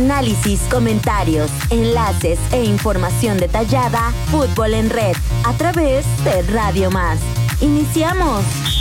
Análisis, 0.00 0.60
comentarios, 0.70 1.50
enlaces 1.68 2.38
e 2.52 2.64
información 2.64 3.36
detallada. 3.36 4.12
Fútbol 4.30 4.72
en 4.72 4.88
red 4.88 5.14
a 5.44 5.52
través 5.52 6.06
de 6.24 6.40
Radio 6.50 6.90
Más. 6.90 7.20
Iniciamos. 7.60 8.79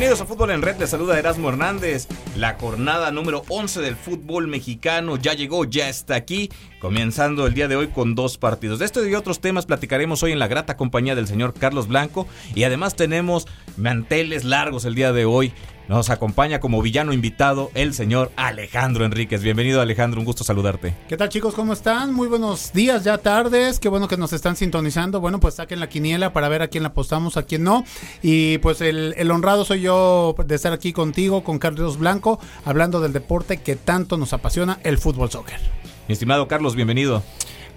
Bienvenidos 0.00 0.22
a 0.22 0.26
Fútbol 0.32 0.50
en 0.52 0.62
Red, 0.62 0.78
les 0.78 0.88
saluda 0.88 1.18
Erasmo 1.18 1.50
Hernández. 1.50 2.08
La 2.34 2.54
jornada 2.54 3.10
número 3.10 3.42
11 3.50 3.82
del 3.82 3.96
fútbol 3.96 4.46
mexicano 4.46 5.18
ya 5.18 5.34
llegó, 5.34 5.66
ya 5.66 5.90
está 5.90 6.14
aquí, 6.14 6.48
comenzando 6.80 7.46
el 7.46 7.52
día 7.52 7.68
de 7.68 7.76
hoy 7.76 7.88
con 7.88 8.14
dos 8.14 8.38
partidos. 8.38 8.78
De 8.78 8.86
esto 8.86 9.06
y 9.06 9.14
otros 9.14 9.42
temas 9.42 9.66
platicaremos 9.66 10.22
hoy 10.22 10.32
en 10.32 10.38
la 10.38 10.48
grata 10.48 10.78
compañía 10.78 11.14
del 11.14 11.26
señor 11.26 11.52
Carlos 11.52 11.86
Blanco 11.86 12.26
y 12.54 12.64
además 12.64 12.96
tenemos 12.96 13.46
manteles 13.80 14.44
largos 14.44 14.84
el 14.84 14.94
día 14.94 15.12
de 15.12 15.24
hoy 15.24 15.52
nos 15.88 16.08
acompaña 16.08 16.60
como 16.60 16.82
villano 16.82 17.12
invitado 17.12 17.72
el 17.74 17.94
señor 17.94 18.30
Alejandro 18.36 19.04
Enríquez. 19.04 19.42
Bienvenido 19.42 19.80
Alejandro, 19.80 20.20
un 20.20 20.24
gusto 20.24 20.44
saludarte. 20.44 20.94
¿Qué 21.08 21.16
tal 21.16 21.30
chicos? 21.30 21.52
¿Cómo 21.54 21.72
están? 21.72 22.14
Muy 22.14 22.28
buenos 22.28 22.72
días, 22.72 23.02
ya 23.02 23.18
tardes. 23.18 23.80
Qué 23.80 23.88
bueno 23.88 24.06
que 24.06 24.16
nos 24.16 24.32
están 24.32 24.54
sintonizando. 24.54 25.20
Bueno, 25.20 25.40
pues 25.40 25.54
saquen 25.54 25.80
la 25.80 25.88
quiniela 25.88 26.32
para 26.32 26.48
ver 26.48 26.62
a 26.62 26.68
quién 26.68 26.84
la 26.84 26.90
apostamos, 26.90 27.36
a 27.36 27.42
quién 27.42 27.64
no. 27.64 27.84
Y 28.22 28.58
pues 28.58 28.80
el, 28.82 29.14
el 29.16 29.32
honrado 29.32 29.64
soy 29.64 29.80
yo 29.80 30.36
de 30.46 30.54
estar 30.54 30.72
aquí 30.72 30.92
contigo, 30.92 31.42
con 31.42 31.58
Carlos 31.58 31.98
Blanco, 31.98 32.38
hablando 32.64 33.00
del 33.00 33.12
deporte 33.12 33.56
que 33.56 33.74
tanto 33.74 34.16
nos 34.16 34.32
apasiona, 34.32 34.78
el 34.84 34.96
fútbol 34.96 35.28
soccer. 35.28 35.58
Mi 36.06 36.12
estimado 36.12 36.46
Carlos, 36.46 36.76
bienvenido. 36.76 37.24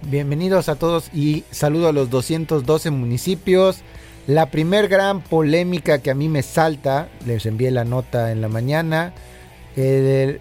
Bienvenidos 0.03 0.69
a 0.69 0.75
todos 0.75 1.09
y 1.15 1.45
saludo 1.49 1.87
a 1.87 1.93
los 1.93 2.11
212 2.11 2.91
municipios 2.91 3.81
la 4.27 4.49
primer 4.49 4.87
gran 4.87 5.21
polémica 5.21 5.99
que 5.99 6.11
a 6.11 6.15
mí 6.15 6.29
me 6.29 6.41
salta, 6.43 7.09
les 7.25 7.45
envié 7.45 7.71
la 7.71 7.83
nota 7.83 8.31
en 8.31 8.41
la 8.41 8.47
mañana, 8.47 9.13
el 9.75 10.39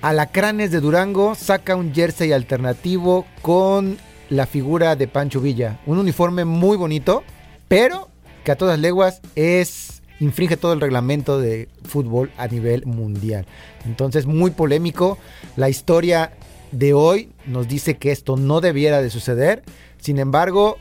Alacranes 0.00 0.70
de 0.70 0.80
Durango 0.80 1.34
saca 1.34 1.76
un 1.76 1.94
jersey 1.94 2.32
alternativo 2.32 3.24
con 3.40 3.98
la 4.30 4.46
figura 4.46 4.96
de 4.96 5.06
Pancho 5.06 5.40
Villa. 5.40 5.78
Un 5.86 5.98
uniforme 5.98 6.44
muy 6.44 6.76
bonito, 6.76 7.22
pero 7.68 8.08
que 8.44 8.50
a 8.50 8.56
todas 8.56 8.78
leguas 8.78 9.20
es 9.36 10.02
infringe 10.18 10.56
todo 10.56 10.72
el 10.72 10.80
reglamento 10.80 11.38
de 11.38 11.68
fútbol 11.84 12.30
a 12.36 12.48
nivel 12.48 12.86
mundial. 12.86 13.46
Entonces, 13.84 14.26
muy 14.26 14.50
polémico. 14.50 15.18
La 15.56 15.68
historia 15.68 16.32
de 16.70 16.94
hoy 16.94 17.30
nos 17.46 17.68
dice 17.68 17.96
que 17.96 18.12
esto 18.12 18.36
no 18.36 18.60
debiera 18.60 19.02
de 19.02 19.10
suceder. 19.10 19.62
Sin 19.98 20.18
embargo, 20.18 20.78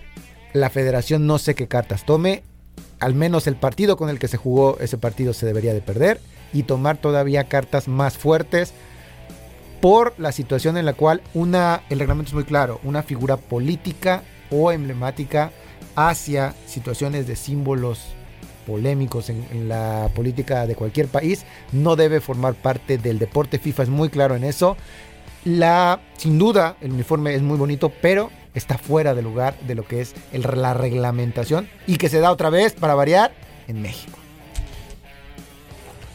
la 0.54 0.70
federación 0.70 1.28
no 1.28 1.38
sé 1.38 1.56
qué 1.56 1.68
cartas 1.68 2.06
tome. 2.06 2.44
Al 3.00 3.16
menos 3.16 3.48
el 3.48 3.56
partido 3.56 3.98
con 3.98 4.10
el 4.10 4.20
que 4.20 4.28
se 4.28 4.38
jugó 4.38 4.78
ese 4.80 4.98
partido 4.98 5.34
se 5.34 5.46
debería 5.46 5.74
de 5.74 5.82
perder 5.82 6.20
y 6.54 6.64
tomar 6.64 6.98
todavía 6.98 7.46
cartas 7.46 7.88
más 7.88 8.18
fuertes 8.18 8.74
por 9.82 10.14
la 10.20 10.32
situación 10.32 10.78
en 10.78 10.86
la 10.86 10.94
cual 10.94 11.22
una, 11.34 11.82
el 11.90 12.00
reglamento 12.00 12.30
es 12.30 12.36
muy 12.36 12.44
claro, 12.44 12.80
una 12.84 13.02
figura 13.02 13.38
política 13.38 14.24
o 14.52 14.72
emblemática 14.72 15.52
hacia 15.96 16.54
situaciones 16.68 17.26
de 17.28 17.36
símbolos 17.36 18.14
polémicos 18.68 19.30
en, 19.30 19.68
la 19.68 20.10
política 20.14 20.68
de 20.68 20.76
cualquier 20.76 21.08
país 21.08 21.46
no 21.72 21.96
debe 21.96 22.22
formar 22.22 22.54
parte 22.54 22.98
del 22.98 23.18
deporte. 23.18 23.58
FIFA 23.58 23.84
es 23.84 23.90
muy 23.90 24.10
claro 24.10 24.36
en 24.36 24.44
eso. 24.44 24.78
La, 25.44 26.00
sin 26.18 26.38
duda, 26.38 26.78
el 26.82 26.92
uniforme 26.92 27.34
es 27.34 27.42
muy 27.42 27.58
bonito, 27.58 27.92
pero 28.02 28.30
está 28.54 28.78
fuera 28.78 29.14
de 29.14 29.22
lugar 29.22 29.60
de 29.62 29.76
lo 29.76 29.88
que 29.88 30.02
es 30.02 30.14
la 30.32 30.74
reglamentación 30.74 31.70
y 31.88 31.98
que 31.98 32.10
se 32.10 32.20
da 32.20 32.32
otra 32.32 32.50
vez, 32.50 32.74
para 32.74 32.96
variar, 32.96 33.34
en 33.68 33.82
México. 33.82 34.18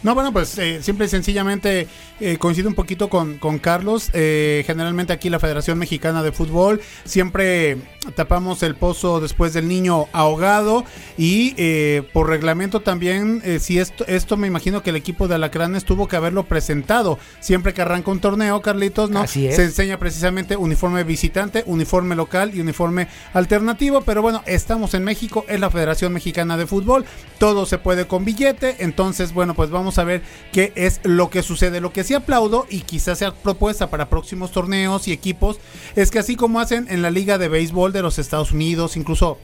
No, 0.03 0.15
bueno, 0.15 0.33
pues 0.33 0.57
eh, 0.59 0.83
simple 0.83 1.07
y 1.07 1.09
sencillamente 1.09 1.89
eh, 2.21 2.37
coincido 2.39 2.69
un 2.69 2.77
poquito 2.77 3.09
con, 3.09 3.39
con 3.39 3.59
Carlos. 3.59 4.11
Eh, 4.13 4.63
generalmente 4.65 5.13
aquí 5.13 5.31
la 5.31 5.41
Federación 5.41 5.79
Mexicana 5.79 6.23
de 6.23 6.31
Fútbol 6.31 6.81
siempre 7.05 7.77
tapamos 8.15 8.63
el 8.63 8.75
pozo 8.75 9.21
después 9.21 9.53
del 9.53 9.69
niño 9.69 10.07
ahogado 10.13 10.85
y 11.17 11.55
eh, 11.57 12.03
por 12.13 12.29
reglamento 12.29 12.81
también, 12.81 13.43
eh, 13.45 13.59
si 13.59 13.79
esto, 13.79 14.05
esto 14.07 14.37
me 14.37 14.47
imagino 14.47 14.83
que 14.83 14.91
el 14.91 14.97
equipo 14.97 15.29
de 15.29 15.37
Alacranes 15.37 15.85
tuvo 15.85 16.09
que 16.09 16.17
haberlo 16.17 16.45
presentado. 16.45 17.19
Siempre 17.41 17.75
que 17.75 17.83
arranca 17.83 18.11
un 18.11 18.21
torneo, 18.21 18.61
Carlitos, 18.61 19.11
¿no? 19.11 19.21
Así 19.21 19.47
es. 19.47 19.57
Se 19.57 19.65
enseña 19.65 19.99
precisamente 19.99 20.57
uniforme 20.57 21.05
visitante, 21.05 21.63
uniforme 21.67 22.15
local 22.15 22.53
y 22.55 22.61
uniforme 22.61 23.09
alternativo. 23.33 24.03
Pero 24.03 24.23
bueno, 24.23 24.43
estamos 24.47 24.95
en 24.95 25.05
México, 25.05 25.45
es 25.49 25.61
la 25.61 25.71
Federación 25.71 26.13
Mexicana 26.13 26.57
de 26.57 26.67
Fútbol, 26.67 27.05
todo 27.39 27.67
se 27.67 27.79
puede 27.79 28.07
con 28.07 28.25
billete. 28.25 28.77
Entonces, 28.81 29.33
bueno, 29.33 29.55
pues 29.55 29.71
vamos 29.71 29.99
a 29.99 30.05
ver 30.05 30.23
qué 30.53 30.73
es 30.75 31.01
lo 31.05 31.31
que 31.31 31.43
sucede. 31.43 31.81
Lo 31.81 31.93
que 31.93 32.05
sí 32.05 32.15
aplaudo 32.15 32.67
y 32.71 32.81
quizás 32.81 33.19
sea 33.19 33.35
propuesta 33.35 33.91
para 33.91 34.09
próximos 34.09 34.53
torneos 34.53 35.09
y 35.09 35.13
equipos 35.13 35.59
es 35.95 36.11
que 36.11 36.19
así 36.19 36.37
como 36.37 36.61
hacen 36.61 36.87
en 36.91 37.03
la 37.03 37.11
Liga 37.11 37.39
de 37.39 37.49
Béisbol 37.49 37.93
de 37.97 38.03
los 38.03 38.19
Estados 38.19 38.53
Unidos, 38.53 38.97
incluso 38.97 39.39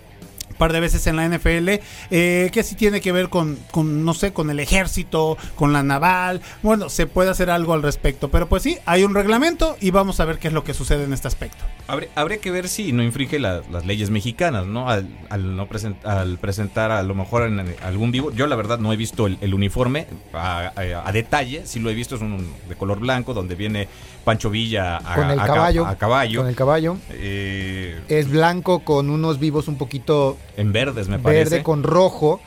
un 0.53 0.57
par 0.57 0.73
de 0.73 0.81
veces 0.81 1.07
en 1.07 1.17
la 1.17 1.27
NFL, 1.27 1.81
eh, 2.11 2.51
que 2.53 2.63
sí 2.63 2.75
tiene 2.75 3.01
que 3.01 3.11
ver 3.11 3.29
con, 3.29 3.59
con, 3.71 4.05
no 4.05 4.15
sé, 4.15 4.33
con 4.33 4.51
el 4.51 4.61
ejército, 4.61 5.37
con 5.57 5.73
la 5.73 5.83
naval. 5.83 6.43
Bueno, 6.63 6.89
se 6.89 7.07
puede 7.07 7.31
hacer 7.31 7.51
algo 7.51 7.73
al 7.73 7.83
respecto, 7.83 8.31
pero 8.31 8.49
pues 8.49 8.63
sí, 8.63 8.79
hay 8.85 9.03
un 9.03 9.15
reglamento 9.15 9.77
y 9.81 9.91
vamos 9.91 10.21
a 10.21 10.25
ver 10.25 10.39
qué 10.39 10.49
es 10.49 10.55
lo 10.55 10.63
que 10.63 10.75
sucede 10.75 11.05
en 11.05 11.13
este 11.13 11.27
aspecto. 11.27 11.65
Habría, 11.89 12.11
habría 12.15 12.39
que 12.39 12.51
ver 12.51 12.69
si 12.69 12.93
no 12.93 13.03
infringe 13.03 13.39
la, 13.39 13.63
las 13.71 13.87
leyes 13.87 14.11
mexicanas, 14.11 14.67
¿no? 14.67 14.89
Al, 14.89 15.09
al 15.31 15.57
no 15.57 15.67
present, 15.67 16.05
al 16.05 16.39
presentar 16.39 16.91
a 16.91 17.03
lo 17.03 17.15
mejor 17.15 17.45
en, 17.45 17.75
algún 17.83 18.13
vivo. 18.13 18.31
Yo 18.31 18.47
la 18.47 18.57
verdad 18.57 18.79
no 18.79 18.93
he 18.93 18.97
visto 18.97 19.27
el, 19.27 19.39
el 19.41 19.55
uniforme 19.55 20.07
a, 20.35 20.73
a, 20.77 21.09
a, 21.09 21.13
detalle, 21.13 21.67
sí 21.67 21.81
lo 21.81 21.91
he 21.91 21.95
visto, 21.95 22.15
es 22.15 22.21
un 22.21 22.53
de 22.69 22.77
color 22.77 23.01
blanco 23.01 23.35
donde 23.35 23.55
viene 23.55 23.89
Pancho 24.25 24.51
Villa 24.51 24.99
a, 24.99 25.15
con 25.15 25.31
el 25.31 25.39
caballo, 25.39 25.87
a, 25.87 25.97
caballo. 25.97 26.41
Con 26.41 26.49
el 26.49 26.57
caballo. 26.57 26.97
Eh, 27.11 27.82
es 28.19 28.31
blanco 28.31 28.81
con 28.81 29.11
unos 29.11 29.39
vivos 29.39 29.69
un 29.69 29.77
poquito 29.77 30.37
en 30.57 30.73
verdes, 30.73 31.09
me 31.09 31.19
parece. 31.19 31.51
Verde 31.51 31.63
con 31.63 31.83
rojo, 31.83 32.41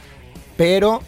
pero 0.58 1.02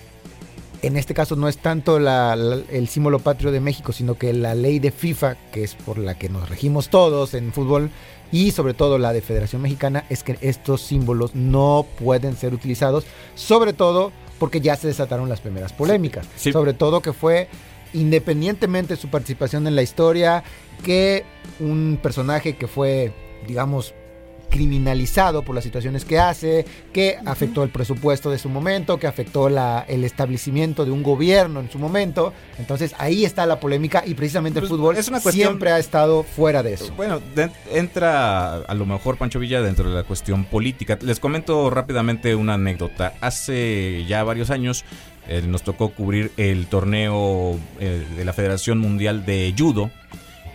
en 0.81 0.97
este 0.97 1.13
caso 1.13 1.35
no 1.35 1.47
es 1.47 1.57
tanto 1.57 1.99
la, 1.99 2.35
la, 2.35 2.59
el 2.71 2.87
símbolo 2.87 3.19
patrio 3.19 3.51
de 3.51 3.59
México, 3.59 3.91
sino 3.91 4.15
que 4.15 4.33
la 4.33 4.55
ley 4.55 4.79
de 4.79 4.91
FIFA, 4.91 5.35
que 5.51 5.63
es 5.63 5.75
por 5.75 5.97
la 5.97 6.17
que 6.17 6.29
nos 6.29 6.49
regimos 6.49 6.89
todos 6.89 7.33
en 7.33 7.51
fútbol, 7.51 7.89
y 8.31 8.51
sobre 8.51 8.73
todo 8.73 8.97
la 8.97 9.13
de 9.13 9.21
Federación 9.21 9.61
Mexicana, 9.61 10.05
es 10.09 10.23
que 10.23 10.37
estos 10.41 10.81
símbolos 10.81 11.33
no 11.33 11.85
pueden 11.99 12.35
ser 12.35 12.53
utilizados, 12.53 13.05
sobre 13.35 13.73
todo 13.73 14.11
porque 14.39 14.61
ya 14.61 14.75
se 14.75 14.87
desataron 14.87 15.29
las 15.29 15.41
primeras 15.41 15.73
polémicas. 15.73 16.27
Sí. 16.35 16.51
Sobre 16.51 16.73
todo 16.73 17.01
que 17.01 17.13
fue 17.13 17.47
independientemente 17.93 18.95
de 18.95 19.01
su 19.01 19.09
participación 19.09 19.65
en 19.65 19.75
la 19.75 19.81
historia, 19.81 20.43
que 20.83 21.23
un 21.59 21.99
personaje 22.01 22.55
que 22.55 22.67
fue, 22.67 23.13
digamos, 23.47 23.93
criminalizado 24.49 25.43
por 25.43 25.55
las 25.55 25.63
situaciones 25.63 26.05
que 26.05 26.19
hace, 26.19 26.65
que 26.93 27.17
afectó 27.25 27.63
el 27.63 27.69
presupuesto 27.69 28.31
de 28.31 28.37
su 28.37 28.49
momento, 28.49 28.97
que 28.97 29.07
afectó 29.07 29.49
la, 29.49 29.85
el 29.87 30.03
establecimiento 30.03 30.85
de 30.85 30.91
un 30.91 31.03
gobierno 31.03 31.59
en 31.59 31.69
su 31.69 31.79
momento. 31.79 32.33
Entonces 32.57 32.95
ahí 32.97 33.25
está 33.25 33.45
la 33.45 33.59
polémica 33.59 34.03
y 34.05 34.13
precisamente 34.13 34.59
pues 34.59 34.71
el 34.71 34.77
fútbol 34.77 34.97
es 34.97 35.07
una 35.07 35.19
cuestión, 35.19 35.49
siempre 35.49 35.71
ha 35.71 35.79
estado 35.79 36.23
fuera 36.23 36.63
de 36.63 36.73
eso. 36.73 36.93
Bueno, 36.95 37.21
de, 37.35 37.49
entra 37.71 38.57
a 38.57 38.73
lo 38.73 38.85
mejor 38.85 39.17
Pancho 39.17 39.39
Villa 39.39 39.61
dentro 39.61 39.89
de 39.89 39.95
la 39.95 40.03
cuestión 40.03 40.45
política. 40.45 40.97
Les 41.01 41.19
comento 41.19 41.69
rápidamente 41.69 42.35
una 42.35 42.55
anécdota. 42.55 43.13
Hace 43.21 44.05
ya 44.07 44.23
varios 44.23 44.49
años 44.49 44.85
eh, 45.27 45.41
nos 45.45 45.63
tocó 45.63 45.89
cubrir 45.89 46.31
el 46.37 46.67
torneo 46.67 47.59
eh, 47.79 48.05
de 48.15 48.25
la 48.25 48.33
Federación 48.33 48.79
Mundial 48.79 49.25
de 49.25 49.53
Judo 49.57 49.91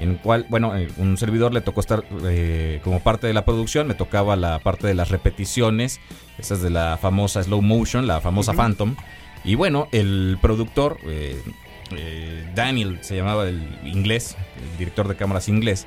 en 0.03 0.17
cual, 0.17 0.47
bueno, 0.49 0.77
eh, 0.77 0.89
un 0.99 1.17
servidor 1.17 1.55
le 1.55 1.61
tocó 1.61 1.81
estar 1.81 2.05
eh, 2.25 2.81
como 2.83 3.01
parte 3.01 3.29
de 3.29 3.33
la 3.33 3.45
producción, 3.45 3.87
me 3.87 3.95
tocaba 3.95 4.35
la 4.35 4.59
parte 4.59 4.89
de 4.89 4.95
las 4.95 5.11
repeticiones, 5.11 6.01
esas 6.39 6.61
de 6.61 6.71
la 6.71 6.99
famosa 7.01 7.43
slow 7.43 7.63
motion, 7.63 8.09
la 8.09 8.21
famosa 8.21 8.51
uh 8.51 8.55
-huh. 8.55 8.59
Phantom. 8.59 8.97
Y 9.45 9.55
bueno, 9.55 9.89
el 9.93 10.39
productor, 10.43 10.99
eh, 11.07 11.41
Daniel 12.55 12.99
se 13.03 13.15
llamaba 13.15 13.49
el 13.49 13.63
inglés, 13.85 14.37
el 14.61 14.79
director 14.79 15.07
de 15.07 15.15
cámaras 15.15 15.49
inglés, 15.49 15.87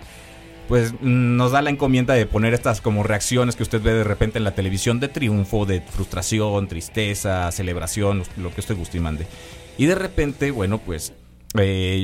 pues 0.70 0.94
nos 1.02 1.52
da 1.52 1.62
la 1.62 1.70
encomienda 1.70 2.14
de 2.14 2.26
poner 2.26 2.54
estas 2.54 2.80
como 2.80 3.04
reacciones 3.04 3.56
que 3.56 3.64
usted 3.64 3.82
ve 3.82 3.94
de 3.94 4.04
repente 4.04 4.38
en 4.38 4.46
la 4.46 4.56
televisión 4.56 5.00
de 5.00 5.10
triunfo, 5.10 5.66
de 5.66 5.82
frustración, 5.82 6.68
tristeza, 6.68 7.52
celebración, 7.52 8.24
lo 8.38 8.52
que 8.54 8.62
usted 8.62 8.76
guste 8.78 8.98
y 8.98 9.02
mande. 9.02 9.28
Y 9.78 9.86
de 9.88 9.96
repente, 9.96 10.52
bueno, 10.52 10.78
pues 10.78 11.14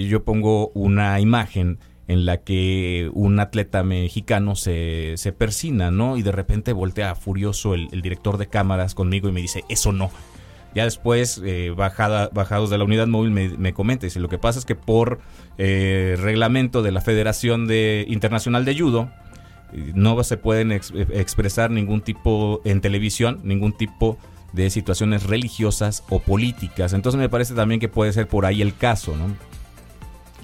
yo 0.09 0.23
pongo 0.23 0.71
una 0.73 1.19
imagen 1.19 1.79
en 2.11 2.25
la 2.25 2.37
que 2.37 3.09
un 3.13 3.39
atleta 3.39 3.83
mexicano 3.83 4.55
se, 4.55 5.13
se 5.15 5.31
persina, 5.31 5.91
¿no? 5.91 6.17
Y 6.17 6.23
de 6.23 6.31
repente 6.31 6.73
voltea 6.73 7.15
furioso 7.15 7.73
el, 7.73 7.87
director 8.01 8.37
de 8.37 8.47
cámaras 8.47 8.95
conmigo 8.95 9.29
y 9.29 9.31
me 9.31 9.41
dice, 9.41 9.63
eso 9.69 9.91
no. 9.91 10.11
Ya 10.75 10.83
después, 10.83 11.41
eh, 11.45 11.71
bajados 11.75 12.69
de 12.69 12.77
la 12.77 12.83
unidad 12.83 13.07
móvil, 13.07 13.31
me, 13.31 13.49
me 13.49 13.73
comenta, 13.73 14.05
dice, 14.05 14.19
lo 14.19 14.29
que 14.29 14.37
pasa 14.37 14.59
es 14.59 14.65
que 14.65 14.75
por 14.75 15.19
eh, 15.57 16.17
reglamento 16.19 16.81
de 16.81 16.91
la 16.91 17.01
Federación 17.01 17.67
de, 17.67 18.05
Internacional 18.07 18.65
de 18.65 18.77
Judo, 18.77 19.09
no 19.93 20.21
se 20.23 20.35
pueden 20.37 20.71
ex- 20.71 20.93
expresar 20.93 21.71
ningún 21.71 22.01
tipo 22.01 22.61
en 22.65 22.81
televisión, 22.81 23.39
ningún 23.43 23.71
tipo 23.71 24.17
de 24.53 24.69
situaciones 24.69 25.23
religiosas 25.23 26.03
o 26.09 26.19
políticas. 26.19 26.91
Entonces 26.93 27.19
me 27.19 27.29
parece 27.29 27.53
también 27.53 27.79
que 27.79 27.87
puede 27.87 28.11
ser 28.11 28.27
por 28.27 28.45
ahí 28.45 28.61
el 28.61 28.75
caso, 28.75 29.15
¿no? 29.15 29.33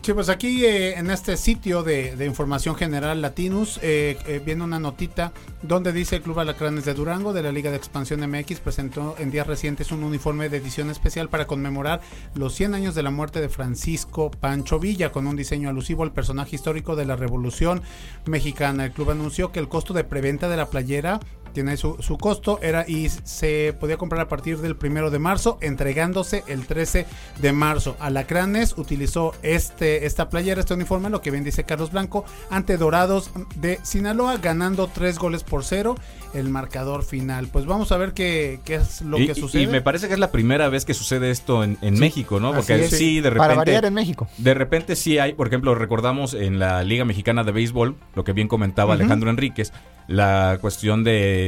Sí, 0.08 0.14
pues 0.14 0.30
aquí 0.30 0.64
eh, 0.64 0.98
en 0.98 1.10
este 1.10 1.36
sitio 1.36 1.84
de, 1.84 2.16
información 2.26 2.76
general 2.76 3.22
Latinus 3.22 3.78
eh, 3.84 4.18
eh, 4.26 4.42
viene 4.42 4.64
una 4.64 4.80
notita 4.80 5.34
donde 5.64 5.92
dice 5.92 6.16
el 6.16 6.22
Club 6.22 6.40
Alacranes 6.40 6.86
de 6.86 6.94
Durango 6.94 7.34
de 7.34 7.44
la 7.44 7.52
Liga 7.52 7.72
de 7.72 7.76
Expansión 7.76 8.22
MX 8.22 8.62
presentó 8.62 9.18
en 9.20 9.32
días 9.32 9.46
recientes 9.46 9.92
un 9.92 10.06
uniforme 10.06 10.48
de 10.48 10.60
edición 10.60 10.90
especial 10.90 11.28
para 11.28 11.46
conmemorar 11.46 12.00
los 12.36 12.56
100 12.56 12.76
años 12.76 12.96
de 12.96 13.04
la 13.04 13.12
muerte 13.12 13.42
de 13.42 13.50
Francisco 13.50 14.32
Pancho 14.32 14.80
Villa 14.80 15.12
con 15.12 15.28
un 15.28 15.36
diseño 15.36 15.68
alusivo 15.68 16.04
al 16.04 16.14
personaje 16.14 16.56
histórico 16.56 16.96
de 16.96 17.04
la 17.04 17.18
Revolución 17.18 17.82
Mexicana. 18.28 18.86
El 18.86 18.94
club 18.94 19.12
anunció 19.12 19.52
que 19.52 19.60
el 19.60 19.68
costo 19.68 19.94
de 19.94 20.06
preventa 20.06 20.48
de 20.48 20.56
la 20.56 20.70
playera 20.70 21.20
tiene 21.58 21.76
su, 21.76 21.98
su 22.02 22.20
costo 22.20 22.60
era 22.62 22.86
y 22.88 23.10
se 23.10 23.76
podía 23.80 23.98
comprar 23.98 24.22
a 24.22 24.28
partir 24.28 24.60
del 24.60 24.76
primero 24.76 25.10
de 25.10 25.18
marzo 25.18 25.58
entregándose 25.60 26.44
el 26.46 26.68
13 26.68 27.08
de 27.42 27.52
marzo 27.52 27.98
Alacranes 28.00 28.78
utilizó 28.78 29.34
este 29.42 30.06
esta 30.06 30.30
playera 30.30 30.60
este 30.60 30.76
uniforme 30.76 31.10
lo 31.10 31.20
que 31.20 31.32
bien 31.32 31.44
dice 31.44 31.64
Carlos 31.64 31.92
Blanco 31.92 32.26
ante 32.52 32.78
Dorados 32.78 33.32
de 33.56 33.80
Sinaloa 33.82 34.38
ganando 34.38 34.86
tres 34.86 35.18
goles 35.18 35.44
por 35.44 35.64
cero 35.64 35.96
el 36.36 36.50
marcador 36.50 37.04
final 37.04 37.48
pues 37.48 37.66
vamos 37.66 37.92
a 37.92 37.98
ver 37.98 38.14
qué, 38.14 38.60
qué 38.64 38.76
es 38.76 39.02
lo 39.02 39.18
y, 39.18 39.26
que 39.26 39.34
sucede 39.34 39.64
y 39.64 39.68
me 39.68 39.82
parece 39.82 40.08
que 40.08 40.14
es 40.14 40.20
la 40.20 40.30
primera 40.30 40.70
vez 40.70 40.86
que 40.86 40.94
sucede 40.94 41.32
esto 41.32 41.64
en, 41.64 41.80
en 41.82 41.96
Sí, 41.96 42.02
México, 42.02 42.40
¿no? 42.40 42.50
así 42.50 42.58
Porque 42.58 42.86
es. 42.86 42.92
sí, 42.92 43.20
de 43.20 43.32
Para 43.32 43.56
variar 43.56 43.78
repente... 43.82 43.88
en 43.88 43.94
México. 43.96 44.28
De 44.38 44.54
repente 44.54 44.96
sí 44.96 45.18
hay, 45.18 45.34
por 45.34 45.48
ejemplo, 45.48 45.74
recordamos 45.74 46.36
en 46.36 46.60
la 46.60 46.84
Liga 46.84 47.06
Mexicana 47.06 47.44
de 47.44 47.52
Béisbol, 47.52 47.96
lo 48.14 48.24
que 48.24 48.34
bien 48.34 48.48
comentaba. 48.48 48.94
Alejandro 48.94 49.30
Enríquez, 49.32 49.74
la 50.08 50.58
cuestión 50.62 51.04
de 51.04 51.47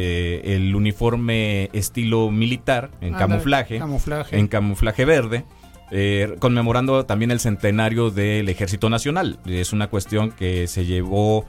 el 0.55 0.75
uniforme 0.75 1.69
estilo 1.73 2.31
militar 2.31 2.91
en 3.01 3.13
camuflaje, 3.19 3.79
camuflaje 3.79 4.37
en 4.37 4.47
camuflaje 4.47 5.05
verde, 5.05 5.45
eh, 5.91 6.35
conmemorando 6.39 7.05
también 7.05 7.31
el 7.31 7.39
centenario 7.39 8.11
del 8.11 8.47
Ejército 8.49 8.89
Nacional. 8.89 9.39
Es 9.45 9.73
una 9.73 9.87
cuestión 9.87 10.31
que 10.31 10.67
se 10.67 10.85
llevó 10.85 11.45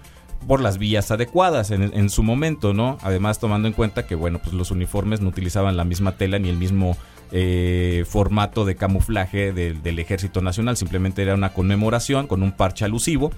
por 0.49 0.61
las 0.63 0.79
vías 0.79 1.11
adecuadas 1.11 1.71
en, 1.71 1.83
en 1.95 2.09
su 2.09 2.23
momento, 2.23 2.73
¿no? 2.73 2.97
Además 3.03 3.39
tomando 3.39 3.69
en 3.69 3.75
cuenta 3.75 4.07
que, 4.07 4.15
bueno, 4.15 4.39
pues 4.43 4.55
los 4.55 4.71
uniformes 4.71 5.21
no 5.21 5.29
utilizaban 5.29 5.77
la 5.77 5.85
misma 5.85 6.13
tela 6.17 6.39
ni 6.39 6.49
el 6.49 6.57
mismo 6.57 6.97
eh, 7.33 8.05
formato 8.09 8.65
de 8.65 8.75
camuflaje 8.75 9.53
del- 9.53 9.83
del 9.83 9.99
Ejército 9.99 10.41
Nacional, 10.41 10.77
simplemente 10.77 11.23
era 11.23 11.35
una 11.35 11.53
conmemoración 11.53 12.27
con 12.27 12.43
un 12.43 12.53
parche 12.53 12.85
alusivo. 12.87 13.31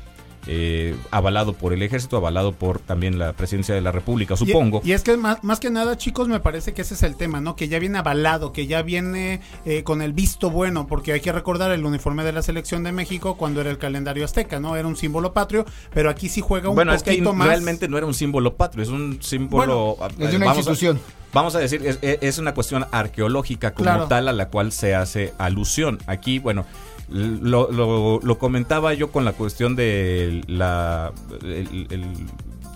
Eh, 0.46 0.96
avalado 1.10 1.52
por 1.52 1.72
el 1.72 1.82
ejército, 1.82 2.16
avalado 2.16 2.52
por 2.52 2.78
también 2.80 3.18
la 3.18 3.32
presidencia 3.32 3.74
de 3.74 3.80
la 3.80 3.92
República, 3.92 4.36
supongo. 4.36 4.80
Y, 4.84 4.90
y 4.90 4.92
es 4.92 5.02
que 5.02 5.16
más, 5.16 5.42
más 5.44 5.60
que 5.60 5.70
nada, 5.70 5.96
chicos, 5.96 6.28
me 6.28 6.40
parece 6.40 6.74
que 6.74 6.82
ese 6.82 6.94
es 6.94 7.02
el 7.02 7.16
tema, 7.16 7.40
¿no? 7.40 7.54
Que 7.56 7.68
ya 7.68 7.78
viene 7.78 7.98
avalado, 7.98 8.52
que 8.52 8.66
ya 8.66 8.82
viene 8.82 9.40
eh, 9.64 9.82
con 9.84 10.02
el 10.02 10.12
visto 10.12 10.50
bueno, 10.50 10.86
porque 10.86 11.12
hay 11.12 11.20
que 11.20 11.32
recordar 11.32 11.70
el 11.72 11.84
uniforme 11.84 12.24
de 12.24 12.32
la 12.32 12.42
selección 12.42 12.82
de 12.82 12.92
México 12.92 13.36
cuando 13.36 13.60
era 13.60 13.70
el 13.70 13.78
calendario 13.78 14.24
azteca, 14.24 14.58
¿no? 14.60 14.76
Era 14.76 14.88
un 14.88 14.96
símbolo 14.96 15.32
patrio, 15.32 15.64
pero 15.94 16.10
aquí 16.10 16.28
sí 16.28 16.40
juega 16.40 16.68
un 16.68 16.74
bueno, 16.74 16.92
es 16.92 17.02
que 17.02 17.12
poquito 17.12 17.32
más. 17.34 17.48
realmente 17.48 17.88
no 17.88 17.96
era 17.98 18.06
un 18.06 18.14
símbolo 18.14 18.54
patrio, 18.54 18.82
es 18.82 18.88
un 18.88 19.22
símbolo... 19.22 19.96
Es 20.18 20.30
de 20.30 20.36
una 20.36 20.46
vamos 20.46 20.66
a- 20.66 20.70
institución. 20.70 21.00
Vamos 21.34 21.54
a 21.54 21.60
decir, 21.60 21.80
es, 21.86 21.98
es 22.02 22.36
una 22.38 22.52
cuestión 22.52 22.84
arqueológica 22.90 23.72
como 23.72 23.84
Claro. 23.84 24.06
tal 24.06 24.28
a 24.28 24.32
la 24.32 24.48
cual 24.48 24.70
se 24.70 24.94
hace 24.94 25.32
alusión. 25.38 25.98
Aquí, 26.06 26.38
bueno, 26.38 26.66
lo, 27.12 28.38
comentaba 28.38 28.94
yo 28.94 29.10
con 29.10 29.24
la 29.24 29.32
cuestión 29.32 29.76
de 29.76 30.42
la 30.46 31.12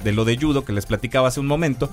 de 0.05 0.13
lo 0.13 0.25
de 0.25 0.37
judo 0.37 0.65
que 0.65 0.73
les 0.73 0.87
platicaba 0.87 1.29
hace 1.29 1.41
un 1.41 1.47
momento 1.47 1.91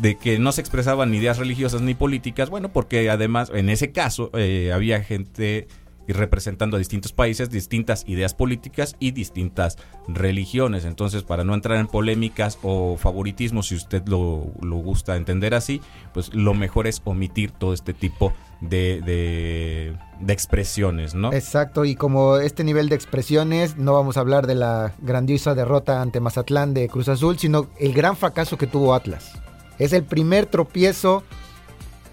de 0.00 0.16
que 0.16 0.38
no 0.38 0.52
se 0.52 0.60
expresaban 0.60 1.14
ideas 1.14 1.38
religiosas 1.38 1.80
ni 1.82 1.94
políticas, 1.94 2.50
bueno, 2.50 2.70
porque 2.70 3.10
además 3.10 3.50
en 3.54 3.68
ese 3.68 3.92
caso 3.92 4.30
eh, 4.34 4.72
había 4.72 5.02
gente 5.02 5.68
representando 6.06 6.76
a 6.76 6.78
distintos 6.78 7.12
países, 7.12 7.50
distintas 7.50 8.04
ideas 8.06 8.34
políticas 8.34 8.96
y 8.98 9.12
distintas 9.12 9.78
religiones. 10.06 10.84
Entonces, 10.84 11.22
para 11.22 11.44
no 11.44 11.54
entrar 11.54 11.78
en 11.78 11.86
polémicas 11.86 12.58
o 12.62 12.96
favoritismos, 12.98 13.68
si 13.68 13.76
usted 13.76 14.02
lo, 14.06 14.52
lo 14.60 14.76
gusta 14.76 15.16
entender 15.16 15.54
así, 15.54 15.80
pues 16.12 16.34
lo 16.34 16.52
mejor 16.52 16.86
es 16.86 17.00
omitir 17.04 17.52
todo 17.52 17.72
este 17.72 17.94
tipo 17.94 18.32
de, 18.32 18.34
de, 18.68 19.96
de 20.20 20.32
expresiones, 20.32 21.14
¿no? 21.14 21.32
Exacto, 21.32 21.84
y 21.84 21.94
como 21.96 22.36
este 22.38 22.64
nivel 22.64 22.88
de 22.88 22.94
expresiones, 22.96 23.76
no 23.76 23.92
vamos 23.94 24.16
a 24.16 24.20
hablar 24.20 24.46
de 24.46 24.54
la 24.54 24.92
grandiosa 25.00 25.54
derrota 25.54 26.00
ante 26.02 26.20
Mazatlán 26.20 26.74
de 26.74 26.88
Cruz 26.88 27.08
Azul, 27.08 27.38
sino 27.38 27.66
el 27.78 27.92
gran 27.92 28.16
fracaso 28.16 28.56
que 28.58 28.66
tuvo 28.66 28.94
Atlas. 28.94 29.32
Es 29.78 29.92
el 29.92 30.04
primer 30.04 30.46
tropiezo 30.46 31.24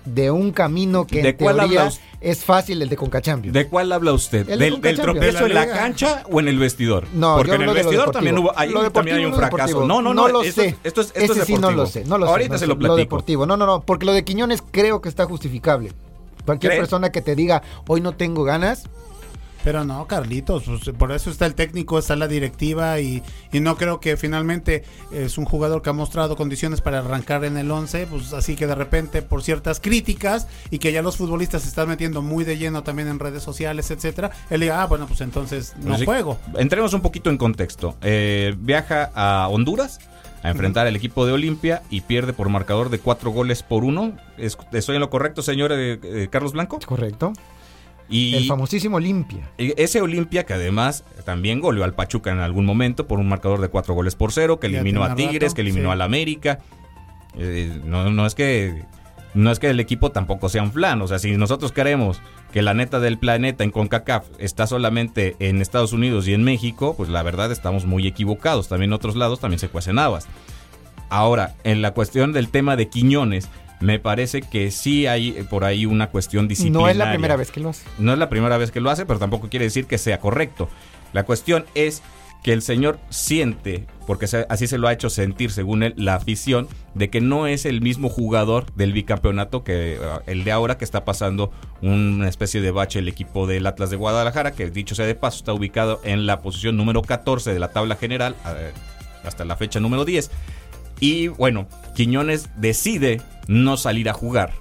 de 0.06 0.32
un 0.32 0.52
camino 0.52 1.06
que 1.06 1.22
¿De 1.22 1.30
en 1.30 1.36
cuál 1.38 1.58
teoría 1.58 1.80
habla 1.82 1.92
us- 1.92 2.00
es 2.22 2.44
fácil 2.44 2.82
el 2.82 2.90
de 2.90 2.96
Conca 2.98 3.22
Champions. 3.22 3.54
¿De 3.54 3.68
cuál 3.68 3.92
habla 3.92 4.14
usted? 4.14 4.50
El 4.50 4.58
de 4.58 4.66
¿Del, 4.66 4.74
Champions. 4.74 5.02
tropiezo 5.02 5.40
De 5.40 5.46
en 5.46 5.54
la 5.54 5.68
cancha 5.68 6.24
o 6.32 6.40
en 6.40 6.48
el 6.48 6.58
vestidor? 6.58 7.06
No, 7.14 7.36
Porque 7.38 7.52
en 7.54 7.62
el 7.62 7.68
de 7.68 7.68
lo 7.68 7.74
vestidor 7.76 8.12
también 8.12 8.38
hubo, 8.40 8.52
ahí 8.58 8.72
Lo 8.72 8.92
también 8.92 9.18
hay 9.18 9.26
un 9.26 9.32
lo 9.32 9.38
fracaso. 9.38 9.82
No, 9.86 10.02
no, 10.02 10.12
No 10.14 10.28
no, 10.28 10.28
lo 10.30 10.42
esto, 10.44 10.62
sé. 10.62 10.70
es- 10.70 10.76
esto 10.84 11.02
es, 11.02 11.08
esto 11.16 11.34
Ese 11.34 11.42
es 11.42 11.46
sí 11.46 11.54
no 11.54 11.70
lo 11.72 11.86
sé, 11.86 12.04
no 12.06 12.18
lo 12.18 12.26
sé, 12.26 12.32
Ahorita 12.32 12.54
no 12.54 12.58
se 12.58 12.64
sé. 12.66 12.68
lo 12.68 12.78
platico. 12.80 12.98
deportivo, 12.98 13.46
no, 13.46 13.58
no, 13.58 13.66
no, 13.68 13.82
porque 13.82 14.06
lo 14.08 14.14
de 14.14 14.24
Quiñones 14.24 14.64
creo 14.72 15.02
que 15.02 15.10
está 15.10 15.26
justificable. 15.26 15.92
Cualquier 16.46 16.78
persona 16.78 17.12
que 17.12 17.22
te 17.22 17.36
diga, 17.36 17.62
hoy 17.88 18.02
no 18.02 18.14
tengo 18.14 18.44
ganas, 18.44 18.84
Pero 19.64 19.84
no, 19.84 20.08
Carlitos, 20.08 20.64
pues, 20.64 20.90
por 20.98 21.12
eso 21.12 21.30
está 21.30 21.46
el 21.46 21.54
técnico, 21.54 22.00
está 22.00 22.16
la 22.16 22.28
directiva 22.28 23.00
y, 23.00 23.22
y 23.52 23.60
no 23.60 23.78
creo 23.78 24.00
que 24.00 24.18
finalmente 24.18 24.84
es 25.12 25.38
un 25.38 25.46
jugador 25.46 25.84
que 25.84 25.92
ha 25.92 25.94
mostrado 25.94 26.36
condiciones 26.36 26.82
para 26.82 26.98
arrancar 26.98 27.46
en 27.46 27.58
el 27.58 27.70
11, 27.70 28.08
pues 28.08 28.34
así 28.34 28.56
que 28.56 28.66
de 28.66 28.74
repente 28.74 29.22
por 29.22 29.44
ciertas 29.44 29.80
críticas 29.80 30.48
y 30.72 30.80
que 30.80 30.92
ya 30.92 31.04
los 31.04 31.16
futbolistas 31.18 31.62
se 31.62 31.68
están 31.68 31.90
metiendo 31.90 32.24
muy 32.24 32.44
de 32.44 32.58
lleno 32.58 32.82
también 32.82 33.08
en 33.08 33.20
redes 33.20 33.44
sociales, 33.44 33.92
etcétera, 33.92 34.32
él 34.50 34.62
diga, 34.62 34.82
ah, 34.82 34.88
bueno, 34.88 35.06
pues 35.06 35.22
entonces 35.22 35.76
no 35.78 35.90
Pues 35.90 36.00
sí. 36.00 36.06
juego. 36.06 36.40
Entremos 36.58 36.94
un 36.96 37.02
poquito 37.02 37.30
en 37.30 37.38
contexto. 37.38 37.96
Eh, 38.02 38.56
viaja 38.58 39.12
a 39.14 39.48
Honduras 39.48 40.00
a 40.44 40.50
enfrentar 40.50 40.88
al 40.88 40.96
equipo 40.96 41.26
de 41.26 41.34
Olimpia 41.34 41.84
y 41.90 42.02
pierde 42.02 42.34
por 42.34 42.50
marcador 42.50 42.90
de 42.90 43.00
cuatro 43.00 43.32
goles 43.32 43.64
por 43.64 43.84
uno. 43.84 44.14
Es- 44.38 44.58
¿Estoy 44.72 44.96
en 44.96 45.02
lo 45.02 45.10
correcto, 45.10 45.42
señor 45.42 45.72
eh, 45.72 46.00
eh, 46.04 46.28
Carlos 46.32 46.54
Blanco? 46.54 46.80
correcto. 46.86 47.34
Y 48.10 48.36
El 48.36 48.48
famosísimo 48.48 49.00
Limpia. 49.00 49.50
y 49.58 49.74
ese 49.82 50.02
Olimpia 50.02 50.46
que 50.46 50.54
además 50.54 51.06
también 51.24 51.62
goleó 51.62 51.86
al 51.86 51.94
Pachuca 51.94 52.30
en 52.32 52.40
algún 52.40 52.66
momento 52.66 53.08
por 53.08 53.20
un 53.20 53.30
marcador 53.30 53.62
de 53.62 53.70
cuatro 53.70 53.94
goles 53.94 54.16
por 54.16 54.34
cero, 54.34 54.60
que 54.60 54.68
eliminó 54.68 55.04
a 55.06 55.16
Tigres, 55.16 55.42
rato, 55.44 55.56
que 55.56 55.62
eliminó 55.62 55.90
sí. 55.90 55.94
al 55.94 56.02
América. 56.02 56.60
Eh, 57.38 57.80
no, 57.86 58.10
no 58.10 58.26
es 58.26 58.36
que 58.36 58.84
no 59.34 59.52
es 59.52 59.60
que 59.60 59.70
el 59.70 59.80
equipo 59.80 60.12
tampoco 60.12 60.50
sea 60.50 60.64
un 60.64 60.72
flan, 60.72 61.02
o 61.02 61.08
sea, 61.08 61.20
si 61.20 61.38
nosotros 61.38 61.72
queremos 61.72 62.22
que 62.52 62.62
la 62.62 62.74
neta 62.74 63.00
del 63.00 63.18
planeta 63.18 63.64
en 63.64 63.72
CONCACAF 63.72 64.26
está 64.40 64.68
solamente 64.68 65.36
en 65.40 65.62
Estados 65.62 65.94
Unidos 65.94 66.28
y 66.28 66.34
en 66.34 66.44
México, 66.44 66.96
pues 66.98 67.10
la 67.10 67.24
verdad 67.24 67.52
estamos 67.52 67.86
muy 67.86 68.08
equivocados. 68.08 68.68
También 68.68 68.90
en 68.90 68.94
otros 68.94 69.16
lados 69.16 69.40
también 69.40 69.60
se 69.60 69.70
cuecen 69.70 70.00
habas. 70.00 70.28
Ahora, 71.10 71.56
en 71.64 71.82
la 71.82 71.94
cuestión 71.94 72.34
del 72.34 72.50
tema 72.50 72.76
de 72.76 72.90
Quiñones, 72.90 73.50
me 73.80 74.00
parece 74.00 74.42
que 74.42 74.70
sí 74.72 75.08
hay 75.08 75.32
por 75.50 75.64
ahí 75.64 75.86
una 75.86 76.08
cuestión 76.08 76.48
disciplinaria. 76.48 76.84
No 76.84 76.90
es 76.90 76.98
la 76.98 77.10
primera 77.10 77.36
vez 77.36 77.52
que 77.52 77.60
lo 77.60 77.70
hace. 77.70 77.86
No 77.98 78.14
es 78.14 78.20
la 78.20 78.30
primera 78.30 78.58
vez 78.58 78.72
que 78.72 78.80
lo 78.80 78.90
hace, 78.90 79.06
pero 79.06 79.20
tampoco 79.20 79.50
quiere 79.50 79.66
decir 79.66 79.86
que 79.86 79.98
sea 79.98 80.20
correcto. 80.20 80.70
La 81.14 81.24
cuestión 81.24 81.66
es 81.74 82.02
que 82.44 82.54
el 82.54 82.62
señor 82.62 83.00
siente, 83.10 83.86
porque 84.08 84.26
así 84.50 84.68
se 84.68 84.78
lo 84.78 84.88
ha 84.88 84.94
hecho 84.94 85.10
sentir 85.10 85.52
según 85.52 85.84
él, 85.84 85.94
la 85.96 86.16
afición, 86.16 86.68
de 86.96 87.10
que 87.10 87.22
no 87.22 87.48
es 87.48 87.66
el 87.66 87.82
mismo 87.82 88.10
jugador 88.10 88.72
del 88.74 88.94
bicampeonato 88.94 89.64
que 89.64 90.00
uh, 90.00 90.22
el 90.26 90.44
de 90.44 90.52
ahora, 90.52 90.78
que 90.78 90.86
está 90.86 91.06
pasando 91.06 91.52
una 91.82 92.28
especie 92.28 92.62
de 92.62 92.72
bache 92.72 93.00
el 93.00 93.08
equipo 93.08 93.46
del 93.46 93.68
Atlas 93.68 93.92
de 93.92 93.98
Guadalajara, 93.98 94.54
que 94.54 94.70
dicho 94.72 94.96
sea 94.96 95.06
de 95.06 95.16
paso 95.16 95.38
está 95.38 95.54
ubicado 95.54 96.02
en 96.04 96.26
la 96.26 96.42
posición 96.42 96.78
número 96.78 97.02
14 97.02 97.54
de 97.54 97.60
la 97.60 97.70
tabla 97.70 97.96
general, 97.96 98.36
hasta 99.24 99.46
la 99.46 99.56
fecha 99.56 99.80
número 99.80 100.04
10. 100.04 100.32
Y 101.00 101.28
bueno, 101.30 101.68
Quiñones 101.96 102.50
decide 102.58 103.22
no 103.48 103.78
salir 103.78 104.10
a 104.10 104.14
jugar 104.14 104.54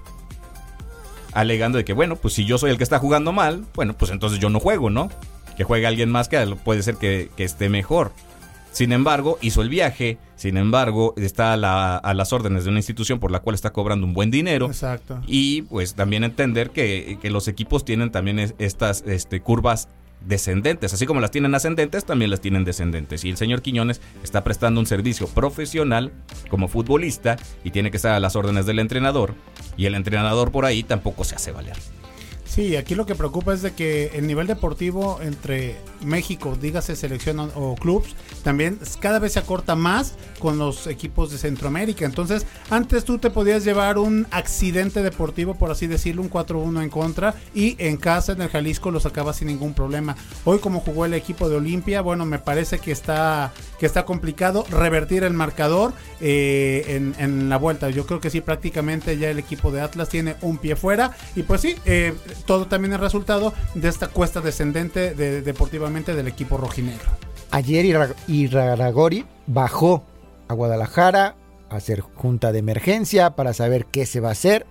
alegando 1.33 1.77
de 1.77 1.85
que, 1.85 1.93
bueno, 1.93 2.15
pues 2.15 2.33
si 2.33 2.45
yo 2.45 2.57
soy 2.57 2.71
el 2.71 2.77
que 2.77 2.83
está 2.83 2.99
jugando 2.99 3.31
mal, 3.31 3.63
bueno, 3.73 3.93
pues 3.93 4.11
entonces 4.11 4.39
yo 4.39 4.49
no 4.49 4.59
juego, 4.59 4.89
¿no? 4.89 5.09
Que 5.57 5.63
juegue 5.63 5.85
alguien 5.87 6.09
más 6.09 6.27
que 6.29 6.37
puede 6.63 6.83
ser 6.83 6.95
que, 6.95 7.29
que 7.35 7.43
esté 7.43 7.69
mejor. 7.69 8.11
Sin 8.71 8.93
embargo, 8.93 9.37
hizo 9.41 9.61
el 9.61 9.67
viaje, 9.67 10.17
sin 10.37 10.55
embargo, 10.55 11.13
está 11.17 11.51
a, 11.53 11.57
la- 11.57 11.97
a 11.97 12.13
las 12.13 12.31
órdenes 12.31 12.63
de 12.63 12.69
una 12.69 12.79
institución 12.79 13.19
por 13.19 13.29
la 13.29 13.41
cual 13.41 13.53
está 13.53 13.71
cobrando 13.73 14.07
un 14.07 14.13
buen 14.13 14.31
dinero. 14.31 14.67
Exacto. 14.67 15.21
Y 15.27 15.63
pues 15.63 15.93
también 15.93 16.23
entender 16.23 16.69
que, 16.69 17.17
que 17.21 17.29
los 17.31 17.49
equipos 17.49 17.83
tienen 17.83 18.11
también 18.11 18.39
es- 18.39 18.55
estas 18.59 19.03
este, 19.05 19.41
curvas 19.41 19.89
descendentes. 20.25 20.93
Así 20.93 21.05
como 21.05 21.19
las 21.19 21.31
tienen 21.31 21.53
ascendentes, 21.53 22.05
también 22.05 22.31
las 22.31 22.39
tienen 22.39 22.63
descendentes. 22.63 23.25
Y 23.25 23.29
el 23.29 23.37
señor 23.37 23.61
Quiñones 23.61 23.99
está 24.23 24.43
prestando 24.43 24.79
un 24.79 24.85
servicio 24.85 25.27
profesional 25.27 26.13
como 26.49 26.69
futbolista 26.69 27.35
y 27.65 27.71
tiene 27.71 27.91
que 27.91 27.97
estar 27.97 28.13
a 28.13 28.19
las 28.21 28.35
órdenes 28.37 28.65
del 28.65 28.79
entrenador. 28.79 29.33
Y 29.75 29.85
el 29.85 29.95
entrenador 29.95 30.51
por 30.51 30.63
ahí 30.65 30.83
tampoco 30.83 31.23
se 31.25 31.35
hace 31.35 31.51
valer. 31.51 31.75
Sí, 32.53 32.75
aquí 32.75 32.95
lo 32.95 33.05
que 33.05 33.15
preocupa 33.15 33.53
es 33.53 33.61
de 33.61 33.71
que 33.71 34.11
el 34.13 34.27
nivel 34.27 34.45
deportivo 34.45 35.19
entre 35.21 35.77
México, 36.03 36.57
dígase 36.59 36.97
selección 36.97 37.39
o, 37.39 37.75
clubs, 37.75 38.13
también 38.43 38.77
cada 38.99 39.19
vez 39.19 39.31
se 39.33 39.39
acorta 39.39 39.77
más 39.77 40.15
con 40.37 40.57
los 40.57 40.85
equipos 40.87 41.31
de 41.31 41.37
Centroamérica. 41.37 42.03
Entonces, 42.03 42.45
antes 42.69 43.05
tú 43.05 43.19
te 43.19 43.29
podías 43.29 43.63
llevar 43.63 43.97
un 43.97 44.27
accidente 44.31 45.01
deportivo, 45.01 45.55
por 45.55 45.71
así 45.71 45.87
decirlo, 45.87 46.23
un 46.23 46.29
4-1 46.29 46.83
en 46.83 46.89
contra, 46.89 47.35
y 47.55 47.77
en 47.79 47.95
casa, 47.95 48.33
en 48.33 48.41
el 48.41 48.49
Jalisco, 48.49 48.91
lo 48.91 48.99
sacabas 48.99 49.37
sin 49.37 49.47
ningún 49.47 49.73
problema. 49.73 50.17
Hoy, 50.43 50.59
como 50.59 50.81
jugó 50.81 51.05
el 51.05 51.13
equipo 51.13 51.47
de 51.47 51.55
Olimpia, 51.55 52.01
bueno, 52.01 52.25
me 52.25 52.39
parece 52.39 52.79
que 52.79 52.91
está, 52.91 53.53
que 53.79 53.85
está 53.85 54.03
complicado 54.03 54.65
revertir 54.69 55.23
el 55.23 55.31
marcador 55.31 55.93
eh, 56.19 56.83
en, 56.89 57.15
en 57.17 57.47
la 57.47 57.55
vuelta. 57.55 57.89
Yo 57.91 58.05
creo 58.05 58.19
que 58.19 58.29
sí, 58.29 58.41
prácticamente 58.41 59.17
ya 59.17 59.29
el 59.29 59.39
equipo 59.39 59.71
de 59.71 59.79
Atlas 59.79 60.09
tiene 60.09 60.35
un 60.41 60.57
pie 60.57 60.75
fuera, 60.75 61.15
y 61.33 61.43
pues 61.43 61.61
sí, 61.61 61.75
eh, 61.85 62.13
todo 62.45 62.67
también 62.67 62.93
es 62.93 62.99
resultado 62.99 63.53
de 63.75 63.87
esta 63.87 64.07
cuesta 64.07 64.41
descendente 64.41 65.13
de, 65.13 65.41
deportivamente 65.41 66.15
del 66.15 66.27
equipo 66.27 66.57
rojinegro. 66.57 67.09
Ayer 67.51 67.85
Ira- 67.85 68.15
Iraragori 68.27 69.25
bajó 69.47 70.03
a 70.47 70.53
Guadalajara 70.53 71.35
a 71.69 71.75
hacer 71.75 72.01
junta 72.01 72.51
de 72.51 72.59
emergencia 72.59 73.31
para 73.35 73.53
saber 73.53 73.85
qué 73.85 74.05
se 74.05 74.19
va 74.19 74.29
a 74.29 74.33
hacer, 74.33 74.65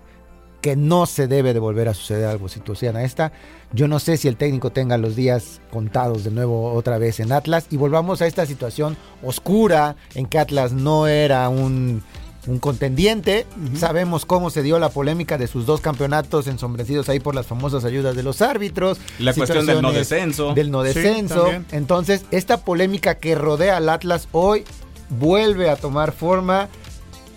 que 0.61 0.77
no 0.77 1.07
se 1.07 1.27
debe 1.27 1.55
de 1.55 1.59
volver 1.61 1.89
a 1.89 1.95
suceder 1.95 2.27
algo 2.27 2.49
situación 2.51 2.95
a 2.97 3.03
esta. 3.05 3.33
Yo 3.73 3.89
no 3.89 3.99
sé 3.99 4.19
si 4.19 4.29
el 4.29 4.37
técnico 4.37 4.71
tenga 4.71 4.99
los 4.99 5.17
días 5.17 5.61
contados 5.71 6.23
de 6.25 6.31
nuevo 6.31 6.73
otra 6.75 6.99
vez 6.99 7.19
en 7.21 7.33
Atlas 7.33 7.67
y 7.71 7.77
volvamos 7.79 8.21
a 8.21 8.27
esta 8.27 8.45
situación 8.45 8.97
oscura 9.23 9.97
en 10.15 10.27
que 10.27 10.39
Atlas 10.39 10.73
no 10.73 11.07
era 11.07 11.49
un, 11.49 12.03
un 12.47 12.59
contendiente. 12.59 13.47
Sabemos 13.77 14.25
cómo 14.25 14.51
se 14.51 14.63
dio 14.63 14.79
la 14.79 14.89
polémica 14.89 15.39
de 15.39 15.47
sus 15.47 15.67
dos 15.67 15.81
campeonatos 15.81 16.47
ensombrecidos 16.47 17.09
ahí 17.09 17.21
por 17.21 17.35
las 17.35 17.47
famosas 17.47 17.85
ayudas 17.85 18.17
de 18.17 18.23
los 18.23 18.43
árbitros. 18.43 18.99
La 19.19 19.35
cuestión 19.35 19.67
del 19.67 19.83
no 19.83 19.93
descenso. 19.93 20.55
Del 20.55 20.71
no 20.71 20.83
descenso. 20.83 21.49
Entonces, 21.71 22.25
esta 22.31 22.65
polémica 22.65 23.17
que 23.17 23.35
rodea 23.35 23.77
al 23.77 23.89
Atlas 23.89 24.29
hoy 24.33 24.65
vuelve 25.11 25.71
a 25.71 25.77
tomar 25.77 26.13
forma 26.13 26.69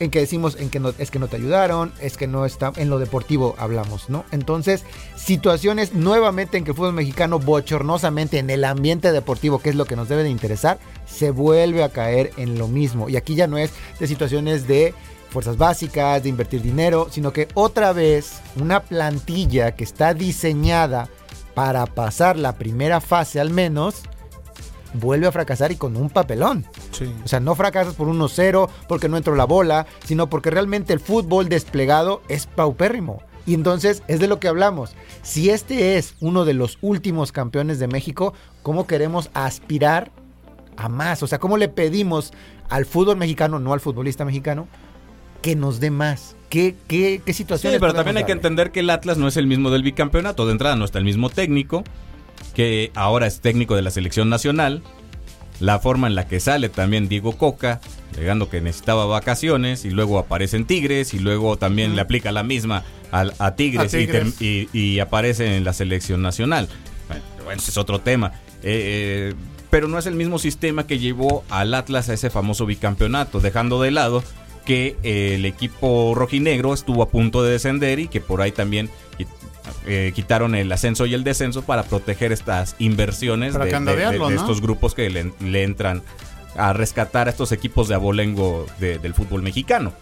en 0.04 0.12
que 0.12 0.20
decimos 0.20 0.58
en 0.60 0.70
que 0.70 0.82
es 0.98 1.12
que 1.12 1.20
no 1.20 1.28
te 1.28 1.38
ayudaron, 1.38 1.92
es 2.00 2.18
que 2.18 2.28
no 2.28 2.46
está 2.46 2.72
en 2.76 2.90
lo 2.90 3.00
deportivo 3.00 3.56
hablamos, 3.58 4.10
¿no? 4.10 4.26
Entonces, 4.32 4.84
situaciones 5.16 5.94
nuevamente 5.94 6.58
en 6.58 6.64
que 6.64 6.72
el 6.72 6.78
fútbol 6.78 6.94
mexicano 6.94 7.40
bochornosamente 7.40 8.40
en 8.40 8.50
el 8.50 8.64
ambiente 8.66 9.12
deportivo, 9.12 9.60
que 9.60 9.70
es 9.70 9.76
lo 9.76 9.86
que 9.86 9.96
nos 9.96 10.10
debe 10.10 10.24
de 10.24 10.30
interesar, 10.30 10.80
se 11.06 11.32
vuelve 11.32 11.84
a 11.84 11.90
caer 11.90 12.32
en 12.38 12.58
lo 12.58 12.68
mismo. 12.68 13.10
Y 13.10 13.18
aquí 13.18 13.36
ya 13.36 13.48
no 13.48 13.58
es 13.58 13.72
de 14.00 14.08
situaciones 14.08 14.68
de 14.68 14.94
fuerzas 15.30 15.58
básicas, 15.58 16.22
de 16.22 16.30
invertir 16.30 16.62
dinero, 16.62 17.08
sino 17.10 17.34
que 17.34 17.48
otra 17.56 17.92
vez 17.92 18.42
una 18.56 18.82
plantilla 18.82 19.76
que 19.76 19.84
está 19.84 20.14
diseñada 20.14 21.10
para 21.56 21.86
pasar 21.86 22.38
la 22.38 22.54
primera 22.54 23.02
fase 23.02 23.40
al 23.40 23.50
menos, 23.50 23.96
vuelve 24.94 25.28
a 25.28 25.32
fracasar 25.32 25.72
y 25.72 25.76
con 25.76 25.98
un 25.98 26.10
papelón. 26.10 26.66
Sí. 26.94 27.12
O 27.26 27.28
sea, 27.28 27.40
no 27.40 27.56
fracasas 27.56 27.96
por 27.96 28.08
1-0 28.08 28.70
porque 28.88 29.10
no 29.10 29.18
entró 29.18 29.36
la 29.36 29.46
bola, 29.46 29.86
sino 30.06 30.30
porque 30.30 30.50
realmente 30.50 30.94
el 30.94 31.00
fútbol 31.00 31.50
desplegado 31.50 32.22
es 32.30 32.46
paupérrimo. 32.48 33.22
Y 33.46 33.56
entonces 33.56 34.04
es 34.08 34.20
de 34.22 34.28
lo 34.28 34.40
que 34.40 34.48
hablamos. 34.48 34.96
Si 35.22 35.50
este 35.50 35.98
es 35.98 36.16
uno 36.22 36.46
de 36.46 36.54
los 36.54 36.78
últimos 36.82 37.32
campeones 37.34 37.78
de 37.80 37.88
México, 37.88 38.34
¿cómo 38.62 38.88
queremos 38.88 39.30
aspirar 39.34 40.12
a 40.78 40.88
más? 40.88 41.24
O 41.24 41.28
sea, 41.28 41.40
¿cómo 41.40 41.58
le 41.58 41.68
pedimos 41.68 42.32
al 42.70 42.86
fútbol 42.86 43.18
mexicano, 43.18 43.60
no 43.60 43.74
al 43.74 43.82
futbolista 43.82 44.24
mexicano, 44.24 44.68
que 45.42 45.58
nos 45.58 45.82
dé 45.82 45.92
más? 45.92 46.38
¿Qué, 46.50 46.76
qué, 46.88 47.22
qué 47.26 47.34
Sí, 47.34 47.40
situaciones? 47.40 47.80
pero 47.82 47.94
también 47.94 48.16
hay 48.16 48.24
que 48.24 48.32
entender 48.32 48.72
que 48.72 48.80
el 48.80 48.90
Atlas 48.90 49.18
no 49.18 49.28
es 49.28 49.36
el 49.36 49.48
mismo 49.48 49.72
del 49.72 49.84
bicampeonato. 49.84 50.46
De 50.46 50.54
entrada 50.54 50.76
no 50.78 50.86
está 50.86 51.00
el 51.00 51.04
mismo 51.04 51.30
técnico, 51.30 51.84
que 52.54 52.92
ahora 52.96 53.28
es 53.28 53.42
técnico 53.42 53.76
de 53.76 53.82
la 53.82 53.92
selección 53.92 54.30
nacional. 54.30 54.84
La 55.60 55.80
forma 55.80 56.08
en 56.08 56.16
la 56.16 56.28
que 56.28 56.40
sale 56.40 56.70
también 56.70 57.08
Diego 57.08 57.38
Coca, 57.38 57.80
llegando 58.18 58.50
que 58.50 58.60
necesitaba 58.62 59.06
vacaciones 59.06 59.86
y 59.86 59.92
luego 59.92 60.20
aparece 60.20 60.58
en 60.58 60.66
Tigres 60.66 61.14
y 61.14 61.20
luego 61.20 61.58
también 61.58 61.96
le 61.96 62.02
aplica 62.02 62.32
la 62.32 62.44
misma 62.44 62.84
al- 63.12 63.34
a, 63.40 63.56
Tigres, 63.56 63.94
A 63.94 63.98
y 64.00 64.06
Tigres. 64.06 64.42
Y, 64.42 64.68
y 64.74 65.00
aparece 65.00 65.56
en 65.58 65.64
la 65.64 65.74
selección 65.74 66.22
nacional. 66.22 66.68
Bueno, 67.44 67.60
ese 67.62 67.72
es 67.72 67.78
otro 67.78 68.00
tema. 68.00 68.34
Eh, 68.64 69.32
eh, 69.32 69.34
pero 69.70 69.88
no 69.88 69.98
es 69.98 70.06
el 70.06 70.16
mismo 70.16 70.38
sistema 70.40 70.86
que 70.88 71.00
llevó 71.00 71.44
al 71.50 71.74
Atlas 71.74 72.10
a 72.10 72.14
ese 72.14 72.30
famoso 72.30 72.66
bicampeonato, 72.66 73.40
dejando 73.40 73.82
de 73.82 73.92
lado 73.92 74.24
que 74.66 74.96
eh, 75.04 75.36
el 75.36 75.46
equipo 75.46 76.14
rojinegro 76.16 76.74
estuvo 76.74 77.04
a 77.04 77.10
punto 77.10 77.44
de 77.44 77.52
descender 77.52 78.00
y 78.00 78.08
que 78.08 78.22
por 78.22 78.42
ahí 78.42 78.52
también 78.52 78.90
eh, 79.86 80.12
quitaron 80.16 80.56
el 80.56 80.72
ascenso 80.72 81.06
y 81.06 81.14
el 81.14 81.24
descenso 81.24 81.62
para 81.64 81.84
proteger 81.84 82.32
estas 82.32 82.76
inversiones 82.80 83.54
de, 83.54 83.66
de- 83.66 83.72
candadearlo, 83.72 84.26
de- 84.28 84.32
de 84.34 84.36
¿no? 84.38 84.42
estos 84.42 84.62
grupos 84.62 84.94
que 84.96 85.10
le, 85.10 85.32
le 85.40 85.64
entran 85.64 86.02
a 86.56 86.74
rescatar 86.74 87.28
a 87.28 87.32
estos 87.32 87.52
equipos 87.52 87.88
de 87.88 87.96
abolengo 87.96 88.66
de- 88.80 89.00
del 89.00 89.14
fútbol 89.14 89.42
mexicano. 89.42 89.94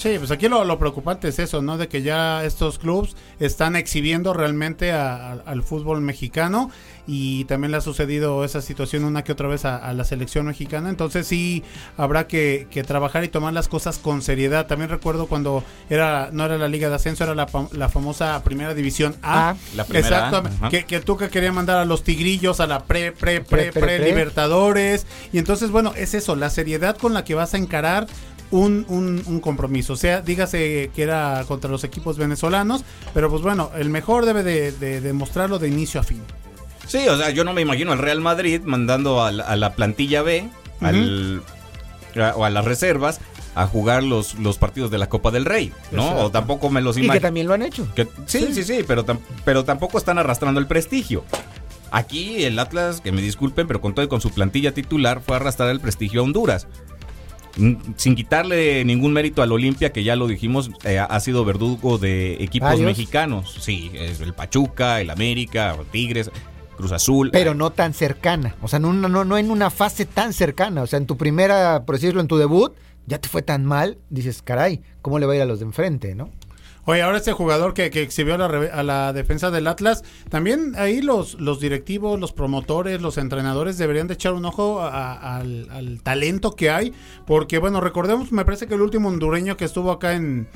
Sí, 0.00 0.14
pues 0.18 0.30
aquí 0.30 0.48
lo, 0.48 0.64
lo 0.64 0.78
preocupante 0.78 1.28
es 1.28 1.38
eso, 1.38 1.60
¿no? 1.60 1.76
De 1.76 1.86
que 1.86 2.00
ya 2.00 2.42
estos 2.42 2.78
clubes 2.78 3.16
están 3.38 3.76
exhibiendo 3.76 4.32
realmente 4.32 4.92
a- 4.92 5.32
a- 5.32 5.40
al 5.44 5.62
fútbol 5.62 6.00
mexicano 6.00 6.70
y 7.06 7.44
también 7.44 7.70
le 7.70 7.76
ha 7.76 7.80
sucedido 7.82 8.42
esa 8.44 8.62
situación 8.62 9.04
una 9.04 9.24
que 9.24 9.32
otra 9.32 9.46
vez 9.48 9.66
a, 9.66 9.76
a 9.76 9.92
la 9.92 10.04
selección 10.04 10.46
mexicana. 10.46 10.88
Entonces 10.88 11.26
sí 11.26 11.62
habrá 11.98 12.26
que, 12.28 12.66
que 12.70 12.82
trabajar 12.82 13.24
y 13.24 13.28
tomar 13.28 13.52
las 13.52 13.68
cosas 13.68 13.98
con 13.98 14.22
seriedad. 14.22 14.66
También 14.66 14.88
recuerdo 14.88 15.26
cuando 15.26 15.62
era 15.90 16.30
no 16.32 16.46
era 16.46 16.56
la 16.56 16.68
Liga 16.68 16.88
de 16.88 16.94
Ascenso, 16.94 17.24
era 17.24 17.34
la, 17.34 17.46
la 17.72 17.90
famosa 17.90 18.42
Primera 18.42 18.72
División 18.72 19.16
A. 19.20 19.50
Ah, 19.50 19.56
la 19.76 19.84
primera 19.84 20.28
A, 20.30 20.38
ajá. 20.38 20.68
que, 20.70 20.84
que 20.86 21.00
Tuca 21.00 21.28
quería 21.28 21.52
mandar 21.52 21.76
a 21.76 21.84
los 21.84 22.04
tigrillos 22.04 22.60
a 22.60 22.66
la 22.66 22.84
pre, 22.84 23.12
pre, 23.12 23.42
pre, 23.42 23.44
Pre, 23.44 23.72
pre, 23.72 23.80
pre, 23.82 23.96
pre. 23.98 24.08
Libertadores. 24.08 25.06
Y 25.30 25.36
entonces, 25.38 25.70
bueno, 25.70 25.92
es 25.94 26.14
eso, 26.14 26.36
la 26.36 26.48
seriedad 26.48 26.96
con 26.96 27.12
la 27.12 27.22
que 27.22 27.34
vas 27.34 27.52
a 27.52 27.58
encarar 27.58 28.06
un, 28.50 28.84
un, 28.88 29.22
un 29.26 29.40
compromiso. 29.40 29.92
O 29.92 29.96
sea, 29.96 30.20
dígase 30.22 30.90
que 30.94 31.02
era 31.02 31.44
contra 31.46 31.70
los 31.70 31.84
equipos 31.84 32.16
venezolanos, 32.18 32.84
pero 33.14 33.30
pues 33.30 33.42
bueno, 33.42 33.70
el 33.76 33.90
mejor 33.90 34.26
debe 34.26 34.42
de, 34.42 34.72
de 34.72 35.00
demostrarlo 35.00 35.58
de 35.58 35.68
inicio 35.68 36.00
a 36.00 36.02
fin. 36.02 36.20
Sí, 36.86 37.06
o 37.08 37.16
sea, 37.16 37.30
yo 37.30 37.44
no 37.44 37.52
me 37.52 37.60
imagino 37.60 37.92
al 37.92 37.98
Real 37.98 38.20
Madrid 38.20 38.60
mandando 38.64 39.22
a 39.22 39.30
la, 39.30 39.44
a 39.44 39.54
la 39.56 39.74
plantilla 39.74 40.22
B 40.22 40.48
al- 40.80 41.42
a- 42.16 42.34
o 42.36 42.44
a 42.44 42.50
las 42.50 42.64
reservas 42.64 43.20
a 43.54 43.66
jugar 43.66 44.02
los, 44.02 44.34
los 44.36 44.58
partidos 44.58 44.90
de 44.90 44.98
la 44.98 45.08
Copa 45.08 45.30
del 45.30 45.44
Rey, 45.44 45.72
¿no? 45.92 46.02
Exacto. 46.02 46.24
O 46.26 46.30
tampoco 46.30 46.70
me 46.70 46.80
los 46.80 46.96
y 46.96 47.00
que 47.00 47.04
imagino. 47.06 47.22
también 47.22 47.46
lo 47.46 47.54
han 47.54 47.62
hecho. 47.62 47.86
Que- 47.94 48.08
sí, 48.26 48.48
sí, 48.52 48.64
sí, 48.64 48.84
pero, 48.86 49.04
tam- 49.06 49.18
pero 49.44 49.64
tampoco 49.64 49.98
están 49.98 50.18
arrastrando 50.18 50.58
el 50.58 50.66
prestigio. 50.66 51.24
Aquí 51.92 52.44
el 52.44 52.58
Atlas, 52.60 53.00
que 53.00 53.10
me 53.10 53.20
disculpen, 53.20 53.66
pero 53.66 53.80
con 53.80 53.94
todo 53.94 54.04
y 54.04 54.08
con 54.08 54.20
su 54.20 54.30
plantilla 54.30 54.72
titular, 54.72 55.20
fue 55.20 55.34
a 55.34 55.40
arrastrar 55.40 55.68
el 55.70 55.80
prestigio 55.80 56.20
a 56.20 56.24
Honduras. 56.24 56.68
Sin 57.96 58.14
quitarle 58.14 58.84
ningún 58.84 59.12
mérito 59.12 59.42
al 59.42 59.52
Olimpia, 59.52 59.92
que 59.92 60.02
ya 60.02 60.16
lo 60.16 60.26
dijimos, 60.26 60.70
eh, 60.84 60.98
ha 60.98 61.20
sido 61.20 61.44
verdugo 61.44 61.98
de 61.98 62.42
equipos 62.42 62.70
Varios. 62.70 62.86
mexicanos. 62.86 63.56
Sí, 63.60 63.90
es 63.94 64.20
el 64.20 64.34
Pachuca, 64.34 65.00
el 65.00 65.10
América, 65.10 65.76
Tigres, 65.90 66.30
Cruz 66.76 66.92
Azul. 66.92 67.30
pero 67.32 67.54
no 67.54 67.70
tan 67.70 67.92
cercana. 67.92 68.54
O 68.62 68.68
sea, 68.68 68.78
no, 68.78 68.92
no, 68.92 69.08
no 69.24 69.36
en 69.38 69.50
una 69.50 69.70
fase 69.70 70.06
tan 70.06 70.32
cercana. 70.32 70.82
O 70.82 70.86
sea, 70.86 70.96
en 70.98 71.06
tu 71.06 71.16
primera, 71.16 71.84
por 71.84 71.96
decirlo, 71.96 72.20
en 72.20 72.28
tu 72.28 72.38
debut, 72.38 72.72
ya 73.06 73.18
te 73.18 73.28
fue 73.28 73.42
tan 73.42 73.64
mal, 73.64 73.98
dices, 74.08 74.40
caray, 74.42 74.80
¿cómo 75.02 75.18
le 75.18 75.26
va 75.26 75.34
a 75.34 75.36
ir 75.36 75.42
a 75.42 75.46
los 75.46 75.58
de 75.58 75.66
enfrente, 75.66 76.14
no? 76.14 76.30
Oye, 76.90 77.02
ahora 77.02 77.18
este 77.18 77.32
jugador 77.32 77.72
que, 77.72 77.84
exhibió 77.86 78.34
a 78.34 78.38
la, 78.38 78.46
a 78.46 78.82
la 78.82 79.12
defensa 79.12 79.52
del 79.52 79.68
Atlas, 79.68 80.02
también 80.28 80.74
ahí 80.76 81.02
los, 81.02 81.36
directivos, 81.60 82.18
los 82.18 82.32
promotores, 82.32 83.00
los 83.00 83.16
entrenadores 83.16 83.78
deberían 83.78 84.08
de 84.08 84.14
echar 84.14 84.32
un 84.32 84.44
ojo 84.44 84.80
a- 84.80 85.36
al, 85.36 85.68
al 85.70 86.02
talento 86.02 86.56
que 86.56 86.68
hay, 86.68 86.92
porque 87.28 87.58
bueno, 87.58 87.80
recordemos, 87.80 88.32
me 88.32 88.44
parece 88.44 88.66
que 88.66 88.74
el 88.74 88.80
último 88.80 89.08
hondureño 89.08 89.56
que 89.56 89.66
estuvo 89.66 89.92
acá 89.92 90.14
en, 90.14 90.48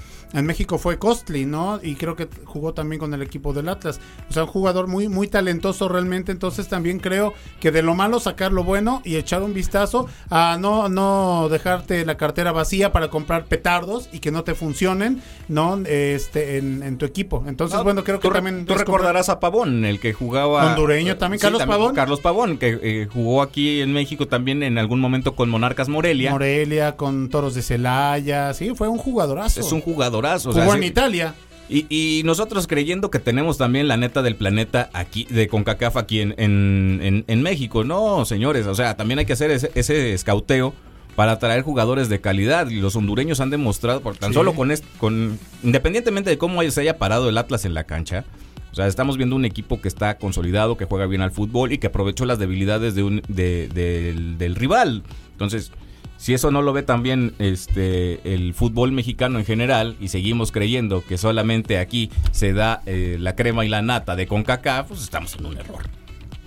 México 0.42 0.78
fue 0.78 0.98
Costly, 0.98 1.46
¿no? 1.46 1.78
Y 1.80 1.94
creo 1.94 2.16
que 2.16 2.28
jugó 2.44 2.74
también 2.74 2.98
con 2.98 3.14
el 3.14 3.22
equipo 3.22 3.52
del 3.52 3.68
Atlas. 3.68 4.00
O 4.28 4.32
sea, 4.32 4.42
un 4.42 4.48
jugador 4.48 4.88
muy, 4.88 5.06
muy 5.06 5.28
talentoso 5.28 5.88
realmente, 5.88 6.32
entonces 6.32 6.66
también 6.66 6.98
creo 6.98 7.34
que 7.60 7.70
de 7.70 7.82
lo 7.82 7.94
malo 7.94 8.18
sacar 8.18 8.52
lo 8.52 8.64
bueno 8.64 9.00
y 9.04 9.14
echar 9.14 9.44
un 9.44 9.54
vistazo 9.54 10.08
a 10.30 10.58
no, 10.58 10.88
no 10.88 11.48
dejarte 11.48 12.04
la 12.04 12.16
cartera 12.16 12.50
vacía 12.50 12.90
para 12.90 13.10
comprar 13.10 13.44
petardos 13.44 14.08
y 14.10 14.18
que 14.18 14.32
no 14.32 14.42
te 14.42 14.56
funcionen, 14.56 15.22
¿no? 15.46 15.78
Este, 16.24 16.56
en, 16.58 16.82
en 16.82 16.96
tu 16.98 17.04
equipo. 17.06 17.44
Entonces, 17.46 17.76
No, 17.76 17.84
bueno, 17.84 18.02
creo 18.04 18.18
que 18.18 18.28
tú, 18.28 18.34
también... 18.34 18.64
Tú 18.66 18.74
recordarás 18.74 19.28
a 19.28 19.40
Pavón, 19.40 19.84
el 19.84 20.00
que 20.00 20.12
jugaba. 20.12 20.70
Hondureño 20.70 21.16
también, 21.16 21.40
Carlos 21.40 21.62
Pavón. 21.64 21.94
Carlos 21.94 22.20
Pavón, 22.20 22.58
que 22.58 22.78
eh, 22.82 23.08
jugó 23.12 23.42
aquí 23.42 23.80
en 23.80 23.92
México 23.92 24.26
también 24.26 24.62
en 24.62 24.78
algún 24.78 25.00
momento 25.00 25.34
con 25.36 25.50
Monarcas 25.50 25.88
Morelia. 25.88 26.30
Morelia, 26.30 26.96
con 26.96 27.28
Toros 27.28 27.54
de 27.54 27.62
Celaya, 27.62 28.52
sí, 28.54 28.72
fue 28.74 28.88
un 28.88 28.98
jugadorazo. 28.98 29.60
es 29.60 29.70
un 29.72 29.80
jugadorazo. 29.80 30.50
o 30.50 30.52
Jugó 30.52 30.64
sea, 30.64 30.74
en 30.74 30.80
sí- 30.82 30.88
Italia. 30.88 31.34
Y, 31.68 31.86
y 31.88 32.22
nosotros 32.24 32.66
creyendo 32.66 33.10
que 33.10 33.18
tenemos 33.18 33.56
también 33.56 33.88
la 33.88 33.96
neta 33.96 34.20
del 34.22 34.36
planeta 34.36 34.90
aquí, 34.92 35.24
de 35.30 35.48
CONCACAF 35.48 35.96
aquí 35.96 36.20
en, 36.20 36.34
en, 36.38 37.00
en- 37.02 37.24
en 37.26 37.42
México. 37.42 37.84
No, 37.84 38.24
señores, 38.26 38.66
o 38.66 38.74
sea, 38.74 38.96
también 38.96 39.18
hay 39.18 39.24
que 39.26 39.32
hacer 39.32 39.50
ese, 39.50 39.70
ese 39.74 40.12
escauteo 40.12 40.74
para 41.16 41.38
traer 41.38 41.62
jugadores 41.62 42.08
de 42.08 42.20
calidad. 42.20 42.68
Y 42.70 42.80
los 42.80 42.96
hondureños 42.96 43.40
han 43.40 43.50
demostrado, 43.50 44.00
por 44.00 44.16
tan 44.16 44.30
Sí. 44.30 44.34
solo 44.34 44.54
con, 44.54 44.70
est- 44.70 44.84
con. 44.98 45.38
Independientemente 45.62 46.30
de 46.30 46.38
cómo 46.38 46.62
se 46.70 46.80
haya 46.80 46.98
parado 46.98 47.28
el 47.28 47.38
Atlas 47.38 47.64
en 47.64 47.74
la 47.74 47.84
cancha, 47.84 48.24
O 48.72 48.74
sea, 48.76 48.88
estamos 48.88 49.16
viendo 49.16 49.36
un 49.36 49.44
equipo 49.44 49.80
que 49.80 49.86
está 49.86 50.18
consolidado, 50.18 50.76
que 50.76 50.84
juega 50.84 51.06
bien 51.06 51.22
al 51.22 51.30
fútbol 51.30 51.72
y 51.72 51.78
que 51.78 51.86
aprovechó 51.86 52.24
las 52.24 52.40
debilidades 52.40 52.96
de 52.96 53.04
un, 53.04 53.22
de- 53.28 53.68
del, 53.72 54.36
del 54.36 54.56
rival. 54.56 55.04
Entonces, 55.30 55.70
si 56.16 56.34
eso 56.34 56.50
no 56.50 56.60
lo 56.60 56.72
ve 56.72 56.82
también 56.82 57.34
este, 57.38 58.34
el 58.34 58.52
fútbol 58.52 58.90
mexicano 58.90 59.38
en 59.38 59.44
general 59.44 59.94
y 60.00 60.08
seguimos 60.08 60.50
creyendo 60.50 61.04
que 61.06 61.18
solamente 61.18 61.78
aquí 61.78 62.10
se 62.32 62.52
da 62.52 62.82
eh, 62.86 63.16
la 63.20 63.36
crema 63.36 63.64
y 63.64 63.68
la 63.68 63.80
nata 63.82 64.16
de 64.16 64.26
CONCACAF, 64.26 64.88
pues 64.88 65.02
estamos 65.02 65.36
en 65.36 65.46
un 65.46 65.56
error. 65.56 65.84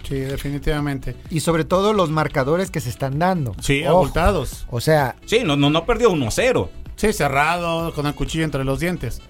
Sí, 0.07 0.15
definitivamente. 0.19 1.15
Y 1.29 1.41
sobre 1.41 1.65
todo 1.65 1.93
los 1.93 2.09
marcadores 2.09 2.71
que 2.71 2.79
se 2.79 2.89
están 2.89 3.19
dando. 3.19 3.55
Sí, 3.61 3.83
Ojo. 3.85 3.97
abultados. 3.97 4.65
O 4.69 4.79
sea, 4.79 5.15
Sí, 5.25 5.41
no, 5.43 5.55
no, 5.57 5.69
no 5.69 5.85
perdió 5.85 6.11
1-0. 6.11 6.69
Sí, 6.95 7.13
cerrado, 7.13 7.93
con 7.93 8.07
el 8.07 8.15
cuchillo 8.15 8.43
entre 8.45 8.63
los 8.63 8.79
dientes. 8.79 9.21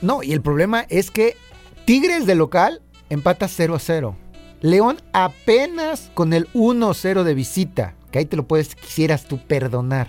no, 0.00 0.22
y 0.22 0.32
el 0.32 0.40
problema 0.40 0.86
es 0.88 1.10
que 1.10 1.36
Tigres 1.84 2.26
de 2.26 2.34
local 2.34 2.82
empata 3.10 3.48
0 3.48 3.74
a 3.74 3.78
0. 3.78 4.16
León 4.60 4.98
apenas 5.12 6.10
con 6.14 6.32
el 6.32 6.48
1-0 6.52 7.22
de 7.22 7.34
visita, 7.34 7.94
que 8.10 8.18
ahí 8.18 8.24
te 8.26 8.36
lo 8.36 8.46
puedes, 8.46 8.74
quisieras 8.74 9.26
tú 9.26 9.38
perdonar. 9.38 10.08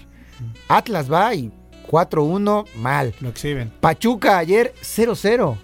Atlas 0.68 1.12
va 1.12 1.34
y 1.36 1.52
4-1, 1.90 2.66
mal. 2.76 3.14
Lo 3.22 3.30
exhiben. 3.30 3.72
Pachuca 3.80 4.38
ayer 4.38 4.74
0-0. 4.82 5.58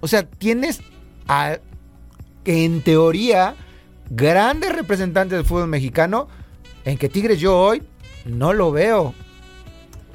O 0.00 0.08
sea, 0.08 0.24
tienes 0.24 0.80
a, 1.28 1.58
en 2.44 2.82
teoría 2.82 3.54
grandes 4.14 4.72
representantes 4.74 5.36
del 5.38 5.46
fútbol 5.46 5.68
mexicano 5.68 6.28
en 6.84 6.98
que 6.98 7.08
Tigres 7.08 7.38
yo 7.40 7.58
hoy 7.58 7.82
no 8.24 8.52
lo 8.52 8.70
veo 8.72 9.14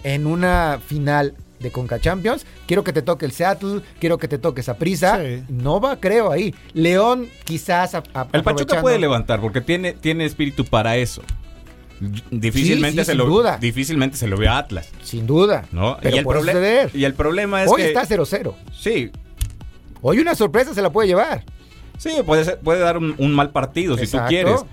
en 0.04 0.28
una 0.28 0.80
final 0.86 1.36
de 1.60 1.72
Conca 1.72 2.00
Champions. 2.00 2.46
Quiero 2.68 2.84
que 2.84 2.94
te 2.94 3.02
toque 3.02 3.26
el 3.26 3.32
Seattle, 3.32 3.82
quiero 4.00 4.18
que 4.18 4.28
te 4.28 4.38
toque 4.38 4.62
esa 4.62 4.78
prisa. 4.78 5.20
Sí. 5.24 5.44
No 5.50 5.80
va, 5.82 6.00
creo, 6.00 6.32
ahí. 6.32 6.54
León 6.74 7.28
quizás 7.46 7.96
a- 7.96 8.04
a- 8.14 8.28
El 8.32 8.44
Pachuca 8.44 8.82
puede 8.82 9.00
levantar 9.00 9.42
porque 9.42 9.62
tiene, 9.62 9.94
tiene 9.94 10.26
espíritu 10.26 10.66
para 10.66 10.98
eso. 10.98 11.24
Difícilmente, 12.30 12.92
Sí, 12.92 13.00
sí, 13.00 13.06
se 13.06 13.12
sin 13.14 13.18
lo, 13.18 13.26
duda. 13.26 13.58
difícilmente 13.58 14.18
se 14.18 14.28
lo 14.28 14.38
ve 14.38 14.48
a 14.48 14.60
Atlas. 14.60 14.90
Sin 15.02 15.26
duda. 15.26 15.66
¿no? 15.72 15.98
Pero 16.00 16.16
y, 16.16 16.20
el 16.20 16.26
puede 16.26 16.90
y 16.94 17.04
el 17.06 17.16
problema 17.16 17.64
es 17.64 17.72
Hoy 17.72 17.82
que... 17.82 17.88
está 17.88 18.06
0-0. 18.06 18.54
Sí, 18.72 19.12
Hoy 20.04 20.20
una 20.20 20.36
sorpresa 20.36 20.76
se 20.76 20.82
la 20.84 20.92
puede 20.92 21.08
llevar. 21.08 21.44
Sí, 21.98 22.12
puede, 22.26 22.46
ser- 22.46 22.60
puede 22.60 22.80
dar 22.80 22.98
un, 22.98 23.16
un 23.18 23.34
mal 23.34 23.50
partido 23.52 23.98
si 23.98 24.08
tú 24.08 24.18
quieres. 24.28 24.64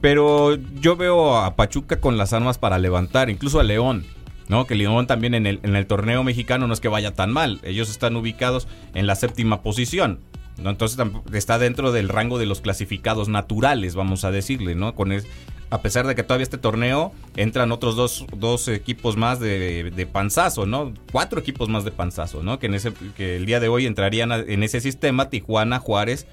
Pero 0.00 0.56
yo 0.80 0.96
veo 0.96 1.36
a 1.38 1.54
Pachuca 1.54 2.00
con 2.00 2.18
las 2.18 2.32
armas 2.32 2.58
para 2.58 2.78
levantar, 2.78 3.30
incluso 3.30 3.60
a 3.60 3.62
León. 3.62 4.04
¿no? 4.48 4.66
Que 4.66 4.74
León 4.74 5.06
también 5.06 5.34
en 5.34 5.46
el, 5.46 5.60
en 5.62 5.76
el 5.76 5.86
torneo 5.86 6.24
mexicano 6.24 6.66
no 6.66 6.74
es 6.74 6.80
que 6.80 6.88
vaya 6.88 7.14
tan 7.14 7.32
mal. 7.32 7.60
Ellos 7.62 7.88
están 7.88 8.16
ubicados 8.16 8.66
en 8.94 9.06
la 9.06 9.14
séptima 9.14 9.62
posición. 9.62 10.18
¿no? 10.58 10.70
Entonces 10.70 10.98
está 11.32 11.58
dentro 11.58 11.92
del 11.92 12.08
rango 12.08 12.38
de 12.38 12.46
los 12.46 12.60
clasificados 12.60 13.28
naturales, 13.28 13.94
vamos 13.94 14.24
a 14.24 14.30
decirle, 14.32 14.74
¿no? 14.74 14.94
Con 14.94 15.12
es- 15.12 15.26
a 15.70 15.80
pesar 15.80 16.06
de 16.06 16.14
que 16.14 16.22
todavía 16.22 16.42
este 16.42 16.58
torneo 16.58 17.12
entran 17.36 17.72
otros 17.72 17.96
dos, 17.96 18.26
dos 18.36 18.68
equipos 18.68 19.16
más 19.16 19.40
de, 19.40 19.90
de 19.96 20.06
panzazo, 20.06 20.66
¿no? 20.66 20.92
Cuatro 21.12 21.40
equipos 21.40 21.70
más 21.70 21.84
de 21.84 21.92
panzazo, 21.92 22.42
¿no? 22.42 22.58
Que, 22.58 22.66
en 22.66 22.74
ese, 22.74 22.92
que 23.16 23.36
el 23.36 23.46
día 23.46 23.58
de 23.60 23.68
hoy 23.68 23.86
entrarían 23.86 24.32
en 24.32 24.62
ese 24.64 24.80
sistema 24.82 25.30
Tijuana, 25.30 25.78
Juárez, 25.78 26.26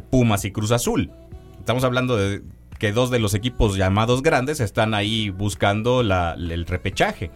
Pumas 0.00 0.44
y 0.44 0.52
Cruz 0.52 0.70
Azul. 0.72 1.10
Estamos 1.58 1.84
hablando 1.84 2.16
de 2.16 2.42
que 2.78 2.92
dos 2.92 3.10
de 3.10 3.18
los 3.18 3.34
equipos 3.34 3.76
llamados 3.76 4.22
grandes 4.22 4.60
están 4.60 4.94
ahí 4.94 5.30
buscando 5.30 6.02
la- 6.02 6.34
el 6.34 6.66
repechaje. 6.66 7.30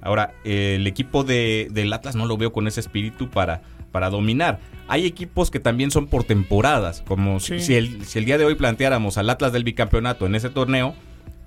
Ahora, 0.00 0.34
eh, 0.44 0.76
el 0.76 0.86
equipo 0.86 1.24
de, 1.24 1.68
del 1.70 1.92
Atlas 1.92 2.14
no 2.16 2.26
lo 2.26 2.36
veo 2.36 2.52
con 2.52 2.66
ese 2.68 2.80
espíritu 2.80 3.28
para, 3.28 3.62
para 3.92 4.08
dominar. 4.10 4.60
Hay 4.88 5.04
equipos 5.04 5.50
que 5.50 5.58
también 5.60 5.90
son 5.90 6.06
por 6.06 6.22
temporadas, 6.24 7.02
como 7.06 7.40
Sí. 7.40 7.58
si, 7.60 7.74
el, 7.74 8.04
si 8.04 8.18
el 8.20 8.24
día 8.24 8.38
de 8.38 8.44
hoy 8.44 8.54
planteáramos 8.54 9.18
al 9.18 9.28
Atlas 9.30 9.52
del 9.52 9.64
bicampeonato 9.64 10.26
en 10.26 10.34
ese 10.36 10.48
torneo, 10.48 10.94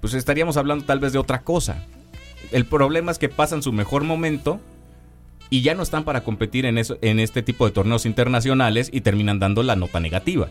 pues 0.02 0.14
estaríamos 0.14 0.58
hablando 0.58 0.86
tal 0.86 1.00
vez 1.00 1.14
de 1.14 1.20
otra 1.20 1.42
cosa. 1.42 1.86
El 2.52 2.66
problema 2.66 3.12
es 3.12 3.18
que 3.20 3.30
pasan 3.30 3.64
su 3.64 3.72
mejor 3.72 4.04
momento 4.04 4.60
y 5.50 5.62
ya 5.62 5.74
no 5.76 5.84
están 5.84 6.04
para 6.04 6.24
competir 6.24 6.66
en, 6.66 6.78
eso, 6.78 6.98
en 7.02 7.20
este 7.20 7.42
tipo 7.42 7.66
de 7.66 7.72
torneos 7.72 8.06
internacionales 8.06 8.90
y 8.92 9.02
terminan 9.02 9.40
dando 9.40 9.64
la 9.64 9.76
nota 9.76 10.00
negativa. 10.00 10.50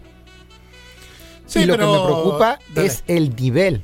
Sí, 1.47 1.61
y 1.61 1.67
lo 1.67 1.75
pero- 1.77 1.93
que 1.93 1.99
me 1.99 2.05
preocupa 2.05 2.59
Dale. 2.75 2.87
es 2.89 3.05
el 3.07 3.35
nivel. 3.37 3.83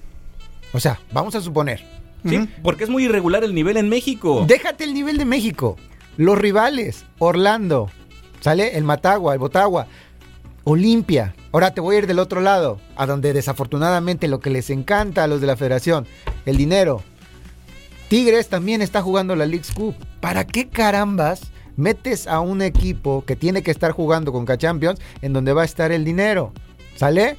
O 0.73 0.81
sea, 0.81 1.01
vamos 1.13 1.35
a 1.35 1.41
suponer. 1.41 1.85
Sí, 2.27 2.49
porque 2.63 2.85
es 2.85 2.91
muy 2.91 3.05
irregular 3.05 3.45
el 3.45 3.55
nivel 3.55 3.77
en 3.77 3.89
México. 3.91 4.45
Déjate 4.49 4.85
el 4.85 4.95
nivel 4.95 5.19
de 5.19 5.27
México. 5.27 5.77
Los 6.17 6.39
rivales, 6.39 7.05
Orlando, 7.19 7.91
sale 8.41 8.79
el 8.79 8.85
Matagua, 8.85 9.35
el 9.35 9.39
Botagua, 9.39 9.87
Olimpia. 10.65 11.35
Ahora 11.53 11.73
te 11.75 11.81
voy 11.83 11.97
a 11.97 11.99
ir 11.99 12.07
del 12.07 12.19
otro 12.19 12.41
lado, 12.41 12.81
a 12.97 13.05
donde 13.07 13.33
desafortunadamente 13.35 14.27
lo 14.29 14.41
que 14.41 14.49
les 14.51 14.71
encanta 14.71 15.23
a 15.25 15.27
los 15.27 15.41
de 15.43 15.47
la 15.47 15.57
federación, 15.57 16.07
el 16.47 16.57
dinero. 16.57 17.03
Tigres 18.09 18.49
también 18.49 18.83
está 18.83 19.03
jugando 19.03 19.35
la 19.37 19.47
League 19.47 19.67
Cup. 19.75 19.95
¿Para 20.21 20.47
qué 20.47 20.69
carambas 20.69 21.51
metes 21.77 22.27
a 22.27 22.41
un 22.41 22.63
equipo 22.63 23.25
que 23.27 23.37
tiene 23.37 23.63
que 23.63 23.71
estar 23.71 23.93
jugando 23.93 24.33
con 24.33 24.45
K-Champions 24.45 25.01
en 25.23 25.33
donde 25.33 25.53
va 25.53 25.63
a 25.63 25.65
estar 25.65 25.93
el 25.93 26.05
dinero? 26.05 26.53
¿Sale? 26.97 27.37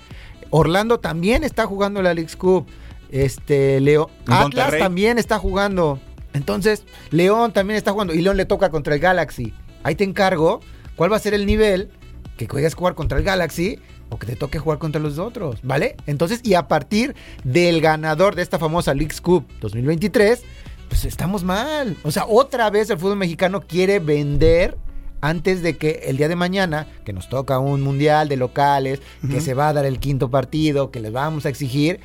Orlando 0.50 1.00
también 1.00 1.44
está 1.44 1.66
jugando 1.66 2.02
la 2.02 2.14
League 2.14 2.36
Cup. 2.38 2.68
Este, 3.12 3.80
Leo, 3.80 4.10
Atlas 4.28 4.78
también 4.78 5.18
está 5.18 5.38
jugando. 5.38 6.00
Entonces, 6.34 6.84
León 7.12 7.54
también 7.54 7.78
está 7.78 7.92
jugando. 7.92 8.14
Y 8.14 8.22
León 8.22 8.38
le 8.38 8.46
toca 8.46 8.70
contra 8.70 8.94
el 8.96 9.00
Galaxy. 9.00 9.54
Ahí 9.84 9.96
te 9.96 10.04
encargo 10.04 10.60
cuál 10.96 11.12
va 11.12 11.16
a 11.16 11.20
ser 11.20 11.34
el 11.34 11.46
nivel 11.46 11.92
que 12.38 12.48
juegues 12.48 12.74
jugar 12.74 12.96
contra 12.96 13.18
el 13.18 13.24
Galaxy 13.24 13.80
o 14.10 14.18
que 14.18 14.28
te 14.28 14.36
toque 14.36 14.60
jugar 14.60 14.80
contra 14.80 15.02
los 15.02 15.20
otros, 15.20 15.60
¿vale? 15.64 15.96
Entonces, 16.06 16.42
y 16.44 16.54
a 16.54 16.68
partir 16.68 17.16
del 17.44 17.82
ganador 17.82 18.36
de 18.36 18.42
esta 18.42 18.60
famosa 18.60 18.94
Leagues 18.94 19.22
Cup 19.22 19.46
2023, 19.62 20.44
pues 20.90 21.06
estamos 21.06 21.44
mal. 21.44 21.98
O 22.04 22.12
sea, 22.12 22.26
otra 22.26 22.70
vez 22.70 22.90
el 22.90 22.98
fútbol 22.98 23.18
mexicano 23.18 23.62
quiere 23.62 24.00
vender 24.00 24.78
antes 25.22 25.64
de 25.64 25.78
que 25.78 26.04
el 26.06 26.18
día 26.18 26.28
de 26.28 26.36
mañana, 26.36 26.88
que 27.04 27.14
nos 27.14 27.30
toca 27.30 27.58
un 27.58 27.82
mundial 27.82 28.30
de 28.30 28.38
locales, 28.38 29.02
que 29.30 29.42
se 29.42 29.56
va 29.56 29.70
a 29.70 29.74
dar 29.74 29.86
el 29.86 30.00
quinto 30.00 30.30
partido, 30.30 30.92
que 30.92 31.00
les 31.00 31.12
vamos 31.12 31.46
a 31.46 31.50
exigir, 31.50 32.00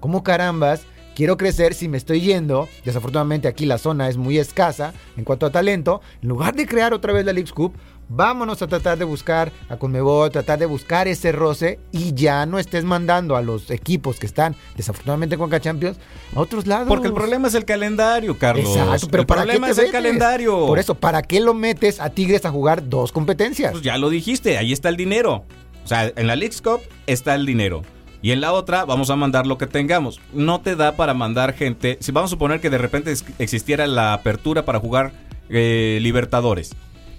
¿cómo 0.00 0.22
carambas? 0.22 0.82
Quiero 1.14 1.36
crecer 1.36 1.74
si 1.74 1.88
me 1.88 1.98
estoy 1.98 2.20
yendo. 2.20 2.68
Desafortunadamente 2.84 3.48
aquí 3.48 3.66
la 3.66 3.78
zona 3.78 4.08
es 4.08 4.16
muy 4.16 4.38
escasa 4.38 4.94
en 5.16 5.24
cuanto 5.24 5.46
a 5.46 5.50
talento. 5.50 6.00
En 6.22 6.28
lugar 6.28 6.54
de 6.54 6.66
crear 6.66 6.94
otra 6.94 7.12
vez 7.12 7.24
la 7.26 7.32
Leagues 7.32 7.52
Cup, 7.52 7.74
vámonos 8.08 8.62
a 8.62 8.66
tratar 8.66 8.98
de 8.98 9.04
buscar 9.04 9.52
a 9.68 9.76
Conmebol, 9.76 10.30
tratar 10.30 10.58
de 10.58 10.66
buscar 10.66 11.08
ese 11.08 11.32
roce 11.32 11.78
y 11.92 12.14
ya 12.14 12.46
no 12.46 12.58
estés 12.58 12.84
mandando 12.84 13.36
a 13.36 13.42
los 13.42 13.70
equipos 13.70 14.18
que 14.18 14.26
están 14.26 14.56
desafortunadamente 14.76 15.36
con 15.36 15.50
Champions 15.50 15.98
a 16.34 16.40
otros 16.40 16.66
lados. 16.66 16.88
Porque 16.88 17.08
el 17.08 17.14
problema 17.14 17.48
es 17.48 17.54
el 17.54 17.64
calendario, 17.64 18.38
Carlos. 18.38 18.74
Exacto, 18.74 19.08
pero 19.10 19.22
el 19.22 19.26
¿para 19.26 19.42
problema 19.42 19.66
qué 19.66 19.72
es 19.72 19.78
el 19.78 19.90
calendario. 19.90 20.66
Por 20.66 20.78
eso, 20.78 20.94
¿para 20.94 21.22
qué 21.22 21.40
lo 21.40 21.52
metes 21.52 22.00
a 22.00 22.10
Tigres 22.10 22.44
a 22.46 22.50
jugar 22.50 22.88
dos 22.88 23.12
competencias? 23.12 23.72
Pues 23.72 23.84
ya 23.84 23.98
lo 23.98 24.08
dijiste, 24.08 24.56
ahí 24.56 24.72
está 24.72 24.88
el 24.88 24.96
dinero. 24.96 25.44
O 25.84 25.88
sea, 25.88 26.10
en 26.14 26.26
la 26.26 26.36
Leagues 26.36 26.62
Cup 26.62 26.80
está 27.06 27.34
el 27.34 27.44
dinero. 27.44 27.82
Y 28.22 28.30
en 28.30 28.40
la 28.40 28.52
otra 28.52 28.84
vamos 28.84 29.10
a 29.10 29.16
mandar 29.16 29.46
lo 29.46 29.58
que 29.58 29.66
tengamos. 29.66 30.20
No 30.32 30.60
te 30.60 30.76
da 30.76 30.92
para 30.96 31.12
mandar 31.12 31.54
gente. 31.54 31.98
Si 32.00 32.12
vamos 32.12 32.30
a 32.30 32.32
suponer 32.32 32.60
que 32.60 32.70
de 32.70 32.78
repente 32.78 33.12
existiera 33.38 33.86
la 33.86 34.12
apertura 34.14 34.64
para 34.64 34.78
jugar 34.78 35.12
eh, 35.48 35.98
Libertadores. 36.00 36.74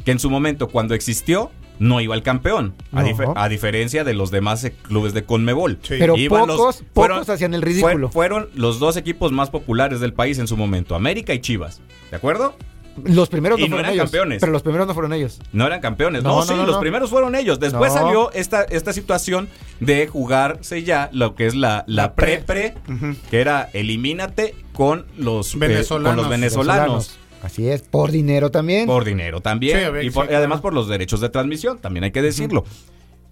Que 0.06 0.12
en 0.12 0.20
su 0.20 0.30
momento, 0.30 0.70
cuando 0.70 0.96
existió, 0.96 1.52
no 1.80 2.00
iba 2.02 2.16
el 2.16 2.24
campeón. 2.24 2.74
A, 3.36 3.50
diferencia 3.50 4.04
de 4.04 4.14
los 4.14 4.32
demás 4.32 4.64
eh, 4.64 4.72
clubes 4.72 5.14
de 5.14 5.24
Conmebol. 5.24 5.80
Sí. 5.82 5.96
Pero 6.00 6.16
Iban 6.16 6.48
pocos, 6.48 6.84
pocos 6.94 7.30
hacían 7.30 7.54
el 7.54 7.62
ridículo. 7.62 8.08
fue- 8.10 8.24
fueron 8.24 8.50
los 8.56 8.80
dos 8.80 8.96
equipos 8.98 9.32
más 9.32 9.50
populares 9.50 10.00
del 10.00 10.14
país 10.14 10.40
en 10.40 10.48
su 10.48 10.56
momento, 10.58 10.96
América 10.96 11.34
y 11.34 11.40
Chivas. 11.40 11.82
¿De 12.12 12.18
acuerdo? 12.18 12.56
Los 13.04 13.30
primeros 13.30 13.60
no 13.60 13.66
y 13.66 13.70
no 13.70 13.76
fueron 13.76 13.86
eran 13.86 13.94
ellos. 13.94 14.04
campeones. 14.12 14.40
Pero 14.40 14.52
los 14.52 14.62
primeros 14.62 14.88
no 14.88 14.94
fueron 14.94 15.14
ellos. 15.14 15.40
No 15.52 15.66
eran 15.68 15.82
campeones. 15.82 16.24
No, 16.24 16.30
No, 16.30 16.36
no, 16.38 16.44
sí, 16.46 16.54
no, 16.54 16.66
los 16.66 16.76
no. 16.76 16.80
primeros 16.82 17.10
fueron 17.10 17.36
ellos. 17.36 17.60
Después 17.60 17.94
No. 17.94 18.00
salió 18.02 18.32
esta, 18.34 18.64
esta 18.64 18.94
situación 18.94 19.50
de 19.80 20.08
jugarse 20.08 20.84
ya 20.84 21.10
lo 21.12 21.36
que 21.36 21.48
es 21.48 21.56
la, 21.56 21.84
la, 21.88 22.04
La 22.04 22.14
pre. 22.16 22.40
pre-pre, 22.40 22.76
que 23.30 23.42
era 23.42 23.70
elimínate 23.74 24.56
con 24.74 25.06
los 25.18 25.54
eh, 25.56 25.58
Venezolanos. 25.60 26.10
con 26.12 26.18
los 26.18 26.30
venezolanos. 26.30 27.18
Así 27.42 27.68
es, 27.68 27.82
por 27.82 28.10
dinero 28.12 28.52
también. 28.52 28.86
Por 28.86 29.04
dinero 29.04 29.42
también. 29.42 29.78
Sí, 29.80 29.84
a 29.84 29.90
ver, 29.90 30.06
y, 30.06 30.10
por- 30.12 30.28
sí, 30.28 30.32
y 30.32 30.36
además 30.36 30.58
claro. 30.58 30.62
por 30.62 30.74
los 30.74 30.88
derechos 30.88 31.20
de 31.20 31.30
transmisión, 31.30 31.78
también 31.80 32.06
hay 32.06 32.12
que 32.12 32.22
decirlo. 32.22 32.64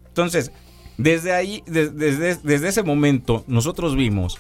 Entonces, 0.08 0.52
desde 0.98 1.32
ahí, 1.34 1.64
des- 1.66 1.96
desde, 1.96 2.36
desde 2.44 2.68
ese 2.68 2.84
momento, 2.84 3.46
nosotros 3.48 3.96
vimos 3.96 4.38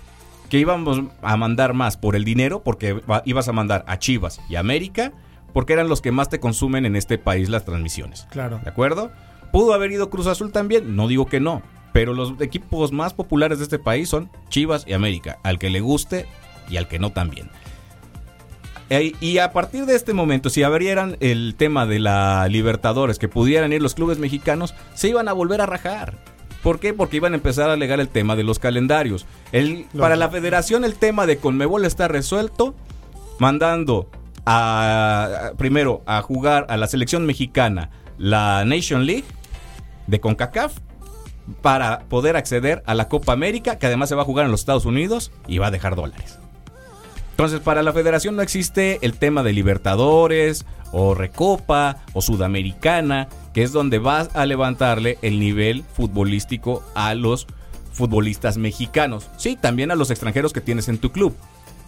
que 0.51 0.59
íbamos 0.59 1.01
a 1.21 1.37
mandar 1.37 1.73
más 1.73 1.95
por 1.95 2.17
el 2.17 2.25
dinero, 2.25 2.61
porque 2.61 3.01
ibas 3.23 3.47
a 3.47 3.53
mandar 3.53 3.85
a 3.87 3.97
Chivas 3.99 4.41
y 4.49 4.57
América, 4.57 5.13
porque 5.53 5.71
eran 5.71 5.87
los 5.87 6.01
que 6.01 6.11
más 6.11 6.27
te 6.27 6.41
consumen 6.41 6.85
en 6.85 6.97
este 6.97 7.17
país 7.17 7.47
las 7.47 7.63
transmisiones. 7.63 8.27
Claro. 8.31 8.59
¿De 8.61 8.69
acuerdo? 8.69 9.11
¿Pudo 9.53 9.73
haber 9.73 9.93
ido 9.93 10.09
Cruz 10.09 10.27
Azul 10.27 10.51
también? 10.51 10.97
No 10.97 11.07
digo 11.07 11.25
que 11.25 11.39
no. 11.39 11.61
Pero 11.93 12.13
los 12.13 12.33
equipos 12.41 12.91
más 12.91 13.13
populares 13.13 13.59
de 13.59 13.63
este 13.63 13.79
país 13.79 14.09
son 14.09 14.29
Chivas 14.49 14.83
y 14.85 14.91
América. 14.91 15.39
Al 15.43 15.57
que 15.57 15.69
le 15.69 15.79
guste 15.79 16.25
y 16.69 16.75
al 16.75 16.89
que 16.89 16.99
no 16.99 17.11
también. 17.11 17.49
Eh, 18.89 19.13
y 19.21 19.37
a 19.37 19.53
partir 19.53 19.85
de 19.85 19.95
este 19.95 20.11
momento, 20.11 20.49
si 20.49 20.63
abrieran 20.63 21.15
el 21.21 21.55
tema 21.55 21.85
de 21.85 21.99
la 21.99 22.45
Libertadores, 22.49 23.19
que 23.19 23.29
pudieran 23.29 23.71
ir 23.71 23.81
los 23.81 23.95
clubes 23.95 24.19
mexicanos, 24.19 24.75
se 24.95 25.07
iban 25.07 25.29
a 25.29 25.33
volver 25.33 25.61
a 25.61 25.65
rajar. 25.65 26.17
¿Por 26.63 26.79
qué? 26.79 26.93
Porque 26.93 27.17
iban 27.17 27.33
a 27.33 27.35
empezar 27.35 27.69
a 27.69 27.73
alegar 27.73 27.99
el 27.99 28.09
tema 28.09 28.35
de 28.35 28.43
los 28.43 28.59
calendarios. 28.59 29.25
El, 29.51 29.87
para 29.97 30.15
la 30.15 30.29
federación 30.29 30.83
el 30.83 30.95
tema 30.95 31.25
de 31.25 31.37
Conmebol 31.37 31.85
está 31.85 32.07
resuelto, 32.07 32.75
mandando 33.39 34.09
a, 34.45 35.51
primero 35.57 36.03
a 36.05 36.21
jugar 36.21 36.67
a 36.69 36.77
la 36.77 36.87
selección 36.87 37.25
mexicana 37.25 37.89
la 38.17 38.63
Nation 38.65 39.05
League 39.05 39.25
de 40.07 40.19
CONCACAF 40.19 40.77
para 41.61 42.01
poder 42.01 42.35
acceder 42.35 42.83
a 42.85 42.93
la 42.93 43.09
Copa 43.09 43.33
América, 43.33 43.79
que 43.79 43.87
además 43.87 44.09
se 44.09 44.15
va 44.15 44.21
a 44.21 44.25
jugar 44.25 44.45
en 44.45 44.51
los 44.51 44.61
Estados 44.61 44.85
Unidos 44.85 45.31
y 45.47 45.57
va 45.57 45.67
a 45.67 45.71
dejar 45.71 45.95
dólares. 45.95 46.37
Entonces, 47.41 47.61
para 47.65 47.81
la 47.81 47.91
federación 47.91 48.35
no 48.35 48.41
existe 48.43 48.99
el 49.01 49.13
tema 49.17 49.41
de 49.41 49.51
Libertadores 49.53 50.65
o 50.91 51.15
Recopa 51.15 51.97
o 52.13 52.21
Sudamericana, 52.21 53.27
que 53.53 53.63
es 53.63 53.71
donde 53.71 53.97
vas 53.97 54.29
a 54.35 54.45
levantarle 54.45 55.17
el 55.23 55.39
nivel 55.39 55.83
futbolístico 55.93 56.83
a 56.93 57.15
los 57.15 57.47
futbolistas 57.93 58.57
mexicanos. 58.57 59.27
Sí, 59.37 59.57
también 59.59 59.89
a 59.91 59.95
los 59.95 60.11
extranjeros 60.11 60.53
que 60.53 60.61
tienes 60.61 60.87
en 60.87 60.97
tu 60.99 61.11
club. 61.11 61.35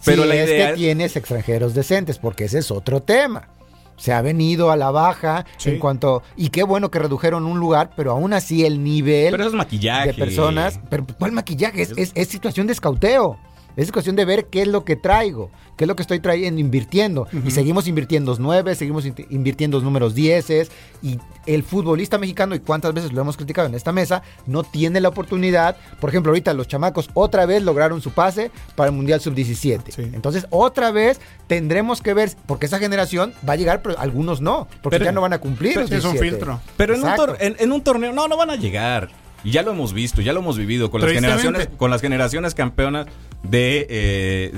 Pero 0.04 0.24
la 0.24 0.34
es 0.34 0.50
idea 0.50 0.70
que 0.70 0.76
tienes 0.76 1.14
extranjeros 1.16 1.72
decentes, 1.72 2.18
porque 2.18 2.44
ese 2.46 2.58
es 2.58 2.70
otro 2.70 3.00
tema. 3.00 3.48
Se 3.96 4.12
ha 4.12 4.20
venido 4.22 4.72
a 4.72 4.76
la 4.76 4.90
baja 4.90 5.46
Sí. 5.56 5.70
en 5.70 5.78
cuanto. 5.78 6.22
Y 6.36 6.48
qué 6.48 6.64
bueno 6.64 6.90
que 6.90 6.98
redujeron 6.98 7.46
un 7.46 7.60
lugar, 7.60 7.90
pero 7.96 8.10
aún 8.10 8.32
así 8.32 8.64
el 8.66 8.82
nivel 8.82 9.30
Pero 9.30 9.44
eso 9.44 9.50
es 9.50 9.56
maquillaje. 9.56 10.08
de 10.08 10.14
personas. 10.14 10.80
Pero 10.90 11.06
¿cuál 11.16 11.30
maquillaje? 11.30 11.80
Es, 11.82 11.92
es- 11.96 12.12
es 12.16 12.28
situación 12.28 12.66
de 12.66 12.72
escauteo. 12.72 13.38
Es 13.76 13.90
cuestión 13.92 14.14
de 14.16 14.24
ver 14.24 14.46
qué 14.46 14.62
es 14.62 14.68
lo 14.68 14.84
que 14.84 14.94
traigo, 14.96 15.50
qué 15.76 15.84
es 15.84 15.88
lo 15.88 15.96
que 15.96 16.02
estoy 16.02 16.20
trayendo, 16.20 16.60
invirtiendo. 16.60 17.26
Y 17.44 17.50
seguimos 17.50 17.88
invirtiendo 17.88 18.36
nueve, 18.38 18.74
seguimos 18.74 19.04
in- 19.04 19.14
invirtiendo 19.30 19.80
números 19.80 20.14
dieces. 20.14 20.70
Y 21.02 21.18
el 21.46 21.62
futbolista 21.64 22.16
mexicano, 22.18 22.54
y 22.54 22.60
cuántas 22.60 22.94
veces 22.94 23.12
lo 23.12 23.20
hemos 23.20 23.36
criticado 23.36 23.66
en 23.68 23.74
esta 23.74 23.90
mesa, 23.92 24.22
no 24.46 24.62
tiene 24.62 25.00
la 25.00 25.08
oportunidad. 25.08 25.76
Por 26.00 26.10
ejemplo, 26.10 26.30
ahorita 26.30 26.54
los 26.54 26.68
chamacos 26.68 27.10
otra 27.14 27.46
vez 27.46 27.62
lograron 27.62 28.00
su 28.00 28.12
pase 28.12 28.50
para 28.76 28.90
el 28.90 28.94
Mundial 28.96 29.20
Sub-17. 29.20 29.82
Sí. 29.90 30.02
Entonces, 30.12 30.46
otra 30.50 30.92
vez 30.92 31.20
tendremos 31.48 32.00
que 32.00 32.14
ver, 32.14 32.30
porque 32.46 32.66
esa 32.66 32.78
generación 32.78 33.32
va 33.48 33.54
a 33.54 33.56
llegar, 33.56 33.82
pero 33.82 33.98
algunos 33.98 34.40
no, 34.40 34.68
porque 34.82 34.98
Pero- 34.98 35.04
ya 35.06 35.12
no 35.12 35.20
van 35.20 35.32
a 35.32 35.38
cumplir. 35.38 35.76
los 35.76 35.90
es 35.90 36.04
un 36.04 36.12
17. 36.12 36.30
filtro. 36.30 36.60
Pero 36.76 36.94
en 36.94 37.00
un, 37.00 37.08
Exacto. 37.08 37.32
tor- 37.34 37.36
en, 37.40 37.56
en 37.58 37.72
un 37.72 37.82
torneo, 37.82 38.12
no, 38.12 38.28
no 38.28 38.36
van 38.36 38.50
a 38.50 38.56
llegar. 38.56 39.10
Y 39.42 39.50
ya 39.50 39.62
lo 39.62 39.72
hemos 39.72 39.92
visto, 39.92 40.22
ya 40.22 40.32
lo 40.32 40.40
hemos 40.40 40.56
vivido 40.56 40.90
con 40.90 41.02
las 41.02 41.10
generaciones, 41.12 41.68
con 41.76 41.90
las 41.90 42.00
generaciones 42.00 42.54
campeonas 42.54 43.06
de, 43.44 43.86
eh, 43.88 44.50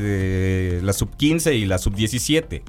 de 0.79 0.83
la 0.83 0.93
sub 0.93 1.15
15 1.17 1.55
y 1.55 1.67
la 1.67 1.79
sub 1.79 1.95
17. 1.95 2.63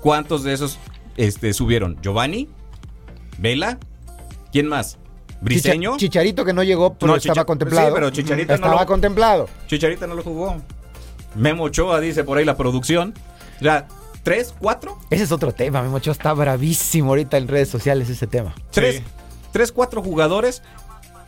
¿Cuántos 0.00 0.44
de 0.44 0.52
esos 0.54 0.78
este, 1.16 1.52
subieron? 1.52 1.98
¿Giovanni? 2.02 2.48
¿Vela? 3.38 3.78
¿Quién 4.52 4.66
más? 4.68 4.98
¿Briseño? 5.40 5.92
Chicha- 5.92 5.98
Chicharito 5.98 6.44
que 6.44 6.52
no 6.52 6.62
llegó, 6.62 6.94
pero 6.94 7.12
No, 7.12 7.16
estaba 7.16 7.34
Chicha- 7.34 7.44
contemplado. 7.44 7.88
sí, 7.88 7.92
pero 7.94 8.10
Chicharito 8.10 8.48
no 8.48 8.54
estaba 8.54 8.80
lo- 8.80 8.86
contemplado. 8.86 9.48
Chicharita 9.66 10.06
no 10.06 10.14
lo 10.14 10.22
jugó. 10.22 10.56
Memo 11.36 11.64
Ochoa 11.64 12.00
dice 12.00 12.24
por 12.24 12.38
ahí 12.38 12.44
la 12.44 12.56
producción. 12.56 13.14
Ya, 13.60 13.86
¿tres? 14.22 14.54
¿Cuatro? 14.58 14.98
Ese 15.10 15.24
es 15.24 15.32
otro 15.32 15.52
tema, 15.52 15.82
Memo 15.82 15.96
Ochoa 15.96 16.12
está 16.12 16.32
bravísimo 16.32 17.10
ahorita 17.10 17.36
en 17.36 17.46
redes 17.48 17.68
sociales 17.68 18.08
ese 18.08 18.26
tema. 18.26 18.54
tres, 18.72 18.96
Sí. 18.96 19.02
tres, 19.52 19.70
cuatro 19.72 20.02
jugadores 20.02 20.62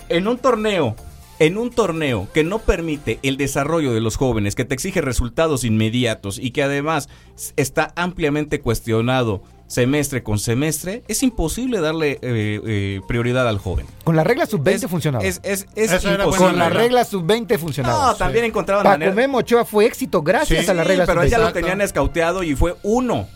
en 0.09 0.27
un 0.27 0.39
torneo, 0.39 0.97
en 1.41 1.59
un 1.59 1.71
torneo 1.71 2.29
que 2.33 2.45
no 2.45 2.61
permite 2.61 3.19
el 3.25 3.37
desarrollo 3.37 3.93
de 3.93 4.01
los 4.01 4.17
jóvenes, 4.17 4.55
que 4.55 4.65
te 4.65 4.75
exige 4.75 5.01
resultados 5.01 5.65
inmediatos 5.65 6.39
y 6.39 6.53
que 6.53 6.63
además 6.63 7.09
está 7.57 7.93
ampliamente 7.97 8.61
cuestionado 8.61 9.43
semestre 9.67 10.23
con 10.25 10.39
semestre, 10.39 11.03
es 11.09 11.23
imposible 11.23 11.81
darle 11.81 12.13
eh, 12.13 12.19
eh, 12.23 13.01
prioridad 13.09 13.49
al 13.49 13.59
joven. 13.59 13.87
Con 14.05 14.17
la 14.17 14.25
regla 14.25 14.45
sub-20 14.47 14.75
Es- 14.75 14.87
funcionaba. 14.89 15.25
Es, 15.25 15.41
es, 15.45 15.67
es 15.77 15.93
imposible. 16.05 16.37
Con 16.37 16.59
la 16.59 16.69
regla. 16.69 16.81
regla 16.83 17.05
sub-20 17.05 17.59
funcionaba. 17.59 18.07
No, 18.09 18.15
también 18.17 18.45
encontraban 18.47 18.83
Paco 18.85 18.95
manera- 18.99 19.15
Memo 19.15 19.39
Ochoa 19.39 19.65
fue 19.65 19.87
éxito 19.87 20.23
gracias 20.23 20.65
Sí, 20.65 20.71
a 20.71 20.75
la 20.75 20.85
regla 20.85 21.07
pero 21.07 21.23
sub-20. 21.23 21.31
ya 21.31 21.39
lo 21.39 21.53
tenían 21.53 21.81
escauteado 21.81 22.43
y 22.43 22.55
fue 22.57 22.77
uno 22.83 23.29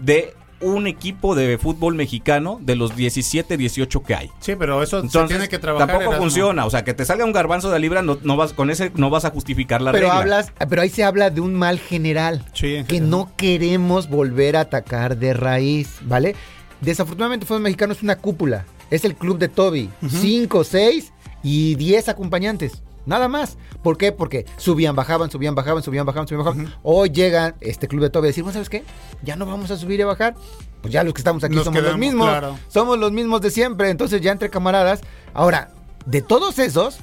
de 0.00 0.34
un 0.60 0.86
equipo 0.86 1.34
de 1.34 1.56
fútbol 1.58 1.94
mexicano 1.94 2.58
de 2.62 2.76
los 2.76 2.94
17, 2.96 3.56
18 3.56 4.02
que 4.02 4.14
hay. 4.14 4.30
Sí, 4.40 4.54
pero 4.58 4.82
eso 4.82 5.00
se 5.00 5.06
Entonces, 5.06 5.36
tiene 5.38 5.48
que 5.48 5.58
trabajar. 5.58 5.86
tampoco 5.88 6.10
Erasmo. 6.10 6.24
funciona. 6.24 6.66
O 6.66 6.70
sea, 6.70 6.84
que 6.84 6.92
te 6.94 7.04
salga 7.04 7.24
un 7.24 7.32
garbanzo 7.32 7.70
de 7.70 7.78
libra, 7.78 8.02
no, 8.02 8.18
no 8.22 8.36
vas, 8.36 8.52
con 8.52 8.70
ese 8.70 8.92
no 8.94 9.08
vas 9.10 9.24
a 9.24 9.30
justificar 9.30 9.80
la 9.80 9.92
pero 9.92 10.06
regla. 10.08 10.18
hablas, 10.20 10.52
pero 10.68 10.82
ahí 10.82 10.90
se 10.90 11.02
habla 11.04 11.30
de 11.30 11.40
un 11.40 11.54
mal 11.54 11.78
general. 11.78 12.44
Sí, 12.52 12.74
en 12.76 12.86
que 12.86 12.96
general. 12.96 13.10
no 13.10 13.32
queremos 13.36 14.08
volver 14.08 14.56
a 14.56 14.60
atacar 14.60 15.16
de 15.16 15.32
raíz, 15.34 15.96
¿vale? 16.02 16.34
Desafortunadamente 16.80 17.46
fútbol 17.46 17.62
mexicano 17.62 17.92
es 17.92 18.02
una 18.02 18.16
cúpula. 18.16 18.64
Es 18.90 19.04
el 19.04 19.14
club 19.14 19.38
de 19.38 19.48
Toby. 19.48 19.88
Cinco, 20.08 20.64
seis 20.64 21.12
y 21.42 21.74
diez 21.76 22.08
acompañantes. 22.08 22.82
Nada 23.10 23.26
más. 23.26 23.58
¿Por 23.82 23.98
qué? 23.98 24.12
Porque 24.12 24.46
subían, 24.56 24.94
bajaban, 24.94 25.32
subían, 25.32 25.56
bajaban, 25.56 25.82
subían, 25.82 26.06
bajaban, 26.06 26.28
subían, 26.28 26.44
bajaban. 26.44 26.74
Hoy 26.84 27.10
llega 27.10 27.56
este 27.60 27.88
club 27.88 28.02
de 28.02 28.10
Toby 28.10 28.26
a 28.26 28.28
decir, 28.28 28.44
bueno, 28.44 28.52
¿sabes 28.52 28.68
qué? 28.68 28.84
Ya 29.24 29.34
no 29.34 29.46
vamos 29.46 29.72
a 29.72 29.76
subir 29.76 29.98
y 29.98 30.02
a 30.04 30.06
bajar. 30.06 30.36
Pues 30.80 30.94
ya 30.94 31.02
los 31.02 31.12
que 31.12 31.18
estamos 31.20 31.42
aquí 31.42 31.56
Nos 31.56 31.64
somos 31.64 31.82
los 31.82 31.98
mismos. 31.98 32.28
claro. 32.28 32.56
Somos 32.68 33.00
los 33.00 33.10
mismos 33.10 33.40
de 33.40 33.50
siempre. 33.50 33.90
Entonces 33.90 34.20
ya 34.20 34.30
entre 34.30 34.48
camaradas. 34.48 35.00
Ahora, 35.34 35.72
de 36.06 36.22
todos 36.22 36.60
esos, 36.60 36.98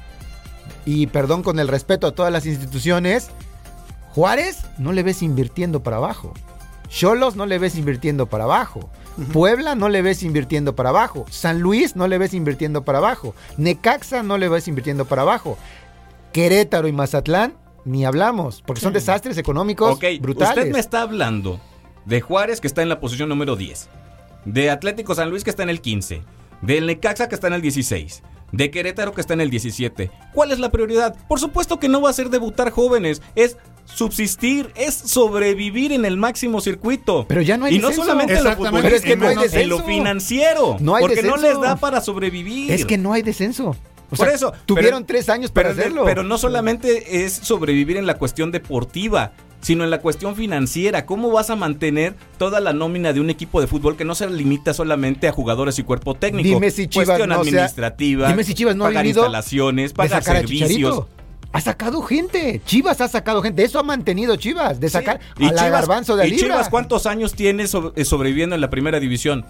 y 0.86 1.08
perdón 1.08 1.44
con 1.44 1.60
el 1.60 1.68
respeto 1.68 2.08
a 2.08 2.12
todas 2.14 2.32
las 2.32 2.46
instituciones, 2.46 3.28
Juárez 4.16 4.62
no 4.78 4.94
le 4.94 5.04
ves 5.04 5.22
invirtiendo 5.22 5.84
para 5.84 5.98
abajo. 5.98 6.34
Cholos 6.88 7.36
no 7.36 7.46
le 7.46 7.60
ves 7.60 7.76
invirtiendo 7.76 8.28
para 8.28 8.46
abajo. 8.46 8.90
Puebla 9.34 9.74
no 9.74 9.90
le 9.90 10.04
ves 10.04 10.22
invirtiendo 10.22 10.76
para 10.76 10.90
abajo. 10.90 11.26
San 11.30 11.60
Luis 11.60 11.96
no 11.96 12.08
le 12.08 12.20
ves 12.20 12.36
invirtiendo 12.36 12.84
para 12.84 13.00
abajo. 13.00 13.34
Necaxa 13.58 14.22
no 14.22 14.38
le 14.38 14.48
ves 14.48 14.68
invirtiendo 14.68 15.06
para 15.06 15.24
abajo. 15.24 15.58
Querétaro 16.38 16.88
y 16.88 16.92
Mazatlán 16.92 17.56
ni 17.84 18.06
hablamos, 18.06 18.62
porque 18.64 18.80
son 18.80 18.94
desastres 18.94 19.40
económicos 19.40 19.96
Ok, 19.96 20.04
brutales. 20.22 20.56
usted 20.56 20.72
me 20.72 20.78
está 20.80 21.02
hablando 21.02 21.60
de 22.06 22.22
Juárez, 22.22 22.62
que 22.62 22.68
está 22.68 22.84
en 22.84 22.90
la 22.90 23.00
posición 23.00 23.28
número 23.28 23.56
10. 23.56 23.90
De 24.46 24.70
Atlético 24.70 25.16
San 25.16 25.32
Luis, 25.32 25.44
que 25.44 25.50
está 25.50 25.64
en 25.64 25.70
el 25.72 25.82
15. 25.82 26.22
Del 26.62 26.86
Necaxa, 26.86 27.28
que 27.28 27.34
está 27.34 27.48
en 27.48 27.54
el 27.54 27.64
16. 27.64 28.22
De 28.52 28.70
Querétaro, 28.70 29.14
que 29.14 29.22
está 29.22 29.34
en 29.34 29.42
el 29.42 29.50
17. 29.50 30.12
¿Cuál 30.32 30.52
es 30.52 30.60
la 30.60 30.70
prioridad? 30.70 31.16
Por 31.28 31.40
supuesto 31.40 31.80
que 31.80 31.90
no 31.90 32.02
va 32.02 32.12
a 32.12 32.14
ser 32.14 32.30
debutar 32.30 32.70
jóvenes. 32.70 33.24
Es 33.34 33.58
subsistir, 33.86 34.72
es 34.76 34.94
sobrevivir 34.94 35.92
en 35.92 36.06
el 36.06 36.18
máximo 36.18 36.62
circuito. 36.62 37.26
Pero 37.28 37.42
ya 37.42 37.58
no 37.58 37.66
hay 37.66 37.78
Y 37.78 37.80
no 37.80 37.88
descenso. 37.88 38.12
solamente 38.12 38.38
en 38.38 38.44
lo 38.44 38.56
futbolístico, 38.56 38.96
es 38.96 39.02
que 39.02 39.16
no 39.16 39.26
hay 39.26 39.32
en 39.32 39.38
lo 39.38 39.42
descenso. 39.42 39.84
financiero. 39.86 40.78
No 40.82 40.94
hay 40.96 41.02
porque 41.02 41.24
no 41.24 41.36
les 41.38 41.60
da 41.60 41.78
para 41.78 42.00
sobrevivir. 42.00 42.72
Es 42.72 42.86
que 42.86 43.00
no 43.00 43.12
hay 43.14 43.24
descenso. 43.24 43.76
O 44.10 44.16
Por 44.16 44.28
sea, 44.28 44.36
eso. 44.36 44.54
Tuvieron 44.66 45.04
pero- 45.04 45.06
tres 45.06 45.30
años 45.30 45.52
para 45.52 45.70
pero, 45.70 45.82
hacerlo. 45.82 46.06
Pero 46.06 46.24
no 46.24 46.38
solamente 46.38 47.26
es 47.26 47.34
sobrevivir 47.34 47.98
en 47.98 48.06
la 48.08 48.18
cuestión 48.18 48.52
deportiva, 48.52 49.34
sino 49.60 49.84
en 49.84 49.90
la 49.90 50.00
cuestión 50.02 50.36
financiera. 50.36 51.06
¿Cómo 51.06 51.30
vas 51.32 51.50
a 51.50 51.56
mantener 51.56 52.16
toda 52.38 52.60
la 52.60 52.72
nómina 52.74 53.12
de 53.12 53.20
un 53.20 53.30
equipo 53.30 53.60
de 53.60 53.68
fútbol 53.68 53.98
que 53.98 54.06
no 54.06 54.16
se 54.16 54.30
limita 54.30 54.74
solamente 54.74 55.28
a 55.28 55.32
jugadores 55.32 55.78
y 55.80 55.84
cuerpo 55.84 56.14
técnico? 56.14 56.48
Dime 56.48 56.72
si 56.72 56.88
Chivas 56.88 57.08
cuestión 57.08 57.30
no 57.30 57.36
se 57.36 57.40
ha- 57.40 57.42
administrativa. 57.42 58.28
dime 58.30 58.44
si 58.44 58.54
Chivas 58.54 58.76
no 58.76 58.86
ha 58.86 58.88
pagar 58.90 59.04
vivido 59.04 59.22
instalaciones, 59.24 59.94
pagar 59.94 60.24
servicios. 60.24 61.06
Ha 61.54 61.62
sacado 61.62 62.02
gente. 62.02 62.62
Chivas 62.66 63.02
ha 63.02 63.08
sacado 63.08 63.42
gente. 63.42 63.64
Eso 63.64 63.80
ha 63.80 63.84
mantenido 63.84 64.36
Chivas. 64.36 64.80
De 64.80 64.90
sacar 64.90 65.20
Sí. 65.38 65.46
a 65.48 65.52
la 65.54 65.70
garbanzo 65.70 66.16
de 66.16 66.28
¿Y 66.28 66.32
libra. 66.32 66.46
Chivas 66.48 66.70
cuántos 66.70 67.06
años 67.08 67.34
tiene 67.34 67.64
eh, 67.64 68.06
sobreviviendo 68.06 68.54
en 68.56 68.62
la 68.62 68.70
primera 68.70 69.00
división? 69.00 69.46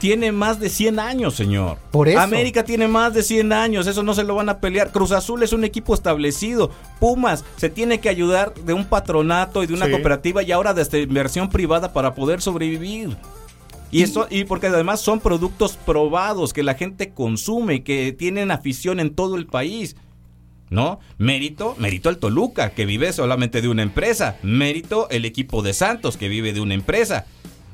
Tiene 0.00 0.32
más 0.32 0.58
de 0.58 0.70
100 0.70 0.98
años, 0.98 1.34
señor. 1.34 1.76
Por 1.92 2.08
eso. 2.08 2.18
América 2.18 2.64
tiene 2.64 2.88
más 2.88 3.12
de 3.14 3.22
100 3.22 3.52
años, 3.52 3.86
eso 3.86 4.02
no 4.02 4.14
se 4.14 4.24
lo 4.24 4.34
van 4.34 4.48
a 4.48 4.58
pelear. 4.58 4.90
Cruz 4.92 5.12
Azul 5.12 5.42
es 5.42 5.52
un 5.52 5.62
equipo 5.62 5.94
establecido. 5.94 6.70
Pumas 6.98 7.44
se 7.56 7.68
tiene 7.68 8.00
que 8.00 8.08
ayudar 8.08 8.54
de 8.54 8.72
un 8.72 8.86
patronato 8.86 9.62
y 9.62 9.66
de 9.66 9.74
una 9.74 9.84
Sí. 9.86 9.92
cooperativa 9.92 10.42
y 10.42 10.50
ahora 10.52 10.72
de 10.74 10.82
esta 10.82 10.96
inversión 10.98 11.50
privada 11.50 11.92
para 11.92 12.14
poder 12.14 12.40
sobrevivir. 12.40 13.16
Y 13.92 14.02
eso, 14.02 14.26
y 14.30 14.44
porque 14.44 14.68
además 14.68 15.00
son 15.00 15.20
productos 15.20 15.76
probados 15.76 16.52
que 16.52 16.62
la 16.62 16.74
gente 16.74 17.10
consume, 17.12 17.82
que 17.82 18.12
tienen 18.12 18.50
afición 18.50 19.00
en 19.00 19.14
todo 19.14 19.36
el 19.36 19.46
país. 19.46 19.96
¿No? 20.70 21.00
Mérito, 21.18 21.74
mérito 21.78 22.08
al 22.08 22.18
Toluca, 22.18 22.70
que 22.70 22.86
vive 22.86 23.12
solamente 23.12 23.60
de 23.60 23.66
una 23.68 23.82
empresa. 23.82 24.36
Mérito 24.44 25.10
el 25.10 25.24
equipo 25.24 25.62
de 25.62 25.72
Santos, 25.74 26.16
que 26.16 26.28
vive 26.28 26.52
de 26.52 26.60
una 26.60 26.74
empresa. 26.74 27.26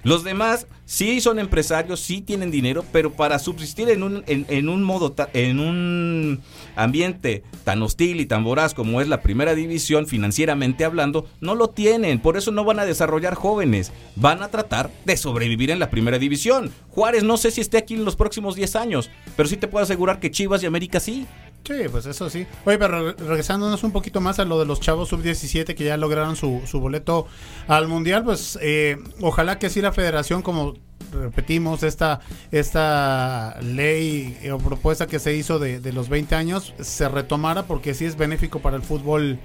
Los 0.06 0.22
demás 0.22 0.68
sí 0.84 1.20
son 1.20 1.40
empresarios, 1.40 1.98
sí 1.98 2.20
tienen 2.20 2.52
dinero, 2.52 2.84
pero 2.92 3.12
para 3.14 3.40
subsistir 3.40 3.88
en 3.90 4.04
un, 4.04 4.22
en, 4.28 4.68
un 4.68 4.84
modo, 4.84 5.12
en 5.32 5.58
un 5.58 6.40
ambiente 6.76 7.42
tan 7.64 7.82
hostil 7.82 8.20
y 8.20 8.26
tan 8.26 8.44
voraz 8.44 8.72
como 8.72 9.00
es 9.00 9.08
la 9.08 9.20
primera 9.20 9.56
división, 9.56 10.06
financieramente 10.06 10.84
hablando, 10.84 11.26
no 11.40 11.56
lo 11.56 11.70
tienen. 11.70 12.20
Por 12.20 12.36
eso 12.36 12.52
no 12.52 12.62
van 12.62 12.78
a 12.78 12.84
desarrollar 12.84 13.34
jóvenes. 13.34 13.90
Van 14.14 14.44
a 14.44 14.48
tratar 14.48 14.92
de 15.04 15.16
sobrevivir 15.16 15.72
en 15.72 15.80
la 15.80 15.90
primera 15.90 16.20
división. 16.20 16.70
Juárez 16.90 17.24
no 17.24 17.36
sé 17.36 17.50
si 17.50 17.60
esté 17.60 17.76
aquí 17.76 17.94
en 17.94 18.04
los 18.04 18.14
próximos 18.14 18.54
10 18.54 18.76
años, 18.76 19.10
pero 19.36 19.48
sí 19.48 19.56
te 19.56 19.66
puedo 19.66 19.82
asegurar 19.82 20.20
que 20.20 20.30
Chivas 20.30 20.62
y 20.62 20.66
América 20.66 21.00
sí. 21.00 21.26
Sí, 21.66 21.74
pues 21.90 22.06
eso 22.06 22.30
sí. 22.30 22.46
Oye, 22.64 22.78
pero 22.78 23.12
regresándonos 23.12 23.82
un 23.82 23.90
poquito 23.90 24.20
más 24.20 24.38
a 24.38 24.44
lo 24.44 24.58
de 24.58 24.66
los 24.66 24.80
chavos 24.80 25.08
sub-17 25.08 25.74
que 25.74 25.84
ya 25.84 25.96
lograron 25.96 26.36
su, 26.36 26.62
su 26.64 26.78
boleto 26.78 27.26
al 27.66 27.88
Mundial, 27.88 28.22
pues 28.22 28.56
eh, 28.62 28.98
ojalá 29.20 29.58
que 29.58 29.68
sí 29.68 29.80
la 29.80 29.92
federación, 29.92 30.42
como 30.42 30.74
repetimos, 31.12 31.82
esta, 31.82 32.20
esta 32.52 33.58
ley 33.62 34.38
o 34.52 34.58
propuesta 34.58 35.06
que 35.06 35.18
se 35.18 35.34
hizo 35.34 35.58
de, 35.58 35.80
de 35.80 35.92
los 35.92 36.08
20 36.08 36.34
años 36.34 36.74
se 36.80 37.08
retomara 37.08 37.64
porque 37.64 37.94
sí 37.94 38.04
es 38.04 38.16
benéfico 38.16 38.60
para 38.60 38.76
el 38.76 38.82
fútbol 38.82 39.38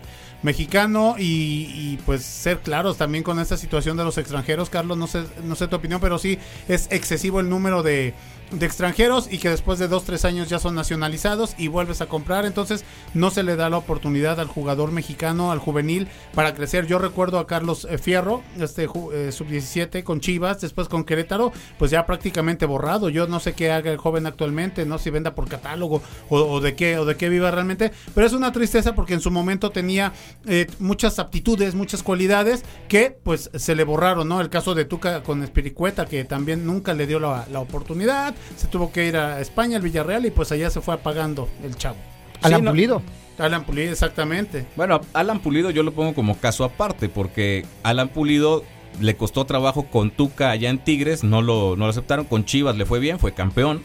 mexicano 0.43 1.15
y, 1.17 1.69
y, 1.73 1.99
pues 2.05 2.23
ser 2.23 2.60
claros 2.60 2.97
también 2.97 3.23
con 3.23 3.39
esta 3.39 3.57
situación 3.57 3.95
de 3.97 4.03
los 4.03 4.17
extranjeros. 4.17 4.69
Carlos, 4.69 4.97
no 4.97 5.07
sé, 5.07 5.23
no 5.43 5.55
sé 5.55 5.67
tu 5.67 5.75
opinión, 5.75 6.01
pero 6.01 6.17
sí 6.17 6.39
es 6.67 6.88
excesivo 6.91 7.39
el 7.39 7.49
número 7.49 7.84
de, 7.84 8.15
de 8.51 8.65
extranjeros 8.65 9.27
y 9.31 9.37
que 9.37 9.49
después 9.49 9.79
de 9.79 9.87
dos, 9.87 10.03
tres 10.03 10.25
años 10.25 10.49
ya 10.49 10.59
son 10.59 10.75
nacionalizados 10.75 11.55
y 11.57 11.67
vuelves 11.67 12.01
a 12.01 12.07
comprar. 12.07 12.45
Entonces 12.45 12.83
no 13.13 13.31
se 13.31 13.43
le 13.43 13.55
da 13.55 13.69
la 13.69 13.77
oportunidad 13.77 14.39
al 14.39 14.47
jugador 14.47 14.91
mexicano, 14.91 15.51
al 15.51 15.59
juvenil, 15.59 16.07
para 16.33 16.53
crecer. 16.53 16.87
Yo 16.87 16.99
recuerdo 16.99 17.39
a 17.39 17.47
Carlos 17.47 17.87
eh, 17.89 17.97
Fierro, 17.97 18.41
este 18.59 18.83
eh, 18.83 19.31
sub-17 19.31 20.03
con 20.03 20.19
Chivas, 20.19 20.61
después 20.61 20.87
con 20.87 21.03
Querétaro, 21.03 21.51
pues 21.77 21.91
ya 21.91 22.05
prácticamente 22.05 22.65
borrado. 22.65 23.09
Yo 23.09 23.27
no 23.27 23.39
sé 23.39 23.53
qué 23.53 23.71
haga 23.71 23.91
el 23.91 23.97
joven 23.97 24.25
actualmente, 24.25 24.85
no 24.85 24.97
si 24.97 25.09
venda 25.09 25.35
por 25.35 25.47
catálogo 25.47 26.01
o, 26.29 26.37
o 26.37 26.59
de 26.59 26.75
qué 26.75 26.97
o 26.97 27.05
de 27.05 27.15
qué 27.15 27.29
viva 27.29 27.51
realmente, 27.51 27.91
pero 28.13 28.27
es 28.27 28.33
una 28.33 28.51
tristeza 28.51 28.95
porque 28.95 29.13
en 29.13 29.21
su 29.21 29.31
momento 29.31 29.71
tenía 29.71 30.13
eh, 30.45 30.67
muchas 30.79 31.19
aptitudes, 31.19 31.75
muchas 31.75 32.03
cualidades 32.03 32.63
que 32.87 33.17
pues 33.23 33.49
se 33.53 33.75
le 33.75 33.83
borraron, 33.83 34.27
¿no? 34.27 34.41
El 34.41 34.49
caso 34.49 34.75
de 34.75 34.85
Tuca 34.85 35.23
con 35.23 35.43
Espiricueta 35.43 36.05
que 36.05 36.23
también 36.23 36.65
nunca 36.65 36.93
le 36.93 37.07
dio 37.07 37.19
la, 37.19 37.45
la 37.51 37.59
oportunidad 37.59 38.35
se 38.56 38.67
tuvo 38.67 38.91
que 38.91 39.08
ir 39.08 39.17
a 39.17 39.39
España, 39.41 39.77
al 39.77 39.84
Villarreal, 39.84 40.25
y 40.25 40.32
pues 40.32 40.51
allá 40.51 40.69
se 40.69 40.82
fue 40.82 40.93
apagando 40.93 41.47
el 41.63 41.75
chavo. 41.75 41.97
Alan 42.41 42.60
Sí, 42.60 42.65
no- 42.65 42.71
Pulido. 42.71 43.01
Alan 43.38 43.63
Pulido, 43.65 43.91
exactamente. 43.91 44.65
Bueno, 44.75 45.01
Alan 45.13 45.39
Pulido 45.39 45.71
yo 45.71 45.84
lo 45.84 45.93
pongo 45.93 46.13
como 46.13 46.38
caso 46.38 46.63
aparte, 46.63 47.10
porque 47.10 47.65
Alan 47.84 48.10
Pulido 48.10 48.63
le 48.99 49.15
costó 49.15 49.45
trabajo 49.45 49.88
con 49.88 50.12
Tuca 50.12 50.51
allá 50.51 50.69
en 50.69 50.77
Tigres, 50.77 51.23
no 51.23 51.41
lo, 51.41 51.75
no 51.75 51.86
lo 51.86 51.89
aceptaron, 51.91 52.25
con 52.25 52.45
Chivas 52.45 52.75
le 52.75 52.86
fue 52.86 52.99
bien, 52.99 53.17
fue 53.19 53.34
campeón. 53.34 53.82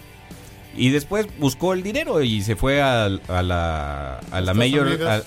Y 0.77 0.91
después 0.91 1.27
buscó 1.39 1.73
el 1.73 1.83
dinero 1.83 2.21
y 2.23 2.43
se 2.43 2.55
fue 2.57 2.83
al- 2.83 3.23
a, 3.29 3.43
la, 3.43 4.19
a 4.31 4.41
la 4.43 4.53
a, 4.53 4.55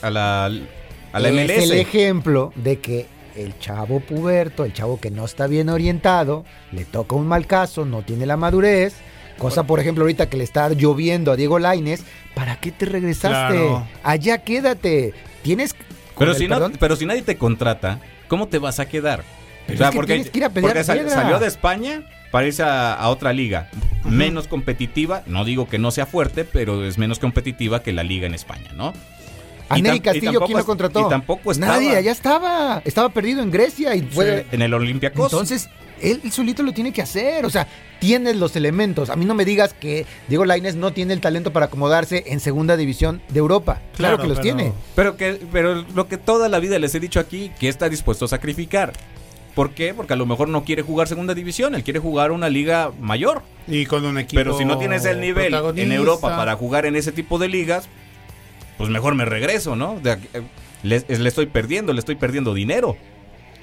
a 0.07 0.09
la, 0.11 0.45
a 0.45 1.19
la 1.19 1.29
MLS. 1.31 1.49
Es 1.49 1.63
el 1.71 1.77
ejemplo 1.79 2.51
de 2.55 2.79
que 2.79 3.07
el 3.35 3.57
chavo 3.57 3.99
puberto, 3.99 4.63
el 4.65 4.73
chavo 4.73 4.99
que 4.99 5.09
no 5.09 5.25
está 5.25 5.47
bien 5.47 5.69
orientado, 5.69 6.45
le 6.71 6.85
toca 6.85 7.15
un 7.15 7.25
mal 7.25 7.47
caso, 7.47 7.83
no 7.85 8.03
tiene 8.03 8.25
la 8.27 8.37
madurez. 8.37 8.95
Cosa, 9.39 9.63
por 9.63 9.79
ejemplo, 9.79 10.03
ahorita 10.03 10.29
que 10.29 10.37
le 10.37 10.43
está 10.43 10.69
lloviendo 10.69 11.31
a 11.31 11.35
Diego 11.35 11.57
Laines, 11.59 12.03
¿para 12.35 12.57
qué 12.57 12.71
te 12.71 12.85
regresaste? 12.85 13.27
Claro. 13.55 13.87
Allá 14.03 14.39
quédate. 14.39 15.13
Tienes. 15.41 15.75
Pero 16.17 16.33
si, 16.33 16.47
no, 16.47 16.69
pero 16.79 16.95
si 16.95 17.05
nadie 17.05 17.21
te 17.21 17.37
contrata, 17.37 17.99
¿cómo 18.27 18.47
te 18.47 18.57
vas 18.59 18.79
a 18.79 18.87
quedar? 18.87 19.23
Pero 19.67 19.85
es 19.85 19.91
que 19.91 20.03
tienes 20.05 20.29
que 20.29 20.37
ir 20.39 20.45
a 20.45 20.49
pelear 20.49 20.73
porque 20.73 20.83
sal- 20.83 21.09
salió 21.09 21.39
de 21.39 21.47
España 21.47 22.03
para 22.31 22.47
irse 22.47 22.63
a, 22.63 22.93
a 22.93 23.09
otra 23.09 23.31
liga 23.33 23.69
menos 24.03 24.47
competitiva. 24.47 25.23
No 25.27 25.45
digo 25.45 25.67
que 25.69 25.77
no 25.79 25.91
sea 25.91 26.05
fuerte, 26.05 26.43
pero 26.43 26.83
es 26.85 26.97
menos 26.97 27.19
competitiva 27.19 27.81
que 27.83 27.93
la 27.93 28.03
liga 28.03 28.27
en 28.27 28.33
España, 28.33 28.71
¿no? 28.75 28.93
a 29.69 29.77
y 29.77 29.83
Neri 29.83 29.99
Castillo, 29.99 30.31
tampoco 30.31 30.45
¿quién 30.47 30.55
lo 30.57 30.59
es- 30.61 30.65
contrató? 30.65 31.05
y 31.05 31.09
tampoco 31.09 31.51
estaba. 31.51 31.73
Nadie, 31.75 31.95
allá 31.95 32.11
estaba. 32.11 32.81
Estaba 32.85 33.09
perdido 33.09 33.43
en 33.43 33.51
Grecia 33.51 33.93
y 33.95 34.01
fue. 34.01 34.47
En 34.51 34.61
el 34.63 34.73
Olympiacos. 34.73 35.31
Entonces, 35.31 35.69
él 36.01 36.31
solito 36.31 36.63
lo 36.63 36.71
tiene 36.73 36.91
que 36.93 37.01
hacer. 37.01 37.45
O 37.45 37.49
sea, 37.49 37.67
tienes 37.99 38.35
los 38.37 38.55
elementos. 38.55 39.09
A 39.09 39.15
mí 39.15 39.25
no 39.25 39.33
me 39.35 39.45
digas 39.45 39.73
que 39.73 40.05
Diego 40.27 40.45
Lainez 40.45 40.75
no 40.75 40.91
tiene 40.93 41.13
el 41.13 41.21
talento 41.21 41.51
para 41.53 41.67
acomodarse 41.67 42.23
en 42.27 42.39
segunda 42.39 42.77
división 42.77 43.21
de 43.29 43.39
Europa. 43.39 43.81
Claro, 43.95 44.17
Claro, 44.17 44.21
que 44.23 44.27
los 44.29 44.39
pero- 44.39 44.43
tiene. 44.55 44.73
Pero 44.95 45.17
que, 45.17 45.39
pero 45.51 45.75
lo 45.93 46.07
que 46.07 46.17
toda 46.17 46.49
la 46.49 46.59
vida 46.59 46.79
les 46.79 46.93
he 46.95 46.99
dicho 46.99 47.19
aquí, 47.19 47.51
que 47.59 47.67
está 47.69 47.89
dispuesto 47.89 48.25
a 48.25 48.27
sacrificar. 48.27 48.93
¿Por 49.55 49.71
qué? 49.71 49.93
Porque 49.93 50.13
a 50.13 50.15
lo 50.15 50.25
mejor 50.25 50.47
no 50.47 50.63
quiere 50.63 50.83
jugar 50.83 51.07
segunda 51.07 51.33
división, 51.33 51.75
él 51.75 51.83
quiere 51.83 51.99
jugar 51.99 52.31
una 52.31 52.47
liga 52.49 52.91
mayor. 53.01 53.41
Y 53.67 53.85
con 53.87 54.05
un 54.05 54.17
equipo. 54.17 54.39
Pero 54.39 54.57
si 54.57 54.63
no 54.63 54.77
tienes 54.77 55.03
el 55.05 55.19
nivel 55.19 55.53
en. 55.75 55.91
Europa 55.91 56.37
para 56.37 56.55
jugar 56.55 56.85
en 56.85 56.95
ese 56.95 57.11
tipo 57.11 57.39
de 57.39 57.49
ligas, 57.49 57.89
pues 58.77 58.89
mejor 58.89 59.15
me 59.15 59.25
regreso, 59.25 59.75
¿no? 59.75 59.99
De 60.01 60.11
aquí- 60.11 60.27
eh, 60.33 60.41
le, 60.83 61.03
le 61.09 61.27
estoy 61.27 61.47
perdiendo, 61.47 61.91
le 61.91 61.99
estoy 61.99 62.15
perdiendo 62.15 62.53
dinero. 62.53 62.95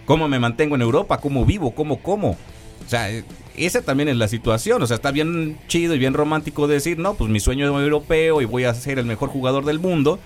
¿Cómo 0.06 0.28
me 0.28 0.38
mantengo 0.38 0.76
en 0.76 0.82
Europa? 0.82 1.18
¿Cómo 1.18 1.44
vivo? 1.44 1.72
¿Cómo 1.72 1.98
como? 1.98 2.30
O 2.30 2.88
sea, 2.88 3.10
eh, 3.10 3.24
esa 3.56 3.82
también 3.82 4.08
es 4.08 4.16
la 4.16 4.28
situación. 4.28 4.80
O 4.80 4.86
sea, 4.86 4.94
está 4.94 5.10
bien 5.10 5.58
chido 5.66 5.94
y 5.94 5.98
bien 5.98 6.14
romántico 6.14 6.68
decir, 6.68 6.98
no, 6.98 7.14
pues 7.14 7.28
mi 7.28 7.40
sueño 7.40 7.66
es 7.66 7.84
europeo 7.84 8.40
y 8.40 8.44
voy 8.44 8.64
a 8.64 8.72
ser 8.72 8.98
el 8.98 9.04
mejor 9.04 9.28
jugador 9.28 9.64
del 9.64 9.80
mundo. 9.80 10.20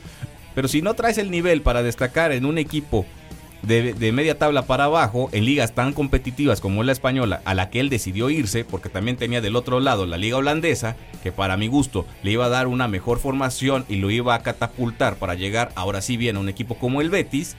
Pero 0.55 0.69
si 0.69 0.83
no 0.83 0.95
traes 0.95 1.17
el 1.17 1.31
nivel 1.31 1.63
para 1.63 1.83
destacar 1.83 2.33
en 2.33 2.45
un 2.45 2.59
equipo 2.59 3.07
de, 3.63 3.95
de 3.95 4.13
media 4.13 4.37
tabla 4.37 4.67
para 4.67 4.85
abajo, 4.85 5.31
en 5.33 5.47
ligas 5.47 5.75
tan 5.75 5.95
competitivas 5.95 6.61
como 6.61 6.83
la 6.83 6.93
española, 6.93 7.41
a 7.47 7.55
la 7.55 7.71
que 7.71 7.81
él 7.81 7.89
decidió 7.89 8.29
irse, 8.29 8.65
porque 8.65 8.91
también 8.91 9.17
tenía 9.17 9.41
del 9.41 9.57
otro 9.57 9.81
lado 9.81 10.05
la 10.05 10.19
liga 10.19 10.37
holandesa, 10.37 10.97
que 11.23 11.33
para 11.33 11.57
mi 11.57 11.69
gusto 11.69 12.05
le 12.23 12.33
iba 12.33 12.47
a 12.47 12.51
dar 12.51 12.67
una 12.67 12.89
mejor 12.89 13.19
formación 13.19 13.87
y 13.89 13.97
lo 13.97 14.11
iba 14.11 14.35
a 14.35 14.43
catapultar 14.43 15.17
para 15.17 15.35
llegar 15.35 15.73
ahora 15.75 16.03
sí 16.03 16.19
bien 16.19 16.37
a 16.37 16.41
un 16.41 16.49
equipo 16.49 16.75
como 16.75 17.01
el 17.01 17.11
Betis, 17.11 17.57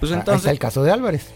pues 0.00 0.12
Ahí 0.12 0.18
está 0.18 0.32
entonces, 0.32 0.50
el 0.50 0.58
caso 0.58 0.82
de 0.82 0.90
Álvarez. 0.92 1.26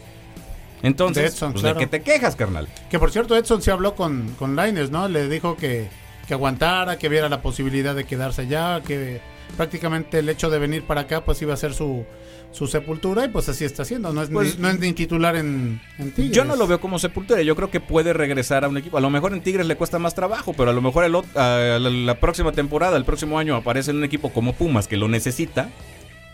entonces 0.83 1.23
De 1.23 1.29
Edson, 1.29 1.53
pues, 1.53 1.63
claro. 1.63 1.79
¿de 1.79 1.85
qué 1.87 1.91
te 1.99 2.03
quejas, 2.03 2.37
carnal? 2.37 2.69
Que 2.91 2.99
por 2.99 3.11
cierto, 3.11 3.37
Edson 3.37 3.63
se 3.63 3.71
habló 3.71 3.95
con, 3.95 4.35
con 4.39 4.57
Lainez, 4.57 4.91
¿no? 4.91 5.09
Le 5.09 5.29
dijo 5.29 5.57
que, 5.57 5.89
que 6.27 6.35
aguantara, 6.35 6.99
que 6.99 7.09
viera 7.09 7.29
la 7.29 7.43
posibilidad 7.43 7.95
de 7.95 8.05
quedarse 8.05 8.43
allá, 8.43 8.81
que 8.83 9.21
prácticamente 9.57 10.19
el 10.21 10.29
hecho 10.29 10.49
de 10.51 10.59
venir 10.59 10.85
para 10.85 11.03
acá, 11.03 11.25
pues 11.25 11.43
iba 11.43 11.53
a 11.53 11.57
ser 11.57 11.75
su, 11.75 12.05
su 12.53 12.67
sepultura, 12.69 13.25
y 13.25 13.29
pues 13.29 13.49
así 13.49 13.65
está 13.65 13.83
haciendo. 13.83 14.13
No 14.13 14.23
es, 14.23 14.31
Pues- 14.31 14.57
ni, 14.57 14.63
no 14.63 14.69
es 14.71 14.79
ni 14.79 14.93
titular 14.93 15.35
en, 15.37 15.81
en 15.99 16.13
Tigres. 16.13 16.37
Yo 16.37 16.45
no 16.45 16.55
lo 16.57 16.67
veo 16.67 16.81
como 16.81 16.99
sepultura, 16.99 17.43
yo 17.43 17.57
creo 17.57 17.71
que 17.71 17.81
puede 17.81 18.13
regresar 18.13 18.65
a 18.65 18.69
un 18.69 18.77
equipo. 18.77 18.97
A 18.97 19.01
lo 19.01 19.11
mejor 19.11 19.33
en 19.35 19.43
Tigres 19.43 19.67
le 19.67 19.77
cuesta 19.77 19.99
más 19.99 20.15
trabajo, 20.15 20.53
pero 20.57 20.71
a 20.71 20.73
lo 20.73 20.81
mejor 20.81 21.05
el 21.05 21.15
a 21.17 21.79
la, 21.79 21.91
la 21.91 22.21
próxima 22.21 22.53
temporada, 22.53 22.97
el 22.97 23.05
próximo 23.05 23.39
año, 23.39 23.57
aparece 23.57 23.91
en 23.91 23.97
un 23.99 24.05
equipo 24.05 24.31
como 24.33 24.53
Pumas 24.55 24.87
que 24.89 24.97
lo 24.97 25.09
necesita. 25.09 25.69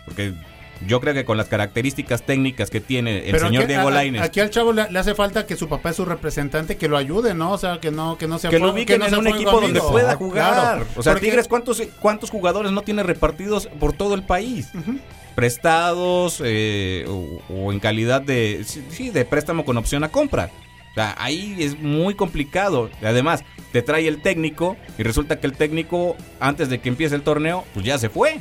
Porque 0.04 0.34
yo 0.86 1.00
creo 1.00 1.14
que 1.14 1.24
con 1.24 1.36
las 1.36 1.48
características 1.48 2.22
técnicas 2.22 2.68
que 2.70 2.80
tiene 2.80 3.24
el 3.26 3.32
Pero 3.32 3.46
señor 3.46 3.64
aquí- 3.64 3.72
Diego 3.72 3.90
Lainez, 3.90 4.22
Aquí 4.22 4.40
al 4.40 4.50
chavo 4.50 4.72
le, 4.72 4.90
le 4.90 4.98
hace 4.98 5.14
falta 5.14 5.46
que 5.46 5.56
su 5.56 5.68
papá 5.68 5.90
es 5.90 5.96
su 5.96 6.04
representante, 6.04 6.76
que 6.76 6.88
lo 6.88 6.96
ayude, 6.96 7.34
¿no? 7.34 7.52
O 7.52 7.58
sea, 7.58 7.80
que 7.80 7.90
no, 7.90 8.18
que 8.18 8.26
no 8.28 8.38
sea 8.38 8.50
que 8.50 8.58
lo 8.58 8.72
ubiquen 8.72 8.98
no 8.98 9.04
en 9.06 9.10
sea 9.10 9.18
un 9.20 9.26
equipo 9.28 9.60
donde 9.60 9.80
pueda 9.80 10.16
jugar. 10.16 10.52
claro. 10.54 10.86
o 10.96 11.02
sea, 11.02 11.12
Porque- 11.14 11.28
Tigres, 11.28 11.48
¿cuántos, 11.48 11.82
¿cuántos 12.00 12.30
jugadores 12.30 12.72
no 12.72 12.82
tiene 12.82 13.02
repartidos 13.02 13.68
por 13.80 13.92
todo 13.94 14.14
el 14.14 14.22
país? 14.24 14.68
Prestados 15.34 16.40
eh, 16.44 17.04
o, 17.08 17.40
o 17.54 17.72
en 17.72 17.78
calidad 17.78 18.22
de, 18.22 18.64
sí, 18.64 19.10
de 19.10 19.24
préstamo 19.24 19.64
con 19.64 19.76
opción 19.76 20.02
a 20.02 20.08
compra. 20.08 20.50
O 20.92 20.94
sea, 20.94 21.14
ahí 21.18 21.54
es 21.58 21.78
muy 21.78 22.14
complicado. 22.14 22.88
Además, 23.02 23.44
te 23.70 23.82
trae 23.82 24.08
el 24.08 24.22
técnico 24.22 24.78
y 24.96 25.02
resulta 25.02 25.38
que 25.38 25.46
el 25.46 25.52
técnico, 25.52 26.16
antes 26.40 26.70
de 26.70 26.78
que 26.80 26.88
empiece 26.88 27.14
el 27.14 27.20
torneo, 27.20 27.64
pues 27.74 27.84
ya 27.84 27.98
se 27.98 28.08
fue. 28.08 28.38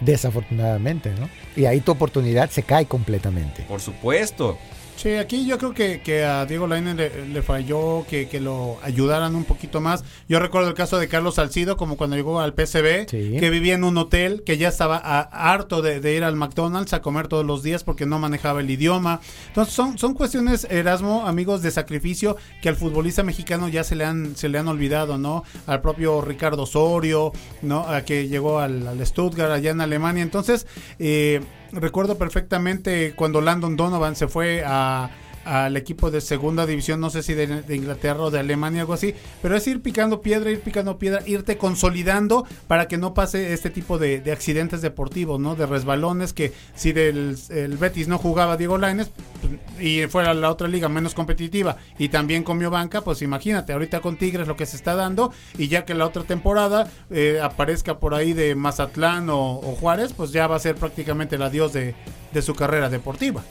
Desafortunadamente, 0.00 1.12
¿no? 1.18 1.28
Y 1.56 1.66
ahí 1.66 1.80
tu 1.80 1.92
oportunidad 1.92 2.50
se 2.50 2.62
cae 2.62 2.86
completamente. 2.86 3.62
Por 3.62 3.80
supuesto. 3.80 4.58
Sí, 4.96 5.10
aquí 5.14 5.46
yo 5.46 5.58
creo 5.58 5.74
que, 5.74 6.00
que 6.00 6.24
a 6.24 6.46
Diego 6.46 6.66
Lainez 6.66 6.96
le, 6.96 7.28
le 7.28 7.42
falló 7.42 8.06
que, 8.08 8.28
que 8.28 8.40
lo 8.40 8.78
ayudaran 8.82 9.36
un 9.36 9.44
poquito 9.44 9.80
más. 9.80 10.02
Yo 10.26 10.40
recuerdo 10.40 10.68
el 10.68 10.74
caso 10.74 10.98
de 10.98 11.06
Carlos 11.06 11.34
Salcido, 11.34 11.76
como 11.76 11.98
cuando 11.98 12.16
llegó 12.16 12.40
al 12.40 12.54
PCB, 12.54 13.06
Sí. 13.08 13.36
que 13.38 13.50
vivía 13.50 13.74
en 13.74 13.84
un 13.84 13.98
hotel, 13.98 14.42
que 14.44 14.56
ya 14.56 14.68
estaba 14.68 14.96
a- 14.96 15.52
harto 15.52 15.82
de, 15.82 16.00
de 16.00 16.14
ir 16.16 16.24
al 16.24 16.34
McDonald's 16.34 16.94
a 16.94 17.02
comer 17.02 17.28
todos 17.28 17.44
los 17.44 17.62
días 17.62 17.84
porque 17.84 18.06
no 18.06 18.18
manejaba 18.18 18.60
el 18.60 18.70
idioma. 18.70 19.20
Entonces 19.48 19.74
son, 19.74 19.98
son 19.98 20.14
cuestiones, 20.14 20.66
Erasmo, 20.70 21.26
amigos, 21.26 21.60
de 21.60 21.70
sacrificio 21.70 22.36
que 22.62 22.70
al 22.70 22.76
futbolista 22.76 23.22
mexicano 23.22 23.68
ya 23.68 23.84
se 23.84 23.96
le 23.96 24.04
han, 24.06 24.34
se 24.34 24.48
le 24.48 24.58
han 24.58 24.66
olvidado, 24.66 25.18
¿no? 25.18 25.44
Al 25.66 25.82
propio 25.82 26.22
Ricardo 26.22 26.62
Osorio, 26.62 27.32
¿no? 27.60 27.80
A 27.86 28.00
que 28.02 28.28
llegó 28.28 28.60
al, 28.60 28.88
al 28.88 29.06
Stuttgart 29.06 29.52
allá 29.52 29.72
en 29.72 29.82
Alemania. 29.82 30.22
Entonces, 30.22 30.66
eh, 30.98 31.42
recuerdo 31.76 32.18
perfectamente 32.18 33.14
cuando 33.14 33.40
Landon 33.40 33.76
Donovan 33.76 34.16
se 34.16 34.28
fue 34.28 34.62
a 34.66 35.10
al 35.46 35.76
equipo 35.76 36.10
de 36.10 36.20
segunda 36.20 36.66
división, 36.66 37.00
no 37.00 37.08
sé 37.08 37.22
si 37.22 37.34
de, 37.34 37.62
Inglaterra 37.74 38.20
o 38.20 38.30
de 38.30 38.40
Alemania, 38.40 38.80
algo 38.80 38.94
así, 38.94 39.14
pero 39.40 39.56
es 39.56 39.66
ir 39.68 39.80
picando 39.80 40.20
piedra, 40.20 40.50
ir 40.50 40.60
picando 40.60 40.98
piedra, 40.98 41.22
irte 41.24 41.56
consolidando 41.56 42.44
para 42.66 42.88
que 42.88 42.98
no 42.98 43.14
pase 43.14 43.52
este 43.52 43.70
tipo 43.70 43.98
de, 43.98 44.20
de 44.20 44.32
accidentes 44.32 44.82
deportivos, 44.82 45.38
¿no? 45.38 45.54
De 45.54 45.66
resbalones 45.66 46.32
que 46.32 46.52
si 46.74 46.92
del 46.92 47.36
el 47.50 47.76
Betis 47.76 48.08
no 48.08 48.18
jugaba 48.18 48.56
Diego 48.56 48.76
Lainez 48.76 49.10
pues, 49.40 49.84
y 49.84 50.06
fuera 50.08 50.34
la 50.34 50.50
otra 50.50 50.66
liga 50.66 50.88
menos 50.88 51.14
competitiva 51.14 51.76
y 51.98 52.08
también 52.08 52.42
comió 52.42 52.70
banca, 52.70 53.02
pues 53.02 53.22
imagínate, 53.22 53.72
ahorita 53.72 54.00
con 54.00 54.16
Tigres 54.16 54.48
lo 54.48 54.56
que 54.56 54.66
se 54.66 54.76
está 54.76 54.96
dando 54.96 55.32
y 55.56 55.68
ya 55.68 55.84
que 55.84 55.94
la 55.94 56.06
otra 56.06 56.24
temporada 56.24 56.90
eh, 57.10 57.40
aparezca 57.40 57.98
por 58.00 58.14
ahí 58.14 58.32
de 58.32 58.56
Mazatlán 58.56 59.30
o, 59.30 59.60
o 59.60 59.76
Juárez, 59.76 60.12
pues 60.12 60.32
ya 60.32 60.48
va 60.48 60.56
a 60.56 60.60
ser 60.60 60.74
prácticamente 60.74 61.36
el 61.36 61.42
adiós 61.42 61.72
de, 61.72 61.94
de 62.32 62.42
su 62.42 62.54
carrera 62.54 62.88
deportiva. 62.88 63.44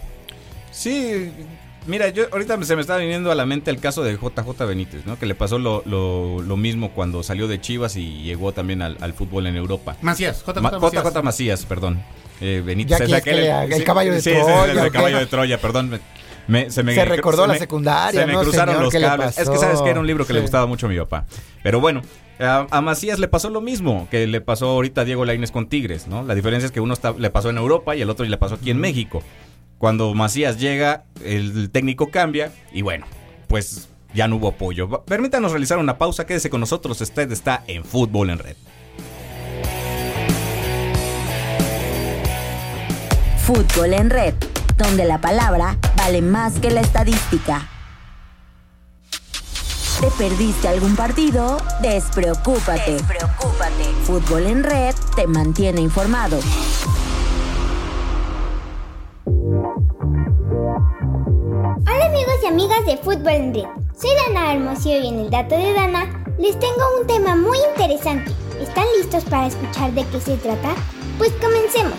Sí, 0.71 1.31
Mira, 1.87 2.09
yo 2.09 2.25
ahorita 2.31 2.61
se 2.63 2.75
me 2.75 2.81
está 2.81 2.97
viniendo 2.97 3.31
a 3.31 3.35
la 3.35 3.45
mente 3.45 3.69
el 3.69 3.79
caso 3.79 4.03
de 4.03 4.13
JJ 4.17 4.65
Benítez, 4.67 5.05
¿no? 5.05 5.19
Que 5.19 5.25
le 5.27 5.35
pasó 5.35 5.59
lo, 5.59 5.83
lo, 5.85 6.41
lo 6.41 6.57
mismo 6.57 6.91
cuando 6.91 7.21
salió 7.21 7.47
de 7.47 7.61
Chivas 7.61 7.95
y 7.95 8.23
llegó 8.23 8.53
también 8.53 8.81
al, 8.81 8.97
al 9.01 9.13
fútbol 9.13 9.45
en 9.47 9.55
Europa. 9.55 9.95
Macías, 10.01 10.43
JJ 10.45 10.61
Ma- 10.61 10.71
Macías. 10.79 11.03
JJ 11.03 11.21
Macías, 11.23 11.65
perdón. 11.65 12.01
Eh, 12.41 12.63
Benítez 12.65 12.99
es 13.01 13.11
aquel- 13.13 13.71
el 13.71 13.83
caballo 13.83 14.13
de 14.13 14.21
sí, 14.21 14.31
sí, 14.31 14.35
Troya, 14.35 14.83
el 14.85 14.91
caballo 14.91 15.17
de 15.19 15.25
Troya, 15.27 15.61
perdón. 15.61 15.99
Me- 16.47 16.69
se 16.69 16.83
me, 16.83 16.93
Se 16.93 17.05
recordó 17.05 17.43
se 17.43 17.47
la 17.47 17.53
me- 17.53 17.59
secundaria, 17.59 18.21
Se 18.21 18.27
me 18.27 18.33
¿no, 18.33 18.41
cruzaron 18.41 18.75
señor? 18.75 18.83
los 18.85 18.91
¿Qué 18.93 18.99
le 18.99 19.05
cables. 19.07 19.37
Es 19.37 19.49
que 19.49 19.57
sabes 19.57 19.81
que 19.81 19.89
era 19.89 19.99
un 19.99 20.05
libro 20.07 20.25
que 20.27 20.33
le 20.33 20.41
gustaba 20.41 20.65
mucho 20.67 20.85
a 20.87 20.89
mi 20.89 20.97
papá. 20.97 21.25
Pero 21.63 21.79
bueno, 21.79 22.01
a, 22.39 22.67
a 22.69 22.81
Macías 22.81 23.17
le 23.19 23.27
pasó 23.27 23.49
lo 23.49 23.61
mismo 23.61 24.07
que 24.11 24.27
le 24.27 24.41
pasó 24.41 24.67
ahorita 24.69 25.01
a 25.01 25.05
Diego 25.05 25.23
Lainez 25.25 25.51
con 25.51 25.67
Tigres, 25.67 26.07
¿no? 26.07 26.21
La 26.23 26.35
diferencia 26.35 26.65
es 26.65 26.71
que 26.71 26.81
uno 26.81 26.93
está, 26.93 27.13
le 27.17 27.29
pasó 27.31 27.49
en 27.49 27.57
Europa 27.57 27.95
y 27.95 28.01
el 28.01 28.09
otro 28.11 28.25
le 28.25 28.37
pasó 28.37 28.55
aquí 28.55 28.69
en 28.71 28.77
México. 28.79 29.23
Cuando 29.85 30.15
Macías 30.15 30.59
llega, 30.59 31.03
el 31.23 31.69
técnico 31.69 32.09
cambia 32.09 32.51
y 32.73 32.81
bueno, 32.81 33.05
pues 33.47 33.87
ya 34.15 34.27
no 34.27 34.37
hubo 34.37 34.47
apoyo. 34.47 34.89
Permítanos 35.03 35.51
realizar 35.51 35.77
una 35.77 35.99
pausa, 35.99 36.25
quédese 36.25 36.49
con 36.49 36.59
nosotros, 36.59 36.99
usted 37.01 37.31
está 37.31 37.63
en 37.67 37.85
Fútbol 37.85 38.31
en 38.31 38.39
Red. 38.39 38.55
Fútbol 43.45 43.93
en 43.93 44.09
red, 44.09 44.33
donde 44.75 45.05
la 45.05 45.21
palabra 45.21 45.77
vale 45.95 46.23
más 46.23 46.59
que 46.59 46.71
la 46.71 46.81
estadística. 46.81 47.69
¿Te 50.01 50.09
perdiste 50.17 50.67
algún 50.67 50.95
partido? 50.95 51.57
Despreocúpate. 51.83 52.93
Despreocúpate. 52.93 53.83
Fútbol 54.01 54.47
en 54.47 54.63
red 54.63 54.95
te 55.15 55.27
mantiene 55.27 55.81
informado. 55.81 56.39
Hola 59.55 59.85
amigos 62.07 62.35
y 62.43 62.47
amigas 62.47 62.85
de 62.85 62.97
Fútbol 62.97 63.29
en 63.29 63.53
Red. 63.53 63.63
Soy 63.97 64.09
Dana 64.27 64.53
Hermosillo 64.53 64.99
y 64.99 65.07
en 65.07 65.19
el 65.19 65.29
dato 65.29 65.55
de 65.55 65.71
Dana 65.71 66.25
les 66.37 66.59
tengo 66.59 66.81
un 66.99 67.07
tema 67.07 67.37
muy 67.37 67.57
interesante. 67.69 68.33
¿Están 68.59 68.83
listos 68.97 69.23
para 69.23 69.47
escuchar 69.47 69.93
de 69.93 70.05
qué 70.07 70.19
se 70.19 70.35
trata? 70.37 70.75
Pues 71.17 71.31
comencemos. 71.33 71.93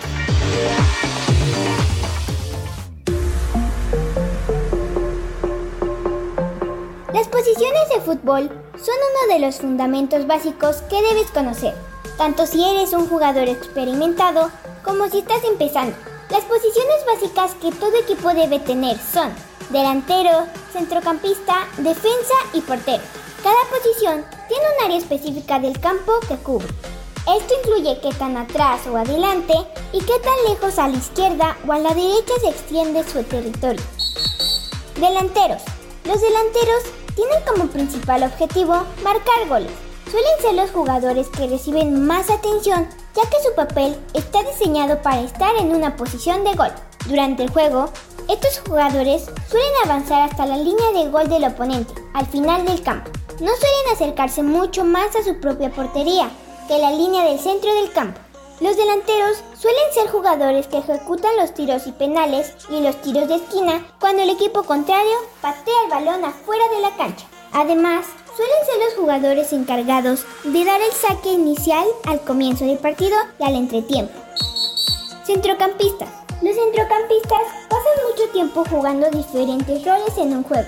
Las 7.11 7.27
posiciones 7.27 7.89
de 7.95 8.01
fútbol 8.01 8.49
son 8.75 8.95
uno 8.95 9.33
de 9.33 9.39
los 9.39 9.55
fundamentos 9.55 10.27
básicos 10.27 10.83
que 10.83 11.01
debes 11.01 11.31
conocer, 11.31 11.73
tanto 12.17 12.45
si 12.45 12.63
eres 12.63 12.93
un 12.93 13.07
jugador 13.07 13.49
experimentado 13.49 14.51
como 14.83 15.07
si 15.07 15.19
estás 15.19 15.43
empezando. 15.43 15.95
Las 16.29 16.43
posiciones 16.43 17.05
básicas 17.05 17.53
que 17.61 17.71
todo 17.71 17.95
equipo 17.95 18.33
debe 18.33 18.59
tener 18.59 18.97
son 18.99 19.33
delantero, 19.69 20.45
centrocampista, 20.73 21.67
defensa 21.77 22.33
y 22.53 22.59
portero. 22.59 23.03
Cada 23.41 23.63
posición 23.69 24.25
tiene 24.49 24.63
un 24.77 24.85
área 24.85 24.97
específica 24.97 25.57
del 25.59 25.79
campo 25.79 26.13
que 26.27 26.35
cubre. 26.35 26.67
Esto 27.27 27.53
incluye 27.61 27.99
qué 28.01 28.09
tan 28.13 28.35
atrás 28.35 28.87
o 28.87 28.97
adelante 28.97 29.53
y 29.93 29.99
qué 29.99 30.19
tan 30.19 30.35
lejos 30.49 30.77
a 30.79 30.89
la 30.89 30.97
izquierda 30.97 31.57
o 31.65 31.71
a 31.71 31.79
la 31.79 31.93
derecha 31.93 32.33
se 32.41 32.49
extiende 32.49 33.03
su 33.05 33.23
territorio. 33.23 33.83
Delanteros. 34.99 35.61
Los 36.03 36.19
delanteros 36.19 36.83
tienen 37.15 37.41
como 37.47 37.69
principal 37.69 38.23
objetivo 38.23 38.83
marcar 39.01 39.47
goles. 39.47 39.71
Suelen 40.11 40.41
ser 40.41 40.53
los 40.55 40.71
jugadores 40.71 41.27
que 41.29 41.47
reciben 41.47 42.05
más 42.05 42.29
atención 42.29 42.87
ya 43.17 43.27
que 43.31 43.41
su 43.41 43.53
papel 43.55 43.97
está 44.13 44.43
diseñado 44.43 45.01
para 45.01 45.21
estar 45.21 45.55
en 45.57 45.75
una 45.75 45.95
posición 45.95 46.43
de 46.43 46.53
gol. 46.53 46.71
Durante 47.07 47.41
el 47.41 47.49
juego, 47.49 47.89
estos 48.29 48.59
jugadores 48.59 49.25
suelen 49.49 49.71
avanzar 49.85 50.21
hasta 50.21 50.45
la 50.45 50.57
línea 50.57 50.91
de 50.93 51.09
gol 51.09 51.27
del 51.27 51.45
oponente, 51.45 51.95
al 52.13 52.27
final 52.27 52.63
del 52.65 52.83
campo. 52.83 53.09
No 53.39 53.47
suelen 53.47 53.93
acercarse 53.93 54.43
mucho 54.43 54.83
más 54.83 55.15
a 55.15 55.23
su 55.23 55.39
propia 55.39 55.71
portería 55.71 56.29
que 56.67 56.77
la 56.77 56.91
línea 56.91 57.23
del 57.23 57.39
centro 57.39 57.73
del 57.73 57.91
campo. 57.91 58.19
Los 58.59 58.77
delanteros 58.77 59.43
suelen 59.59 59.93
ser 59.93 60.09
jugadores 60.09 60.67
que 60.67 60.77
ejecutan 60.77 61.37
los 61.37 61.53
tiros 61.53 61.87
y 61.87 61.93
penales 61.93 62.53
y 62.69 62.81
los 62.81 63.01
tiros 63.01 63.27
de 63.27 63.35
esquina 63.35 63.83
cuando 63.99 64.21
el 64.21 64.29
equipo 64.29 64.63
contrario 64.63 65.17
patea 65.41 65.83
el 65.85 65.89
balón 65.89 66.23
afuera 66.23 66.63
de 66.75 66.81
la 66.81 66.95
cancha. 66.97 67.25
Además, 67.53 68.05
suelen 68.37 68.65
ser 68.67 68.85
los 68.85 68.93
jugadores 68.93 69.51
encargados 69.51 70.23
de 70.43 70.63
dar 70.63 70.79
el 70.79 70.91
saque 70.91 71.33
inicial 71.33 71.87
al 72.05 72.21
comienzo 72.21 72.65
del 72.65 72.77
partido 72.77 73.17
y 73.39 73.43
al 73.43 73.55
entretiempo. 73.55 74.13
Centrocampistas. 75.25 76.09
Los 76.43 76.55
centrocampistas 76.55 77.41
pasan 77.67 78.05
mucho 78.07 78.31
tiempo 78.31 78.63
jugando 78.69 79.09
diferentes 79.09 79.83
roles 79.83 80.15
en 80.19 80.37
un 80.37 80.43
juego. 80.43 80.67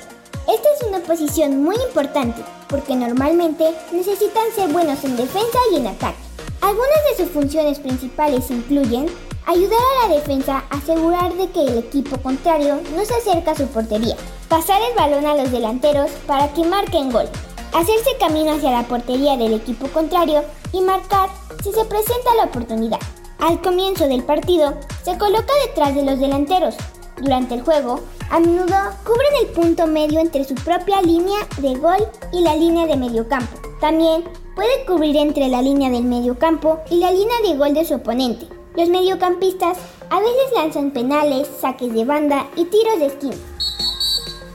Esta 0.52 0.68
es 0.76 0.88
una 0.88 1.00
posición 1.02 1.62
muy 1.62 1.76
importante 1.76 2.42
porque 2.68 2.96
normalmente 2.96 3.72
necesitan 3.92 4.52
ser 4.56 4.70
buenos 4.70 5.04
en 5.04 5.16
defensa 5.16 5.60
y 5.72 5.76
en 5.76 5.88
ataque. 5.88 6.18
Algunas 6.62 7.04
de 7.12 7.24
sus 7.24 7.32
funciones 7.32 7.78
principales 7.78 8.50
incluyen 8.50 9.06
ayudar 9.46 9.80
a 9.80 10.08
la 10.08 10.16
defensa 10.16 10.64
a 10.72 10.78
asegurar 10.78 11.34
de 11.36 11.50
que 11.52 11.62
el 11.62 11.78
equipo 11.78 12.18
contrario 12.18 12.82
no 12.96 13.06
se 13.06 13.14
acerca 13.14 13.52
a 13.52 13.56
su 13.56 13.68
portería, 13.68 14.16
pasar 14.48 14.82
el 14.82 14.96
balón 14.96 15.28
a 15.28 15.36
los 15.36 15.52
delanteros 15.52 16.10
para 16.26 16.52
que 16.54 16.64
marquen 16.64 17.12
gol, 17.12 17.30
hacerse 17.74 18.18
camino 18.20 18.52
hacia 18.52 18.72
la 18.72 18.88
portería 18.88 19.38
del 19.38 19.54
equipo 19.54 19.88
contrario 19.88 20.44
y 20.72 20.82
marcar 20.82 21.30
si 21.64 21.72
se 21.72 21.86
presenta 21.86 22.36
la 22.36 22.46
oportunidad. 22.46 23.00
Al 23.40 23.62
comienzo 23.62 24.08
del 24.08 24.24
partido, 24.24 24.74
se 25.04 25.18
coloca 25.18 25.54
detrás 25.68 25.96
de 25.96 26.04
los 26.04 26.20
delanteros. 26.20 26.76
Durante 27.22 27.56
el 27.56 27.62
juego, 27.62 28.00
a 28.30 28.40
menudo 28.40 28.76
cubren 29.06 29.34
el 29.42 29.48
punto 29.48 29.88
medio 29.88 30.20
entre 30.20 30.44
su 30.44 30.56
propia 30.56 31.02
línea 31.02 31.40
de 31.58 31.76
gol 31.76 32.08
y 32.32 32.42
la 32.42 32.56
línea 32.56 32.86
de 32.86 32.98
mediocampo. 32.98 33.58
También 33.80 34.24
puede 34.56 34.86
cubrir 34.86 35.16
entre 35.18 35.48
la 35.48 35.62
línea 35.62 35.90
del 35.90 36.04
mediocampo 36.04 36.80
y 36.90 36.98
la 36.98 37.12
línea 37.12 37.36
de 37.44 37.58
gol 37.58 37.74
de 37.74 37.86
su 37.86 37.96
oponente. 37.96 38.48
Los 38.76 38.90
mediocampistas 38.90 39.78
a 40.10 40.20
veces 40.20 40.54
lanzan 40.56 40.92
penales, 40.92 41.48
saques 41.60 41.94
de 41.94 42.06
banda 42.06 42.48
y 42.56 42.66
tiros 42.66 43.00
de 43.00 43.06
esquina. 43.08 43.36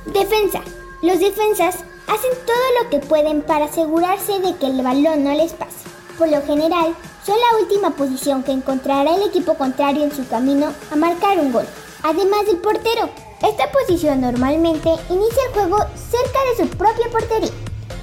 Defensa. 0.07 0.62
Los 1.03 1.20
defensas 1.20 1.85
hacen 2.06 2.30
todo 2.46 2.82
lo 2.82 2.90
que 2.90 3.06
pueden 3.06 3.42
para 3.42 3.66
asegurarse 3.66 4.38
de 4.40 4.56
que 4.56 4.66
el 4.66 4.82
balón 4.82 5.24
no 5.24 5.32
les 5.32 5.52
pase. 5.52 5.84
Por 6.18 6.28
lo 6.28 6.42
general, 6.42 6.94
son 7.26 7.36
la 7.38 7.58
última 7.60 7.90
posición 7.90 8.42
que 8.42 8.52
encontrará 8.52 9.14
el 9.14 9.22
equipo 9.22 9.54
contrario 9.54 10.04
en 10.04 10.14
su 10.14 10.26
camino 10.28 10.72
a 10.90 10.96
marcar 10.96 11.38
un 11.38 11.52
gol. 11.52 11.66
Además 12.02 12.46
del 12.46 12.58
portero, 12.58 13.08
esta 13.42 13.70
posición 13.72 14.20
normalmente 14.20 14.90
inicia 15.08 15.42
el 15.48 15.54
juego 15.54 15.78
cerca 15.96 16.38
de 16.50 16.64
su 16.64 16.76
propia 16.76 17.10
portería. 17.10 17.50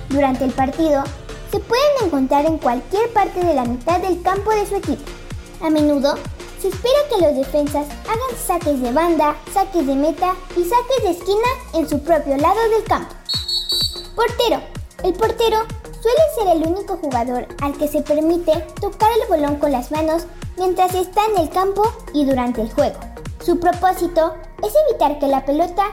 Durante 0.09 0.43
el 0.43 0.51
partido, 0.51 1.03
se 1.51 1.59
pueden 1.59 2.05
encontrar 2.05 2.45
en 2.45 2.57
cualquier 2.57 3.11
parte 3.13 3.43
de 3.45 3.53
la 3.53 3.65
mitad 3.65 3.99
del 3.99 4.21
campo 4.21 4.51
de 4.51 4.65
su 4.65 4.75
equipo. 4.75 5.03
A 5.61 5.69
menudo, 5.69 6.15
se 6.61 6.69
espera 6.69 6.99
que 7.09 7.25
los 7.25 7.35
defensas 7.35 7.87
hagan 8.05 8.37
saques 8.37 8.81
de 8.81 8.91
banda, 8.91 9.35
saques 9.53 9.85
de 9.85 9.95
meta 9.95 10.35
y 10.55 10.63
saques 10.63 11.03
de 11.03 11.11
esquina 11.11 11.47
en 11.73 11.89
su 11.89 11.99
propio 12.03 12.37
lado 12.37 12.59
del 12.69 12.83
campo. 12.83 13.15
Portero. 14.15 14.61
El 15.03 15.13
portero 15.13 15.59
suele 16.01 16.21
ser 16.35 16.57
el 16.57 16.67
único 16.67 16.97
jugador 16.97 17.47
al 17.61 17.77
que 17.77 17.87
se 17.87 18.01
permite 18.01 18.51
tocar 18.79 19.09
el 19.11 19.29
balón 19.29 19.57
con 19.57 19.71
las 19.71 19.91
manos 19.91 20.25
mientras 20.57 20.93
está 20.93 21.21
en 21.25 21.41
el 21.41 21.49
campo 21.49 21.83
y 22.13 22.25
durante 22.25 22.61
el 22.61 22.71
juego. 22.71 22.99
Su 23.43 23.59
propósito 23.59 24.35
es 24.63 24.73
evitar 24.89 25.17
que 25.19 25.27
la 25.27 25.45
pelota 25.45 25.85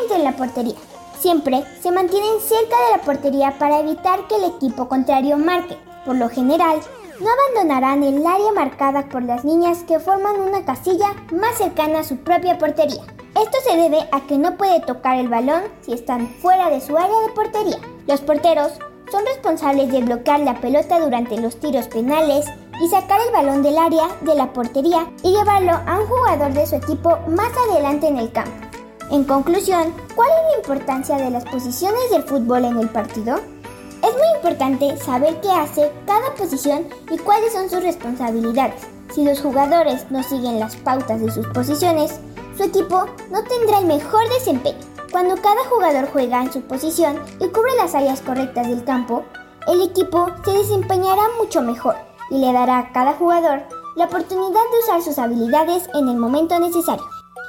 entre 0.00 0.16
en 0.16 0.24
la 0.24 0.36
portería. 0.36 0.76
Siempre 1.18 1.64
se 1.82 1.90
mantienen 1.90 2.40
cerca 2.40 2.76
de 2.86 2.96
la 2.96 3.02
portería 3.02 3.58
para 3.58 3.80
evitar 3.80 4.26
que 4.28 4.36
el 4.36 4.44
equipo 4.44 4.88
contrario 4.88 5.36
marque. 5.36 5.76
Por 6.04 6.16
lo 6.16 6.28
general, 6.28 6.80
no 7.20 7.26
abandonarán 7.30 8.02
el 8.02 8.26
área 8.26 8.52
marcada 8.52 9.08
por 9.08 9.22
las 9.22 9.44
niñas 9.44 9.84
que 9.84 10.00
forman 10.00 10.40
una 10.40 10.64
casilla 10.64 11.14
más 11.32 11.56
cercana 11.56 12.00
a 12.00 12.04
su 12.04 12.16
propia 12.18 12.58
portería. 12.58 13.02
Esto 13.40 13.58
se 13.68 13.76
debe 13.76 14.08
a 14.12 14.20
que 14.26 14.36
no 14.36 14.56
puede 14.56 14.80
tocar 14.80 15.18
el 15.18 15.28
balón 15.28 15.62
si 15.80 15.92
están 15.92 16.28
fuera 16.28 16.70
de 16.70 16.80
su 16.80 16.96
área 16.96 17.20
de 17.20 17.32
portería. 17.34 17.78
Los 18.06 18.20
porteros 18.20 18.72
son 19.10 19.24
responsables 19.26 19.90
de 19.92 20.02
bloquear 20.02 20.40
la 20.40 20.60
pelota 20.60 21.00
durante 21.00 21.40
los 21.40 21.58
tiros 21.58 21.86
penales 21.88 22.46
y 22.82 22.88
sacar 22.88 23.20
el 23.26 23.32
balón 23.32 23.62
del 23.62 23.78
área 23.78 24.08
de 24.20 24.34
la 24.34 24.52
portería 24.52 25.06
y 25.22 25.30
llevarlo 25.30 25.72
a 25.72 26.00
un 26.00 26.06
jugador 26.06 26.52
de 26.52 26.66
su 26.66 26.76
equipo 26.76 27.18
más 27.28 27.50
adelante 27.70 28.08
en 28.08 28.18
el 28.18 28.32
campo. 28.32 28.52
En 29.10 29.24
conclusión, 29.24 29.94
¿cuál 30.14 30.28
es 30.30 30.52
la 30.52 30.56
importancia 30.58 31.16
de 31.16 31.30
las 31.30 31.44
posiciones 31.44 32.10
del 32.10 32.24
fútbol 32.24 32.64
en 32.64 32.78
el 32.78 32.88
partido? 32.88 33.53
Es 34.04 34.12
muy 34.12 34.36
importante 34.36 34.98
saber 34.98 35.40
qué 35.40 35.50
hace 35.50 35.90
cada 36.04 36.34
posición 36.34 36.86
y 37.10 37.16
cuáles 37.16 37.54
son 37.54 37.70
sus 37.70 37.82
responsabilidades. 37.82 38.82
Si 39.14 39.24
los 39.24 39.40
jugadores 39.40 40.10
no 40.10 40.22
siguen 40.22 40.60
las 40.60 40.76
pautas 40.76 41.22
de 41.22 41.30
sus 41.30 41.46
posiciones, 41.48 42.20
su 42.54 42.64
equipo 42.64 43.06
no 43.30 43.42
tendrá 43.44 43.78
el 43.78 43.86
mejor 43.86 44.28
desempeño. 44.28 44.76
Cuando 45.10 45.36
cada 45.36 45.64
jugador 45.70 46.06
juega 46.12 46.42
en 46.42 46.52
su 46.52 46.60
posición 46.60 47.18
y 47.40 47.48
cubre 47.48 47.74
las 47.78 47.94
áreas 47.94 48.20
correctas 48.20 48.68
del 48.68 48.84
campo, 48.84 49.24
el 49.68 49.80
equipo 49.80 50.26
se 50.44 50.50
desempeñará 50.50 51.22
mucho 51.38 51.62
mejor 51.62 51.96
y 52.28 52.36
le 52.40 52.52
dará 52.52 52.80
a 52.80 52.92
cada 52.92 53.14
jugador 53.14 53.62
la 53.96 54.04
oportunidad 54.04 54.50
de 54.70 54.78
usar 54.82 55.00
sus 55.00 55.18
habilidades 55.18 55.88
en 55.94 56.10
el 56.10 56.16
momento 56.16 56.58
necesario. 56.58 57.04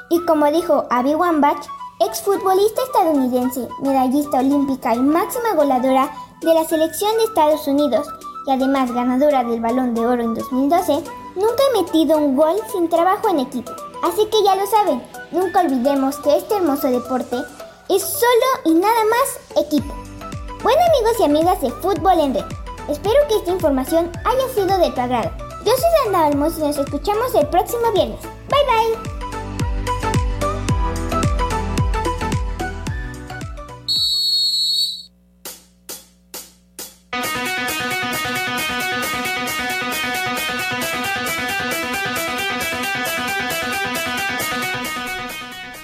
Y 0.09 0.23
como 0.23 0.49
dijo 0.49 0.85
Abby 0.89 1.15
Wambach, 1.15 1.67
exfutbolista 1.99 2.81
estadounidense, 2.83 3.67
medallista 3.81 4.39
olímpica 4.39 4.95
y 4.95 4.99
máxima 4.99 5.53
goleadora 5.53 6.11
de 6.41 6.53
la 6.53 6.65
selección 6.65 7.15
de 7.17 7.23
Estados 7.23 7.67
Unidos 7.67 8.07
y 8.47 8.51
además 8.51 8.91
ganadora 8.91 9.43
del 9.43 9.59
Balón 9.59 9.93
de 9.95 10.05
Oro 10.05 10.21
en 10.21 10.35
2012, 10.35 11.03
nunca 11.35 11.63
he 11.69 11.81
metido 11.81 12.17
un 12.17 12.35
gol 12.35 12.55
sin 12.71 12.89
trabajo 12.89 13.29
en 13.29 13.39
equipo. 13.39 13.71
Así 14.03 14.25
que 14.27 14.43
ya 14.43 14.55
lo 14.55 14.67
saben, 14.67 15.01
nunca 15.31 15.61
olvidemos 15.61 16.17
que 16.17 16.37
este 16.37 16.55
hermoso 16.55 16.87
deporte 16.87 17.37
es 17.89 18.03
solo 18.03 18.45
y 18.65 18.73
nada 18.73 19.03
más 19.09 19.65
equipo. 19.65 19.93
Bueno 20.63 20.79
amigos 20.95 21.19
y 21.19 21.23
amigas 21.23 21.61
de 21.61 21.71
Fútbol 21.71 22.19
en 22.19 22.33
Red, 22.33 22.45
espero 22.89 23.27
que 23.27 23.37
esta 23.37 23.51
información 23.51 24.11
haya 24.23 24.53
sido 24.53 24.77
de 24.77 24.91
tu 24.91 25.01
agrado. 25.01 25.31
Yo 25.65 25.71
soy 25.71 26.03
Sandra 26.03 26.25
Almos 26.27 26.57
y 26.57 26.61
nos 26.61 26.77
escuchamos 26.77 27.33
el 27.33 27.47
próximo 27.47 27.91
viernes. 27.93 28.21
Bye 28.49 28.65
bye. 28.67 29.14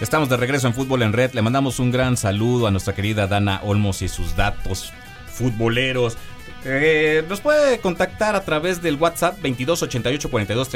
Estamos 0.01 0.27
de 0.29 0.37
regreso 0.37 0.65
en 0.65 0.73
Fútbol 0.73 1.03
en 1.03 1.13
Red. 1.13 1.33
Le 1.33 1.43
mandamos 1.43 1.77
un 1.79 1.91
gran 1.91 2.17
saludo 2.17 2.65
a 2.65 2.71
nuestra 2.71 2.95
querida 2.95 3.27
Dana 3.27 3.61
Olmos 3.63 4.01
y 4.01 4.07
sus 4.07 4.35
datos 4.35 4.91
futboleros. 5.27 6.17
Eh, 6.65 7.23
nos 7.29 7.39
puede 7.39 7.79
contactar 7.79 8.35
a 8.35 8.43
través 8.43 8.81
del 8.81 8.95
WhatsApp 8.95 9.35
2288 9.35 10.31
42 10.31 10.69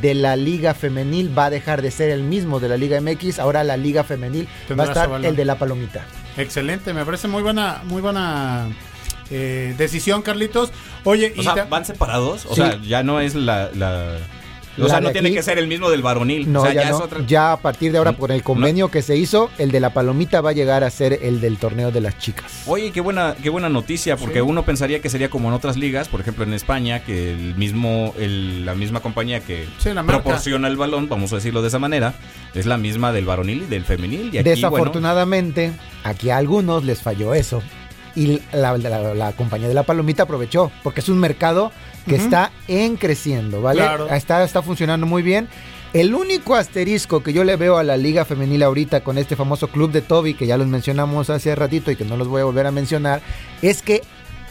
de 0.00 0.14
la 0.14 0.36
Liga 0.36 0.74
Femenil 0.74 1.36
va 1.36 1.46
a 1.46 1.50
dejar 1.50 1.82
de 1.82 1.90
ser 1.90 2.10
el 2.10 2.22
mismo 2.22 2.60
de 2.60 2.68
la 2.68 2.76
Liga 2.76 3.00
MX. 3.00 3.38
Ahora 3.38 3.62
la 3.62 3.76
Liga 3.76 4.04
Femenil 4.04 4.48
va 4.78 4.84
a 4.84 4.86
estar 4.86 5.24
el 5.24 5.36
de 5.36 5.44
la 5.44 5.58
Palomita. 5.58 6.06
Excelente, 6.36 6.94
me 6.94 7.04
parece 7.04 7.28
muy 7.28 7.42
buena, 7.42 7.82
muy 7.84 8.00
buena 8.00 8.68
eh, 9.30 9.74
decisión, 9.76 10.22
Carlitos. 10.22 10.72
Oye, 11.04 11.34
o 11.36 11.42
sea, 11.42 11.66
¿van 11.68 11.84
separados? 11.84 12.46
O 12.46 12.54
sea, 12.54 12.80
ya 12.82 13.02
no 13.02 13.20
es 13.20 13.34
la 13.34 13.70
o 14.80 14.88
sea, 14.88 15.00
no 15.00 15.10
tiene 15.10 15.32
que 15.32 15.42
ser 15.42 15.58
el 15.58 15.66
mismo 15.66 15.90
del 15.90 16.02
varonil. 16.02 16.50
No, 16.50 16.64
ya, 16.64 16.90
ya, 16.90 16.92
ya, 17.26 17.52
a 17.52 17.56
partir 17.58 17.92
de 17.92 17.98
ahora, 17.98 18.12
por 18.12 18.32
el 18.32 18.42
convenio 18.42 18.90
que 18.90 19.02
se 19.02 19.16
hizo, 19.16 19.50
el 19.58 19.70
de 19.70 19.80
la 19.80 19.90
palomita 19.90 20.40
va 20.40 20.50
a 20.50 20.52
llegar 20.52 20.84
a 20.84 20.90
ser 20.90 21.18
el 21.22 21.40
del 21.40 21.58
torneo 21.58 21.90
de 21.90 22.00
las 22.00 22.18
chicas. 22.18 22.62
Oye, 22.66 22.90
qué 22.92 23.00
buena, 23.00 23.34
qué 23.42 23.50
buena 23.50 23.68
noticia, 23.68 24.16
porque 24.16 24.42
uno 24.42 24.64
pensaría 24.64 25.00
que 25.00 25.10
sería 25.10 25.28
como 25.28 25.48
en 25.48 25.54
otras 25.54 25.76
ligas, 25.76 26.08
por 26.08 26.20
ejemplo 26.20 26.44
en 26.44 26.54
España, 26.54 27.04
que 27.04 27.32
el 27.32 27.54
mismo, 27.56 28.14
el, 28.18 28.64
la 28.64 28.74
misma 28.74 29.00
compañía 29.00 29.40
que 29.40 29.66
proporciona 30.06 30.68
el 30.68 30.76
balón, 30.76 31.08
vamos 31.08 31.32
a 31.32 31.36
decirlo 31.36 31.62
de 31.62 31.68
esa 31.68 31.78
manera, 31.78 32.14
es 32.54 32.66
la 32.66 32.78
misma 32.78 33.12
del 33.12 33.24
varonil 33.24 33.62
y 33.62 33.66
del 33.66 33.84
femenil. 33.84 34.30
Y 34.32 34.42
Desafortunadamente, 34.42 35.72
aquí 36.04 36.30
a 36.30 36.36
algunos 36.38 36.84
les 36.84 37.02
falló 37.02 37.34
eso. 37.34 37.62
Y 38.14 38.40
la, 38.52 38.76
la 38.76 39.32
compañía 39.32 39.68
de 39.68 39.74
la 39.74 39.84
palomita 39.84 40.24
aprovechó, 40.24 40.70
porque 40.82 41.00
es 41.00 41.08
un 41.08 41.18
mercado 41.18 41.72
que 42.06 42.16
está 42.16 42.50
en 42.68 42.96
creciendo, 42.96 43.62
¿vale? 43.62 43.82
Está, 44.10 44.44
está 44.44 44.62
funcionando 44.62 45.06
muy 45.06 45.22
bien. 45.22 45.48
El 45.92 46.14
único 46.14 46.56
asterisco 46.56 47.22
que 47.22 47.32
yo 47.32 47.44
le 47.44 47.56
veo 47.56 47.76
a 47.76 47.82
la 47.82 47.96
liga 47.96 48.24
femenil 48.24 48.62
ahorita 48.62 49.04
con 49.04 49.18
este 49.18 49.36
famoso 49.36 49.68
club 49.68 49.92
de 49.92 50.00
Toby, 50.00 50.34
que 50.34 50.46
ya 50.46 50.56
los 50.56 50.66
mencionamos 50.66 51.28
hace 51.28 51.54
ratito 51.54 51.90
y 51.90 51.96
que 51.96 52.04
no 52.04 52.16
los 52.16 52.28
voy 52.28 52.40
a 52.40 52.44
volver 52.44 52.66
a 52.66 52.70
mencionar, 52.70 53.20
es 53.60 53.82
que 53.82 54.02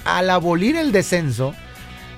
al 0.06 0.30
abolir 0.30 0.76
el 0.76 0.92
descenso, 0.92 1.54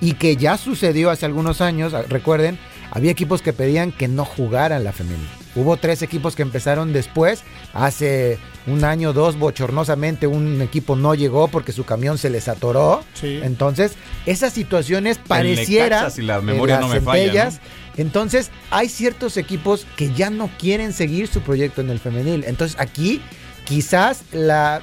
y 0.00 0.12
que 0.14 0.36
ya 0.36 0.58
sucedió 0.58 1.10
hace 1.10 1.24
algunos 1.24 1.62
años, 1.62 1.94
recuerden, 2.10 2.58
había 2.90 3.10
equipos 3.10 3.40
que 3.40 3.54
pedían 3.54 3.90
que 3.90 4.06
no 4.06 4.26
jugaran 4.26 4.84
la 4.84 4.92
femenil. 4.92 5.26
Hubo 5.56 5.76
tres 5.76 6.02
equipos 6.02 6.34
que 6.34 6.42
empezaron 6.42 6.92
después. 6.92 7.42
Hace 7.72 8.38
un 8.66 8.84
año, 8.84 9.12
dos, 9.12 9.38
bochornosamente, 9.38 10.26
un 10.26 10.60
equipo 10.62 10.96
no 10.96 11.14
llegó 11.14 11.48
porque 11.48 11.72
su 11.72 11.84
camión 11.84 12.18
se 12.18 12.30
les 12.30 12.48
atoró. 12.48 13.04
Entonces, 13.22 13.92
esas 14.26 14.52
situaciones 14.52 15.18
pareciera. 15.18 16.10
Si 16.10 16.22
la 16.22 16.40
memoria 16.40 16.80
no 16.80 16.88
me 16.88 17.00
falla, 17.00 17.50
Entonces, 17.96 18.50
hay 18.70 18.88
ciertos 18.88 19.36
equipos 19.36 19.86
que 19.96 20.12
ya 20.12 20.30
no 20.30 20.50
quieren 20.58 20.92
seguir 20.92 21.28
su 21.28 21.40
proyecto 21.40 21.80
en 21.80 21.90
el 21.90 22.00
femenil. 22.00 22.44
Entonces, 22.46 22.76
aquí 22.80 23.22
quizás 23.64 24.24
la 24.32 24.82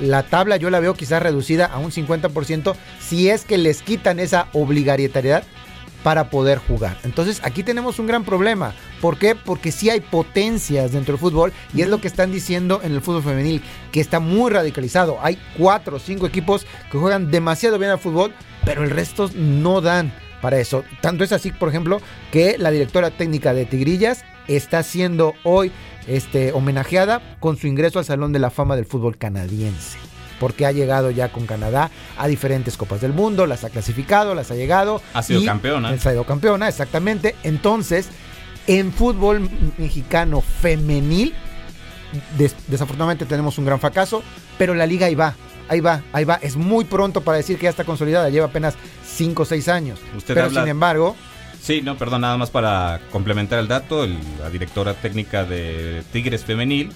la 0.00 0.24
tabla 0.24 0.56
yo 0.56 0.70
la 0.70 0.80
veo 0.80 0.94
quizás 0.94 1.22
reducida 1.22 1.66
a 1.66 1.78
un 1.78 1.90
50% 1.90 2.74
si 3.00 3.28
es 3.28 3.44
que 3.44 3.58
les 3.58 3.82
quitan 3.82 4.18
esa 4.18 4.48
obligatoriedad 4.52 5.44
para 6.04 6.28
poder 6.28 6.58
jugar. 6.58 6.98
Entonces 7.02 7.40
aquí 7.42 7.64
tenemos 7.64 7.98
un 7.98 8.06
gran 8.06 8.24
problema. 8.24 8.74
¿Por 9.00 9.18
qué? 9.18 9.34
Porque 9.34 9.72
sí 9.72 9.90
hay 9.90 10.00
potencias 10.00 10.92
dentro 10.92 11.14
del 11.14 11.20
fútbol 11.20 11.52
y 11.74 11.80
es 11.80 11.88
lo 11.88 12.00
que 12.00 12.06
están 12.06 12.30
diciendo 12.30 12.80
en 12.84 12.92
el 12.92 13.00
fútbol 13.00 13.24
femenil, 13.24 13.62
que 13.90 14.00
está 14.00 14.20
muy 14.20 14.52
radicalizado. 14.52 15.18
Hay 15.22 15.38
cuatro 15.56 15.96
o 15.96 15.98
cinco 15.98 16.26
equipos 16.26 16.66
que 16.92 16.98
juegan 16.98 17.30
demasiado 17.30 17.78
bien 17.78 17.90
al 17.90 17.98
fútbol, 17.98 18.34
pero 18.64 18.84
el 18.84 18.90
resto 18.90 19.30
no 19.34 19.80
dan 19.80 20.12
para 20.42 20.60
eso. 20.60 20.84
Tanto 21.00 21.24
es 21.24 21.32
así, 21.32 21.50
por 21.50 21.70
ejemplo, 21.70 22.00
que 22.30 22.58
la 22.58 22.70
directora 22.70 23.10
técnica 23.10 23.54
de 23.54 23.64
Tigrillas 23.64 24.24
está 24.46 24.82
siendo 24.82 25.32
hoy 25.42 25.72
este, 26.06 26.52
homenajeada 26.52 27.22
con 27.40 27.56
su 27.56 27.66
ingreso 27.66 27.98
al 27.98 28.04
Salón 28.04 28.32
de 28.34 28.40
la 28.40 28.50
Fama 28.50 28.76
del 28.76 28.84
Fútbol 28.84 29.16
Canadiense 29.16 29.96
porque 30.40 30.66
ha 30.66 30.72
llegado 30.72 31.10
ya 31.10 31.30
con 31.30 31.46
Canadá 31.46 31.90
a 32.16 32.26
diferentes 32.26 32.76
Copas 32.76 33.00
del 33.00 33.12
Mundo, 33.12 33.46
las 33.46 33.64
ha 33.64 33.70
clasificado, 33.70 34.34
las 34.34 34.50
ha 34.50 34.54
llegado. 34.54 35.00
Ha 35.12 35.22
sido 35.22 35.44
campeona. 35.44 35.90
Ha 35.90 35.98
sido 35.98 36.24
campeona, 36.24 36.68
exactamente. 36.68 37.34
Entonces, 37.42 38.08
en 38.66 38.92
fútbol 38.92 39.48
mexicano 39.78 40.40
femenil, 40.40 41.34
desafortunadamente 42.68 43.26
tenemos 43.26 43.58
un 43.58 43.64
gran 43.66 43.80
fracaso, 43.80 44.22
pero 44.58 44.74
la 44.74 44.86
liga 44.86 45.06
ahí 45.06 45.14
va. 45.14 45.34
Ahí 45.68 45.80
va, 45.80 46.02
ahí 46.12 46.24
va. 46.24 46.34
Es 46.36 46.56
muy 46.56 46.84
pronto 46.84 47.22
para 47.22 47.38
decir 47.38 47.56
que 47.56 47.64
ya 47.64 47.70
está 47.70 47.84
consolidada. 47.84 48.28
Lleva 48.28 48.46
apenas 48.46 48.74
5 49.06 49.42
o 49.42 49.46
6 49.46 49.68
años. 49.68 49.98
pero 50.26 50.50
sin 50.50 50.68
embargo, 50.68 51.16
Sí, 51.64 51.80
no, 51.80 51.96
perdón, 51.96 52.20
nada 52.20 52.36
más 52.36 52.50
para 52.50 53.00
complementar 53.10 53.58
el 53.58 53.68
dato, 53.68 54.06
la 54.06 54.50
directora 54.50 54.92
técnica 54.92 55.46
de 55.46 56.02
Tigres 56.12 56.44
Femenil 56.44 56.92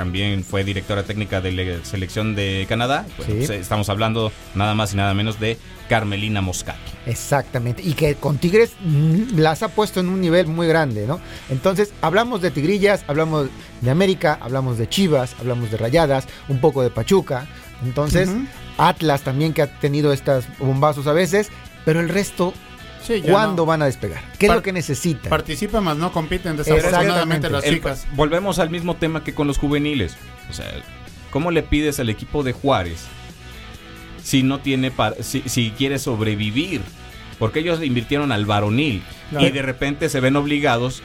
también 0.00 0.44
fue 0.44 0.64
directora 0.64 1.02
técnica 1.02 1.42
de 1.42 1.52
la 1.52 1.84
selección 1.84 2.34
de 2.34 2.64
Canadá. 2.66 3.04
Pues, 3.18 3.50
estamos 3.50 3.90
hablando 3.90 4.32
nada 4.54 4.72
más 4.72 4.94
y 4.94 4.96
nada 4.96 5.12
menos 5.12 5.38
de 5.38 5.58
Carmelina 5.90 6.40
Moscato. 6.40 6.78
Exactamente, 7.04 7.82
y 7.82 7.92
que 7.92 8.14
con 8.14 8.38
Tigres 8.38 8.72
mm, 8.82 9.38
las 9.38 9.62
ha 9.62 9.68
puesto 9.68 10.00
en 10.00 10.08
un 10.08 10.22
nivel 10.22 10.46
muy 10.46 10.66
grande, 10.66 11.06
¿no? 11.06 11.20
Entonces, 11.50 11.92
hablamos 12.00 12.40
de 12.40 12.50
Tigrillas, 12.50 13.04
hablamos 13.08 13.50
de 13.82 13.90
América, 13.90 14.38
hablamos 14.40 14.78
de 14.78 14.88
Chivas, 14.88 15.36
hablamos 15.38 15.70
de 15.70 15.76
Rayadas, 15.76 16.26
un 16.48 16.62
poco 16.62 16.82
de 16.82 16.88
Pachuca. 16.88 17.46
Entonces, 17.84 18.30
Atlas 18.78 19.20
también 19.20 19.52
que 19.52 19.60
ha 19.60 19.80
tenido 19.80 20.14
estos 20.14 20.46
bombazos 20.60 21.08
a 21.08 21.12
veces, 21.12 21.50
pero 21.84 22.00
el 22.00 22.08
resto 22.08 22.54
¿Cuándo 23.28 23.66
van 23.66 23.82
a 23.82 23.86
despegar? 23.86 24.22
¿Qué 24.38 24.46
es 24.46 24.52
lo 24.52 24.62
que 24.62 24.72
necesitan? 24.72 25.30
Participan 25.30 25.84
más, 25.84 25.96
no 25.96 26.12
compiten 26.12 26.56
desafortunadamente 26.56 27.50
las 27.50 27.64
chicas. 27.64 28.06
volvemos 28.14 28.58
al 28.58 28.70
mismo 28.70 28.96
tema 28.96 29.24
que 29.24 29.34
con 29.34 29.46
los 29.46 29.58
juveniles. 29.58 30.16
O 30.48 30.52
sea, 30.52 30.66
¿cómo 31.30 31.50
le 31.50 31.62
pides 31.62 32.00
al 32.00 32.08
equipo 32.08 32.42
de 32.42 32.52
Juárez 32.52 33.04
si 34.22 34.42
no 34.42 34.60
tiene 34.60 34.92
si, 35.20 35.42
si 35.46 35.70
quiere 35.70 35.98
sobrevivir? 35.98 36.82
Porque 37.38 37.60
ellos 37.60 37.82
invirtieron 37.82 38.32
al 38.32 38.44
varonil 38.44 39.02
y 39.38 39.50
de 39.50 39.62
repente 39.62 40.08
se 40.08 40.20
ven 40.20 40.36
obligados 40.36 41.02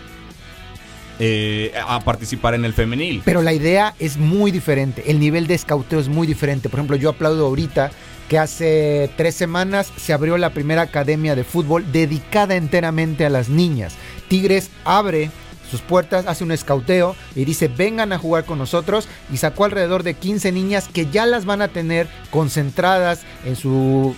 eh, 1.17 1.71
a 1.87 2.01
participar 2.01 2.55
en 2.55 2.65
el 2.65 2.73
femenil. 2.73 3.21
Pero 3.23 3.41
la 3.41 3.53
idea 3.53 3.95
es 3.99 4.17
muy 4.17 4.51
diferente, 4.51 5.09
el 5.09 5.17
nivel 5.17 5.47
de 5.47 5.53
escauteo 5.53 5.97
es 5.97 6.09
muy 6.09 6.27
diferente. 6.27 6.67
Por 6.67 6.79
ejemplo, 6.79 6.97
yo 6.97 7.09
aplaudo 7.09 7.45
ahorita 7.45 7.91
que 8.29 8.39
hace 8.39 9.09
tres 9.17 9.35
semanas 9.35 9.91
se 9.97 10.13
abrió 10.13 10.37
la 10.37 10.51
primera 10.51 10.83
academia 10.83 11.35
de 11.35 11.43
fútbol 11.43 11.91
dedicada 11.91 12.55
enteramente 12.55 13.25
a 13.25 13.29
las 13.29 13.49
niñas. 13.49 13.93
Tigres 14.27 14.69
abre 14.83 15.29
sus 15.69 15.81
puertas, 15.81 16.27
hace 16.27 16.43
un 16.43 16.51
escauteo 16.51 17.15
y 17.35 17.45
dice 17.45 17.67
vengan 17.67 18.13
a 18.13 18.19
jugar 18.19 18.45
con 18.45 18.57
nosotros 18.57 19.07
y 19.31 19.37
sacó 19.37 19.65
alrededor 19.65 20.03
de 20.03 20.13
15 20.13 20.51
niñas 20.51 20.87
que 20.91 21.07
ya 21.07 21.25
las 21.25 21.45
van 21.45 21.61
a 21.61 21.69
tener 21.69 22.07
concentradas 22.29 23.21
en 23.45 23.55
su 23.55 24.15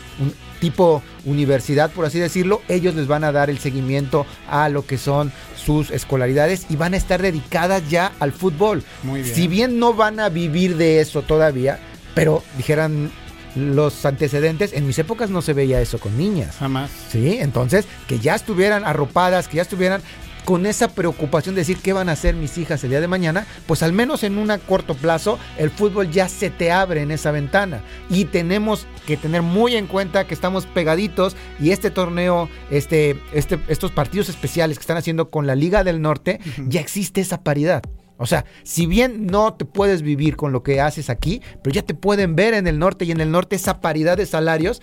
tipo 0.59 1.03
universidad, 1.25 1.91
por 1.91 2.05
así 2.05 2.19
decirlo, 2.19 2.61
ellos 2.67 2.95
les 2.95 3.07
van 3.07 3.23
a 3.23 3.31
dar 3.31 3.49
el 3.49 3.59
seguimiento 3.59 4.25
a 4.49 4.69
lo 4.69 4.85
que 4.85 4.97
son 4.97 5.31
sus 5.55 5.91
escolaridades 5.91 6.65
y 6.69 6.75
van 6.75 6.93
a 6.93 6.97
estar 6.97 7.21
dedicadas 7.21 7.87
ya 7.89 8.11
al 8.19 8.31
fútbol. 8.31 8.83
Muy 9.03 9.21
bien. 9.21 9.35
Si 9.35 9.47
bien 9.47 9.79
no 9.79 9.93
van 9.93 10.19
a 10.19 10.29
vivir 10.29 10.77
de 10.77 10.99
eso 10.99 11.21
todavía, 11.21 11.79
pero 12.15 12.43
dijeran 12.57 13.11
los 13.57 14.05
antecedentes, 14.05 14.73
en 14.73 14.87
mis 14.87 14.99
épocas 14.99 15.29
no 15.29 15.41
se 15.41 15.53
veía 15.53 15.81
eso 15.81 15.99
con 15.99 16.17
niñas. 16.17 16.55
Jamás. 16.57 16.91
Sí, 17.09 17.37
entonces 17.39 17.85
que 18.07 18.19
ya 18.19 18.35
estuvieran 18.35 18.85
arropadas, 18.85 19.47
que 19.47 19.57
ya 19.57 19.63
estuvieran 19.63 20.01
con 20.47 20.65
esa 20.65 20.87
preocupación 20.87 21.55
de 21.55 21.61
decir 21.61 21.79
qué 21.83 21.91
van 21.91 22.07
a 22.07 22.13
hacer 22.13 22.33
mis 22.33 22.57
hijas 22.57 22.81
el 22.85 22.91
día 22.91 23.01
de 23.01 23.09
mañana, 23.09 23.45
pues 23.65 23.83
al 23.83 23.91
menos 23.91 24.23
en 24.23 24.37
un 24.37 24.49
corto 24.65 24.95
plazo 24.95 25.37
el 25.57 25.69
fútbol 25.69 26.09
ya 26.09 26.29
se 26.29 26.49
te 26.49 26.71
abre 26.71 27.01
en 27.01 27.11
esa 27.11 27.31
ventana 27.31 27.81
y 28.09 28.23
tenemos 28.23 28.87
que 29.05 29.17
tener 29.17 29.41
muy 29.41 29.75
en 29.75 29.87
cuenta 29.87 30.25
que 30.25 30.33
estamos 30.33 30.65
pegaditos 30.65 31.35
y 31.59 31.71
este 31.71 31.91
torneo, 31.91 32.47
este, 32.71 33.21
este, 33.33 33.59
estos 33.67 33.91
partidos 33.91 34.29
especiales 34.29 34.77
que 34.77 34.83
están 34.83 34.95
haciendo 34.95 35.29
con 35.29 35.47
la 35.47 35.55
Liga 35.55 35.83
del 35.83 36.01
Norte, 36.01 36.39
ya 36.65 36.79
existe 36.79 37.19
esa 37.19 37.43
paridad. 37.43 37.83
O 38.18 38.26
sea, 38.26 38.45
si 38.63 38.86
bien 38.88 39.28
no 39.28 39.53
te 39.53 39.65
puedes 39.65 40.01
vivir 40.01 40.36
con 40.36 40.51
lo 40.51 40.63
que 40.63 40.82
haces 40.82 41.09
aquí, 41.09 41.41
pero 41.63 41.74
ya 41.74 41.84
te 41.84 41.93
pueden 41.93 42.36
ver 42.36 42.53
en 42.55 42.68
el 42.68 42.80
norte 42.80 43.05
y 43.05 43.11
en 43.11 43.22
el 43.22 43.32
norte 43.32 43.55
esa 43.55 43.80
paridad 43.80 44.18
de 44.18 44.26
salarios. 44.26 44.82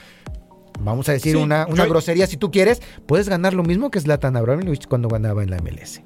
Vamos 0.80 1.09
a 1.09 1.12
decir 1.12 1.37
Sí, 1.37 1.43
una, 1.43 1.66
una 1.66 1.85
yo- 1.85 1.91
grosería 1.91 2.26
si 2.26 2.37
tú 2.37 2.51
quieres, 2.51 2.82
puedes 3.07 3.28
ganar 3.28 3.55
lo 3.55 3.62
mismo 3.62 3.91
que 3.91 4.01
Zlatan 4.01 4.37
Abramovich 4.37 4.87
cuando 4.87 5.09
ganaba 5.09 5.43
en 5.43 5.51
la 5.51 5.59
MLS. 5.59 6.03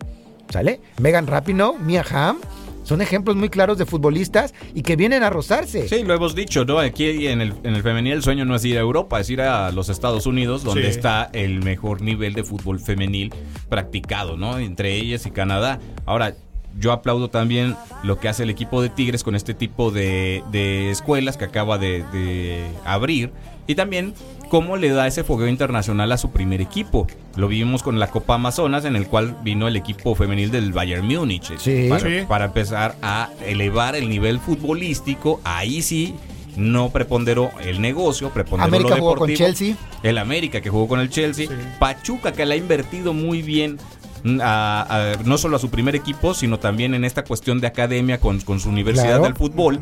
¿Sale? 0.50 0.80
Megan 1.00 1.26
Rapinoe, 1.26 1.78
Mia 1.78 2.04
Hamm, 2.10 2.38
son 2.82 3.02
ejemplos 3.02 3.36
muy 3.36 3.50
claros 3.50 3.76
de 3.76 3.84
futbolistas 3.84 4.54
y 4.74 4.80
que 4.80 4.96
vienen 4.96 5.22
a 5.22 5.28
rozarse. 5.28 5.86
Sí, 5.88 6.04
lo 6.04 6.14
hemos 6.14 6.34
dicho, 6.34 6.64
¿no? 6.64 6.78
Aquí 6.78 7.26
en 7.26 7.42
el, 7.42 7.52
en 7.64 7.74
el 7.74 7.82
femenil 7.82 8.14
el 8.14 8.22
sueño 8.22 8.46
no 8.46 8.54
es 8.54 8.64
ir 8.64 8.78
a 8.78 8.80
Europa, 8.80 9.20
es 9.20 9.28
ir 9.28 9.42
a 9.42 9.70
los 9.72 9.90
Estados 9.90 10.24
Unidos, 10.24 10.64
donde 10.64 10.84
Sí. 10.84 10.88
está 10.88 11.28
el 11.34 11.62
mejor 11.62 12.00
nivel 12.00 12.32
de 12.32 12.44
fútbol 12.44 12.80
femenil 12.80 13.34
practicado, 13.68 14.38
¿no? 14.38 14.58
Entre 14.58 14.94
ellas 14.94 15.26
y 15.26 15.30
Canadá. 15.30 15.80
Ahora, 16.06 16.34
yo 16.78 16.92
aplaudo 16.92 17.28
también 17.28 17.74
lo 18.02 18.18
que 18.20 18.28
hace 18.28 18.42
el 18.44 18.50
equipo 18.50 18.80
de 18.82 18.88
Tigres 18.88 19.24
con 19.24 19.34
este 19.34 19.54
tipo 19.54 19.90
de, 19.90 20.42
de 20.52 20.90
escuelas 20.90 21.36
que 21.36 21.44
acaba 21.44 21.78
de, 21.78 22.04
de 22.12 22.64
abrir. 22.84 23.30
Y 23.66 23.74
también 23.74 24.14
cómo 24.48 24.78
le 24.78 24.88
da 24.88 25.06
ese 25.06 25.24
fogueo 25.24 25.48
internacional 25.48 26.10
a 26.12 26.16
su 26.16 26.30
primer 26.30 26.60
equipo. 26.62 27.06
Lo 27.36 27.48
vimos 27.48 27.82
con 27.82 27.98
la 27.98 28.06
Copa 28.10 28.34
Amazonas, 28.36 28.86
en 28.86 28.96
el 28.96 29.06
cual 29.06 29.36
vino 29.42 29.68
el 29.68 29.76
equipo 29.76 30.14
femenil 30.14 30.50
del 30.50 30.72
Bayern 30.72 31.06
Múnich. 31.06 31.52
Sí. 31.58 31.86
Para, 31.90 32.00
Sí. 32.00 32.24
para 32.26 32.44
empezar 32.46 32.96
a 33.02 33.28
elevar 33.46 33.94
el 33.94 34.08
nivel 34.08 34.38
futbolístico. 34.38 35.40
Ahí 35.44 35.82
sí 35.82 36.14
no 36.56 36.88
preponderó 36.90 37.50
el 37.60 37.80
negocio, 37.80 38.30
preponderó 38.30 38.68
América 38.68 38.96
lo 38.96 39.02
jugó 39.02 39.16
con 39.16 39.28
deportivo. 39.28 39.36
Chelsea. 39.58 39.76
El 40.02 40.16
América 40.18 40.60
que 40.60 40.70
jugó 40.70 40.88
con 40.88 41.00
el 41.00 41.10
Chelsea. 41.10 41.46
Sí. 41.48 41.54
Pachuca 41.78 42.32
que 42.32 42.46
le 42.46 42.54
ha 42.54 42.56
invertido 42.56 43.12
muy 43.12 43.42
bien. 43.42 43.78
Mm, 44.24 44.40
a- 44.42 44.82
a- 45.12 45.16
no 45.24 45.38
solo 45.38 45.56
a 45.56 45.58
su 45.58 45.70
primer 45.70 45.94
equipo, 45.96 46.34
sino 46.34 46.58
también 46.58 46.94
en 46.94 47.04
esta 47.04 47.24
cuestión 47.24 47.60
de 47.60 47.66
academia 47.66 48.18
con, 48.20 48.40
con 48.40 48.60
su 48.60 48.68
universidad 48.68 49.06
Claro. 49.06 49.24
del 49.24 49.34
fútbol. 49.34 49.78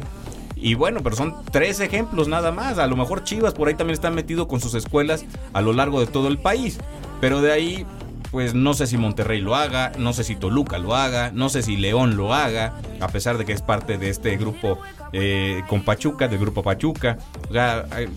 Y 0.57 0.75
bueno, 0.75 1.01
pero 1.03 1.17
son 1.17 1.35
tres 1.53 1.81
ejemplos 1.81 2.29
nada 2.29 2.51
más. 2.51 2.79
A 2.79 2.87
lo 2.87 2.97
mejor 2.97 3.25
Chivas 3.25 3.53
por 3.55 3.69
ahí 3.69 3.75
también 3.75 3.95
está 3.95 4.11
metido 4.11 4.49
con 4.49 4.61
sus 4.61 4.75
escuelas 4.75 5.25
a 5.53 5.61
lo 5.61 5.73
largo 5.73 6.01
de 6.01 6.07
todo 6.07 6.29
el 6.29 6.39
país. 6.39 6.79
Pero 7.21 7.43
de 7.43 7.53
ahí, 7.53 7.87
pues 8.31 8.55
no 8.55 8.73
sé 8.75 8.87
si 8.87 8.97
Monterrey 8.97 9.41
lo 9.41 9.55
haga, 9.55 9.93
no 9.99 10.13
sé 10.15 10.25
si 10.25 10.35
Toluca 10.35 10.79
lo 10.79 10.97
haga, 10.97 11.31
no 11.33 11.49
sé 11.51 11.63
si 11.63 11.77
León 11.77 12.17
lo 12.17 12.33
haga, 12.35 12.75
a 13.01 13.09
pesar 13.09 13.37
de 13.39 13.45
que 13.45 13.53
es 13.53 13.61
parte 13.63 13.99
de 13.99 14.09
este 14.09 14.37
grupo 14.39 14.79
eh, 15.13 15.63
con 15.69 15.83
Pachuca, 15.83 16.27
del 16.27 16.39
grupo 16.39 16.63
Pachuca. 16.63 17.19
O 17.51 17.53
sea, 17.53 17.85
hay 17.91 18.09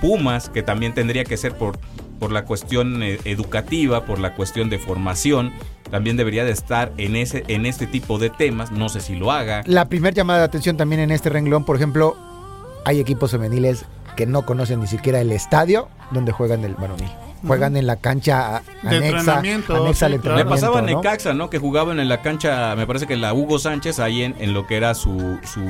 Pumas, 0.00 0.50
que 0.50 0.62
también 0.62 0.92
tendría 0.94 1.24
que 1.24 1.36
ser 1.38 1.56
por, 1.56 1.78
por 2.18 2.32
la 2.32 2.44
cuestión 2.44 3.02
eh, 3.02 3.18
educativa, 3.24 4.04
por 4.04 4.18
la 4.18 4.34
cuestión 4.34 4.70
de 4.70 4.78
formación. 4.78 5.52
También 5.90 6.16
debería 6.16 6.44
de 6.44 6.50
estar 6.50 6.92
en 6.98 7.14
ese 7.16 7.44
en 7.48 7.64
este 7.66 7.86
tipo 7.86 8.18
de 8.18 8.30
temas. 8.30 8.72
No 8.72 8.88
sé 8.88 9.00
si 9.00 9.14
lo 9.14 9.30
haga. 9.30 9.62
La 9.66 9.88
primera 9.88 10.14
llamada 10.14 10.40
de 10.40 10.44
atención 10.46 10.76
también 10.76 11.00
en 11.00 11.10
este 11.10 11.30
renglón, 11.30 11.64
por 11.64 11.76
ejemplo, 11.76 12.16
hay 12.84 13.00
equipos 13.00 13.30
femeniles 13.30 13.84
que 14.16 14.26
no 14.26 14.46
conocen 14.46 14.80
ni 14.80 14.86
siquiera 14.86 15.20
el 15.20 15.30
estadio 15.30 15.88
donde 16.10 16.32
juegan 16.32 16.64
el 16.64 16.74
varonil. 16.74 17.10
Juegan 17.46 17.76
en 17.76 17.86
la 17.86 17.96
cancha 17.96 18.62
anexa, 18.82 19.06
entrenamiento, 19.06 19.76
anexa 19.76 20.06
al 20.06 20.12
sí, 20.14 20.18
claro. 20.18 20.40
Entrenamiento. 20.40 20.50
pasaba 20.50 20.78
a 20.78 20.82
¿no? 20.82 20.96
Necaxa, 20.96 21.34
¿no? 21.34 21.50
Que 21.50 21.58
jugaban 21.58 22.00
en 22.00 22.08
la 22.08 22.22
cancha, 22.22 22.74
me 22.74 22.86
parece 22.86 23.06
que 23.06 23.16
la 23.16 23.34
Hugo 23.34 23.58
Sánchez, 23.58 24.00
ahí 24.00 24.22
en, 24.22 24.34
en 24.38 24.54
lo 24.54 24.66
que 24.66 24.76
era 24.76 24.94
su, 24.94 25.38
su, 25.44 25.60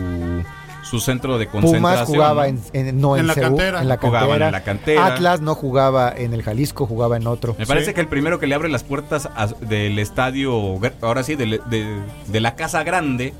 su 0.88 1.00
centro 1.00 1.36
de 1.38 1.46
concentración. 1.48 1.82
Pumas 1.82 2.06
jugaba 2.06 2.42
¿no? 2.48 2.48
en, 2.72 2.86
en- 2.88 3.00
no 3.00 3.16
en, 3.16 3.20
En 3.22 3.26
la 3.26 3.34
CU, 3.34 3.40
cantera. 3.40 3.82
en 3.82 3.88
la 3.88 3.96
cantera. 3.98 4.46
en 4.46 4.52
la 4.52 4.62
cantera. 4.62 5.06
Atlas 5.06 5.40
no 5.40 5.54
jugaba 5.54 6.12
en 6.16 6.32
el 6.32 6.42
Jalisco, 6.42 6.86
jugaba 6.86 7.16
en 7.16 7.26
otro. 7.26 7.56
Me 7.58 7.66
parece 7.66 7.86
Sí. 7.88 7.94
que 7.94 8.00
el 8.00 8.08
primero 8.08 8.38
que 8.38 8.46
le 8.46 8.54
abre 8.54 8.68
las 8.68 8.84
puertas 8.84 9.26
a- 9.34 9.46
del 9.46 9.98
estadio, 9.98 10.78
ahora 11.02 11.22
sí, 11.22 11.34
de, 11.34 11.60
de 12.26 12.40
la 12.40 12.54
Casa 12.54 12.82
Grande, 12.84 13.34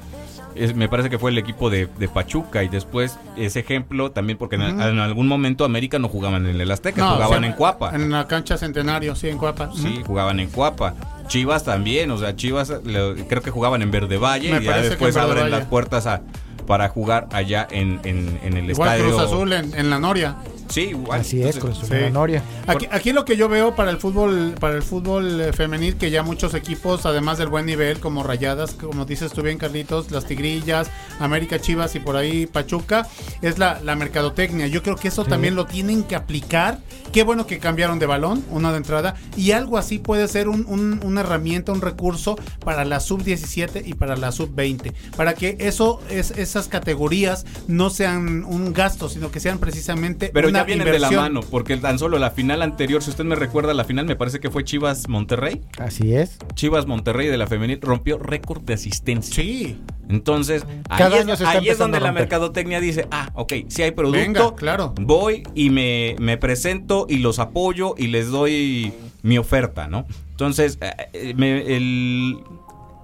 es- 0.56 0.74
me 0.74 0.88
parece 0.88 1.10
que 1.10 1.18
fue 1.18 1.30
el 1.30 1.38
equipo 1.38 1.68
de, 1.70 1.86
de 1.98 2.08
Pachuca. 2.08 2.62
Y 2.64 2.68
después, 2.68 3.18
ese 3.36 3.60
ejemplo 3.60 4.10
también, 4.10 4.38
porque 4.38 4.56
en, 4.56 4.62
algún 5.00 5.28
momento 5.28 5.64
América 5.64 5.98
no 5.98 6.08
jugaban 6.08 6.46
en 6.46 6.60
el 6.60 6.70
Azteca, 6.70 7.02
No, 7.02 7.12
jugaban 7.14 7.44
en 7.44 7.52
Cuapa. 7.52 7.94
En 7.94 8.10
la 8.10 8.26
cancha 8.26 8.56
Centenario, 8.56 9.14
sí, 9.14 9.28
en 9.28 9.38
Cuapa. 9.38 9.70
Sí, 9.74 10.02
jugaban 10.06 10.40
en 10.40 10.48
Cuapa. 10.48 10.94
Chivas 11.28 11.62
también, 11.64 12.10
o 12.10 12.18
sea, 12.18 12.34
Chivas 12.36 12.72
le- 12.84 13.26
creo 13.28 13.42
que 13.42 13.50
jugaban 13.50 13.82
en 13.82 13.90
Verde 13.90 14.16
Valle 14.16 14.50
Me 14.50 14.60
y 14.62 14.64
ya 14.64 14.78
después 14.78 15.16
abren 15.16 15.44
Valle. 15.44 15.50
las 15.50 15.64
puertas 15.66 16.06
a, 16.06 16.22
para 16.66 16.88
jugar 16.88 17.28
allá 17.32 17.66
en, 17.70 18.00
en- 18.04 18.38
en 18.42 18.56
el 18.56 18.70
Igual 18.70 18.90
estadio. 18.96 19.16
Cruz 19.16 19.22
Azul 19.26 19.52
en, 19.52 19.74
en 19.74 19.90
la 19.90 19.98
Noria. 19.98 20.36
Sí, 20.68 20.82
igual. 20.90 21.20
Así 21.20 21.42
es, 21.42 21.58
con 21.58 21.74
su 21.74 21.86
sí. 21.86 21.94
Noria. 22.12 22.42
Aquí, 22.66 22.86
aquí 22.90 23.12
lo 23.12 23.24
que 23.24 23.36
yo 23.36 23.48
veo 23.48 23.74
para 23.74 23.90
el 23.90 23.98
fútbol, 23.98 24.54
para 24.60 24.74
el 24.76 24.82
fútbol 24.82 25.40
eh, 25.40 25.52
femenil, 25.52 25.96
que 25.96 26.10
ya 26.10 26.22
muchos 26.22 26.54
equipos, 26.54 27.06
además 27.06 27.38
del 27.38 27.48
buen 27.48 27.66
nivel, 27.66 28.00
como 28.00 28.22
Rayadas, 28.22 28.72
como 28.72 29.04
dices 29.04 29.32
tú 29.32 29.42
bien, 29.42 29.58
Carlitos, 29.58 30.10
las 30.10 30.26
Tigrillas, 30.26 30.90
América 31.20 31.60
Chivas 31.60 31.94
y 31.94 32.00
por 32.00 32.16
ahí 32.16 32.46
Pachuca, 32.46 33.06
es 33.42 33.58
la, 33.58 33.80
la 33.82 33.96
mercadotecnia. 33.96 34.66
Yo 34.66 34.82
creo 34.82 34.96
que 34.96 35.08
eso 35.08 35.24
también 35.24 35.54
lo 35.54 35.66
tienen 35.66 36.02
que 36.02 36.16
aplicar. 36.16 36.78
Qué 37.12 37.22
bueno 37.22 37.46
que 37.46 37.58
cambiaron 37.58 37.98
de 37.98 38.06
balón, 38.06 38.44
una 38.50 38.70
de 38.72 38.78
entrada, 38.78 39.14
y 39.36 39.52
algo 39.52 39.78
así 39.78 39.98
puede 39.98 40.28
ser 40.28 40.48
un- 40.48 40.66
un- 40.66 41.00
una 41.04 41.20
herramienta, 41.22 41.72
un 41.72 41.80
recurso 41.80 42.36
para 42.64 42.84
la 42.84 43.00
sub-17 43.00 43.82
y 43.86 43.94
para 43.94 44.16
la 44.16 44.32
sub-20, 44.32 44.92
para 45.16 45.34
que 45.34 45.56
eso, 45.60 46.00
es, 46.10 46.32
esas 46.32 46.68
categorías 46.68 47.46
no 47.68 47.90
sean 47.90 48.44
un 48.44 48.72
gasto, 48.72 49.08
sino 49.08 49.30
que 49.30 49.40
sean 49.40 49.58
precisamente 49.58 50.30
Pero 50.32 50.48
una 50.56 50.62
ya 50.62 50.66
vienen 50.66 50.92
de 50.92 50.98
la 50.98 51.10
mano, 51.10 51.40
porque 51.40 51.76
tan 51.76 51.98
solo 51.98 52.18
la 52.18 52.30
final 52.30 52.62
anterior, 52.62 53.02
si 53.02 53.10
usted 53.10 53.24
me 53.24 53.34
recuerda, 53.36 53.74
la 53.74 53.84
final 53.84 54.06
me 54.06 54.16
parece 54.16 54.40
que 54.40 54.50
fue 54.50 54.64
Chivas 54.64 55.08
Monterrey. 55.08 55.60
Así 55.78 56.14
es. 56.14 56.38
Chivas 56.54 56.86
Monterrey 56.86 57.28
de 57.28 57.36
la 57.36 57.46
femenil 57.46 57.78
rompió 57.80 58.18
récord 58.18 58.62
de 58.62 58.74
asistencia. 58.74 59.34
Sí. 59.34 59.78
Entonces, 60.08 60.64
ahí, 60.88 61.12
es, 61.30 61.38
se 61.38 61.44
ahí 61.46 61.68
donde 61.78 61.98
la 62.00 62.12
mercadotecnia 62.12 62.80
dice, 62.80 63.08
ah, 63.10 63.30
ok, 63.34 63.52
si 63.68 63.82
hay 63.82 63.90
producto, 63.90 64.18
Venga, 64.20 64.54
claro. 64.54 64.94
voy 65.00 65.42
y 65.54 65.70
me, 65.70 66.14
me 66.20 66.36
presento 66.36 67.06
y 67.08 67.18
los 67.18 67.38
apoyo 67.38 67.94
y 67.98 68.06
les 68.08 68.28
doy 68.30 68.92
mi 69.22 69.36
oferta, 69.38 69.88
¿no? 69.88 70.06
Entonces, 70.30 70.78
eh, 70.80 70.92
eh, 71.12 71.34
me- 71.36 71.76
el, 71.76 72.38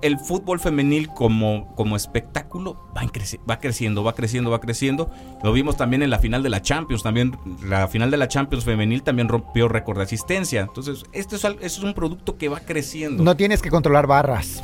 el 0.03 0.18
fútbol 0.18 0.61
femenil 0.61 1.09
como, 1.09 1.74
como 1.74 1.96
espectáculo 1.96 2.76
va, 2.96 3.03
creci- 3.03 3.40
va 3.48 3.59
creciendo, 3.59 4.05
va 4.05 4.12
creciendo, 4.14 4.50
va 4.50 4.61
creciendo. 4.61 5.11
Lo 5.42 5.53
vimos 5.53 5.76
también 5.76 6.03
en 6.03 6.11
la 6.11 6.18
final 6.18 6.42
de 6.42 6.50
la 6.50 6.61
Champions, 6.61 7.03
también 7.03 7.36
la 7.64 7.88
final 7.88 8.11
de 8.11 8.16
la 8.16 8.28
Champions 8.28 8.64
femenil 8.64 9.03
también 9.03 9.28
rompió 9.28 9.68
récord 9.68 9.96
de 9.98 10.05
asistencia. 10.05 10.61
Entonces, 10.61 11.05
este 11.12 11.36
es, 11.36 11.44
esto 11.44 11.61
es 11.64 11.78
un 11.82 11.94
producto 11.94 12.36
que 12.36 12.48
va 12.48 12.61
creciendo. 12.61 13.22
No 13.22 13.36
tienes 13.36 13.62
que 13.62 13.70
controlar 13.70 14.07
barras. 14.07 14.62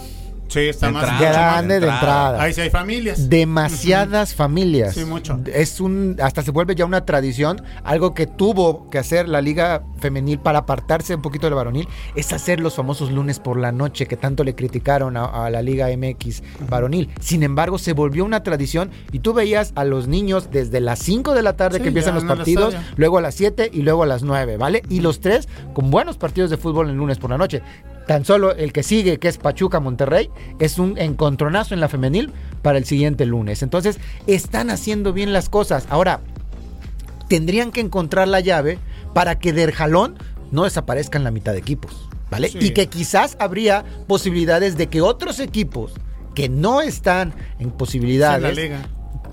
Sí, 0.49 0.61
está 0.61 0.87
De 0.87 0.93
más 0.93 1.03
entrada, 1.03 1.19
mucho 1.19 1.39
más- 1.39 1.53
Grande 1.53 1.69
de 1.69 1.87
entrada. 1.87 1.99
entrada. 2.01 2.43
Ahí 2.43 2.53
sí 2.55 2.61
hay 2.63 2.71
familias. 2.71 3.29
Demasiadas 3.29 4.35
familias. 4.35 4.95
Sí, 4.95 5.05
mucho. 5.05 5.39
Es 5.53 5.81
un, 5.81 6.17
hasta 6.23 6.43
se 6.43 6.51
vuelve 6.51 6.75
ya 6.75 6.85
una 6.85 7.05
tradición, 7.05 7.63
algo 7.85 8.15
que 8.15 8.27
tuvo 8.27 8.89
que 8.91 8.99
hacer 8.99 9.29
la 9.29 9.41
liga 9.43 9.83
femenil 10.01 10.39
para 10.39 10.61
apartarse 10.61 11.15
un 11.15 11.23
poquito 11.23 11.47
del 11.47 11.55
varonil, 11.55 11.87
es 12.15 12.33
hacer 12.33 12.61
los 12.61 12.75
famosos 12.75 13.11
lunes 13.13 13.39
por 13.41 13.59
la 13.59 13.73
noche 13.73 14.07
que 14.07 14.17
tanto 14.17 14.43
le 14.45 14.55
criticaron 14.55 15.17
a, 15.17 15.25
a 15.47 15.51
la 15.51 15.61
liga 15.63 15.89
MX 15.95 16.43
varonil. 16.69 17.11
Sin 17.21 17.43
embargo, 17.43 17.79
se 17.79 17.93
volvió 17.93 18.25
una 18.25 18.43
tradición 18.43 18.91
y 19.13 19.19
tú 19.19 19.35
veías 19.35 19.73
a 19.75 19.85
los 19.85 20.09
niños 20.09 20.51
desde 20.51 20.81
las 20.81 20.99
5 21.01 21.35
de 21.35 21.43
la 21.43 21.57
tarde 21.57 21.77
Sí, 21.79 21.83
que 21.83 21.89
empiezan 21.89 22.15
los 22.15 22.25
partidos, 22.25 22.75
luego 22.97 23.19
a 23.19 23.21
las 23.21 23.35
7 23.35 23.71
y 23.73 23.83
luego 23.83 24.03
a 24.03 24.07
las 24.07 24.23
9, 24.23 24.57
¿vale? 24.57 24.83
Y 24.89 25.01
los 25.01 25.21
tres 25.21 25.49
con 25.75 25.91
buenos 25.91 26.17
partidos 26.17 26.49
de 26.51 26.57
fútbol 26.57 26.89
el 26.89 26.97
lunes 26.97 27.19
por 27.19 27.31
la 27.31 27.39
noche. 27.39 27.61
Tan 28.09 28.25
solo 28.25 28.57
el 28.57 28.73
que 28.73 28.83
sigue, 28.83 29.19
que 29.19 29.29
es 29.29 29.37
Pachuca 29.37 29.81
Monterrey, 29.81 30.31
es 30.59 30.79
un 30.79 30.97
encontronazo 30.97 31.75
en 31.75 31.81
la 31.81 31.91
femenil 31.91 32.33
para 32.63 32.79
el 32.79 32.87
siguiente 32.87 33.27
lunes. 33.27 33.63
Entonces, 33.63 34.01
están 34.27 34.71
haciendo 34.71 35.13
bien 35.13 35.35
las 35.35 35.51
cosas. 35.51 35.87
Ahora, 35.91 36.23
tendrían 37.29 37.71
que 37.71 37.83
encontrar 37.83 38.27
la 38.27 38.41
llave 38.41 38.79
para 39.13 39.39
que 39.39 39.53
del 39.53 39.73
jalón 39.73 40.17
no 40.51 40.65
desaparezcan 40.65 41.23
la 41.23 41.31
mitad 41.31 41.53
de 41.53 41.59
equipos, 41.59 42.09
¿vale? 42.31 42.49
Sí. 42.49 42.57
Y 42.63 42.71
que 42.71 42.87
quizás 42.87 43.37
habría 43.39 43.85
posibilidades 44.07 44.79
de 44.79 44.87
que 44.87 45.03
otros 45.03 45.39
equipos 45.39 45.93
que 46.35 46.49
no 46.49 46.81
están 46.81 47.35
en 47.59 47.71
posibilidades 47.71 48.59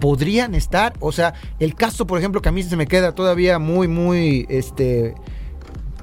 podrían 0.02 0.54
estar. 0.54 0.96
O 1.00 1.14
sea, 1.14 1.34
el 1.60 1.76
caso, 1.76 2.06
por 2.06 2.20
ejemplo, 2.20 2.42
que 2.42 2.50
a 2.50 2.52
mí 2.52 2.62
se 2.62 2.76
me 2.76 2.88
queda 2.88 3.16
todavía 3.16 3.58
muy, 3.58 3.88
muy 3.88 4.46
este, 4.50 5.16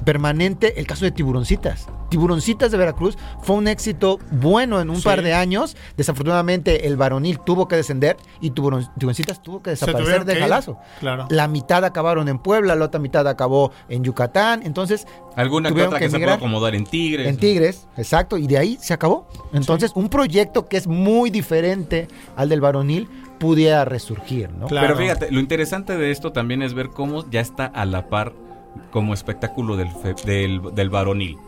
permanente, 0.03 0.78
el 0.80 0.86
caso 0.86 1.05
de 1.05 1.11
Tiburoncitas. 1.11 1.86
Tiburoncitas 2.11 2.70
de 2.70 2.76
Veracruz 2.78 3.16
fue 3.42 3.57
un 3.57 3.68
éxito 3.68 4.18
bueno 4.30 4.80
en 4.80 4.90
un 4.90 4.96
Sí. 4.96 5.03
par 5.05 5.22
de 5.22 5.32
años. 5.32 5.76
Desafortunadamente, 5.96 6.86
el 6.86 6.96
varonil 6.96 7.38
tuvo 7.40 7.68
que 7.68 7.76
descender 7.76 8.16
y 8.40 8.50
Tiburon- 8.50 8.90
Tiburoncitas 8.98 9.42
tuvo 9.42 9.62
que 9.62 9.70
desaparecer 9.70 10.24
de 10.24 10.34
que 10.34 10.40
jalazo. 10.40 10.78
Claro. 11.00 11.26
La 11.30 11.48
mitad 11.48 11.84
acabaron 11.84 12.28
en 12.28 12.38
Puebla, 12.38 12.74
la 12.74 12.84
otra 12.84 13.00
mitad 13.00 13.26
acabó 13.26 13.72
en 13.88 14.05
Yucatán. 14.05 14.62
Entonces, 14.64 15.07
Alguna 15.36 15.70
que 15.72 15.82
otra 15.82 15.98
que, 15.98 16.05
se 16.05 16.11
pueda 16.11 16.16
emigrar. 16.18 16.36
acomodar 16.36 16.74
en 16.74 16.84
Tigres. 16.84 17.26
En 17.26 17.38
Tigres, 17.38 17.86
exacto, 17.96 18.36
y 18.36 18.46
de 18.46 18.59
ahí 18.59 18.78
se 18.80 18.92
acabó. 18.92 19.26
Entonces, 19.55 19.92
un 19.94 20.09
proyecto 20.11 20.68
que 20.68 20.76
es 20.76 20.86
muy 20.86 21.30
diferente 21.30 22.09
al 22.36 22.50
del 22.50 22.61
varonil 22.61 23.09
pudiera 23.38 23.84
resurgir, 23.86 24.50
¿no? 24.53 24.66
Claro. 24.66 24.86
Pero 24.88 24.98
fíjate, 24.98 25.30
lo 25.32 25.40
interesante 25.40 25.96
de 25.96 26.11
esto 26.11 26.32
también 26.32 26.62
es 26.62 26.74
ver 26.74 26.90
cómo 26.90 27.28
ya 27.30 27.40
está 27.40 27.64
a 27.66 27.84
la 27.86 28.09
par 28.09 28.34
como 28.91 29.14
espectáculo 29.14 29.77
del, 29.77 29.89
fe- 29.91 30.14
del, 30.25 30.61
del 30.75 30.91
varonil. 30.91 31.39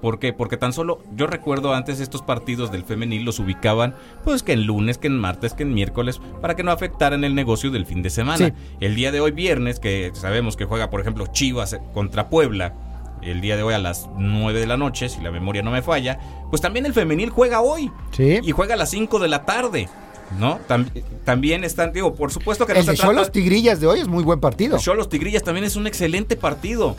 ¿Por 0.00 0.18
qué? 0.18 0.32
Porque 0.32 0.56
tan 0.56 0.72
solo 0.72 1.00
yo 1.14 1.26
recuerdo 1.26 1.74
antes 1.74 2.00
estos 2.00 2.22
partidos 2.22 2.72
del 2.72 2.84
femenil 2.84 3.22
los 3.24 3.38
ubicaban 3.38 3.94
pues 4.24 4.42
que 4.42 4.52
en 4.54 4.64
lunes, 4.64 4.96
que 4.96 5.08
en 5.08 5.18
martes, 5.18 5.52
que 5.52 5.62
en 5.62 5.74
miércoles, 5.74 6.22
para 6.40 6.56
que 6.56 6.62
no 6.62 6.70
afectaran 6.72 7.22
el 7.22 7.34
negocio 7.34 7.70
del 7.70 7.84
fin 7.84 8.00
de 8.02 8.08
semana. 8.08 8.46
Sí. 8.46 8.52
El 8.80 8.94
día 8.94 9.12
de 9.12 9.20
hoy 9.20 9.30
viernes, 9.32 9.78
que 9.78 10.10
sabemos 10.14 10.56
que 10.56 10.64
juega 10.64 10.88
por 10.88 11.02
ejemplo 11.02 11.26
Chivas 11.26 11.78
contra 11.92 12.30
Puebla, 12.30 12.72
el 13.20 13.42
día 13.42 13.58
de 13.58 13.62
hoy 13.62 13.74
a 13.74 13.78
las 13.78 14.08
9 14.16 14.58
de 14.60 14.66
la 14.66 14.78
noche, 14.78 15.10
si 15.10 15.20
la 15.20 15.30
memoria 15.30 15.60
no 15.62 15.70
me 15.70 15.82
falla, 15.82 16.18
pues 16.48 16.62
también 16.62 16.86
el 16.86 16.94
femenil 16.94 17.28
juega 17.28 17.60
hoy 17.60 17.92
Sí. 18.12 18.38
y 18.42 18.52
juega 18.52 18.72
a 18.72 18.76
las 18.78 18.88
5 18.88 19.18
de 19.18 19.28
la 19.28 19.44
tarde. 19.44 19.90
¿No? 20.38 20.58
Tam- 20.68 20.86
también 21.24 21.64
están, 21.64 21.92
digo, 21.92 22.14
por 22.14 22.32
supuesto 22.32 22.66
que 22.66 22.72
no 22.74 22.78
El 22.78 22.84
se 22.84 22.92
de 22.92 22.96
trata- 22.96 23.12
Cholos 23.12 23.32
Tigrillas 23.32 23.80
de 23.80 23.86
hoy 23.88 24.00
es 24.00 24.08
muy 24.08 24.22
buen 24.22 24.40
partido. 24.40 24.78
Cholos 24.78 25.08
Tigrillas 25.08 25.42
también 25.42 25.64
es 25.64 25.76
un 25.76 25.86
excelente 25.86 26.36
partido. 26.36 26.96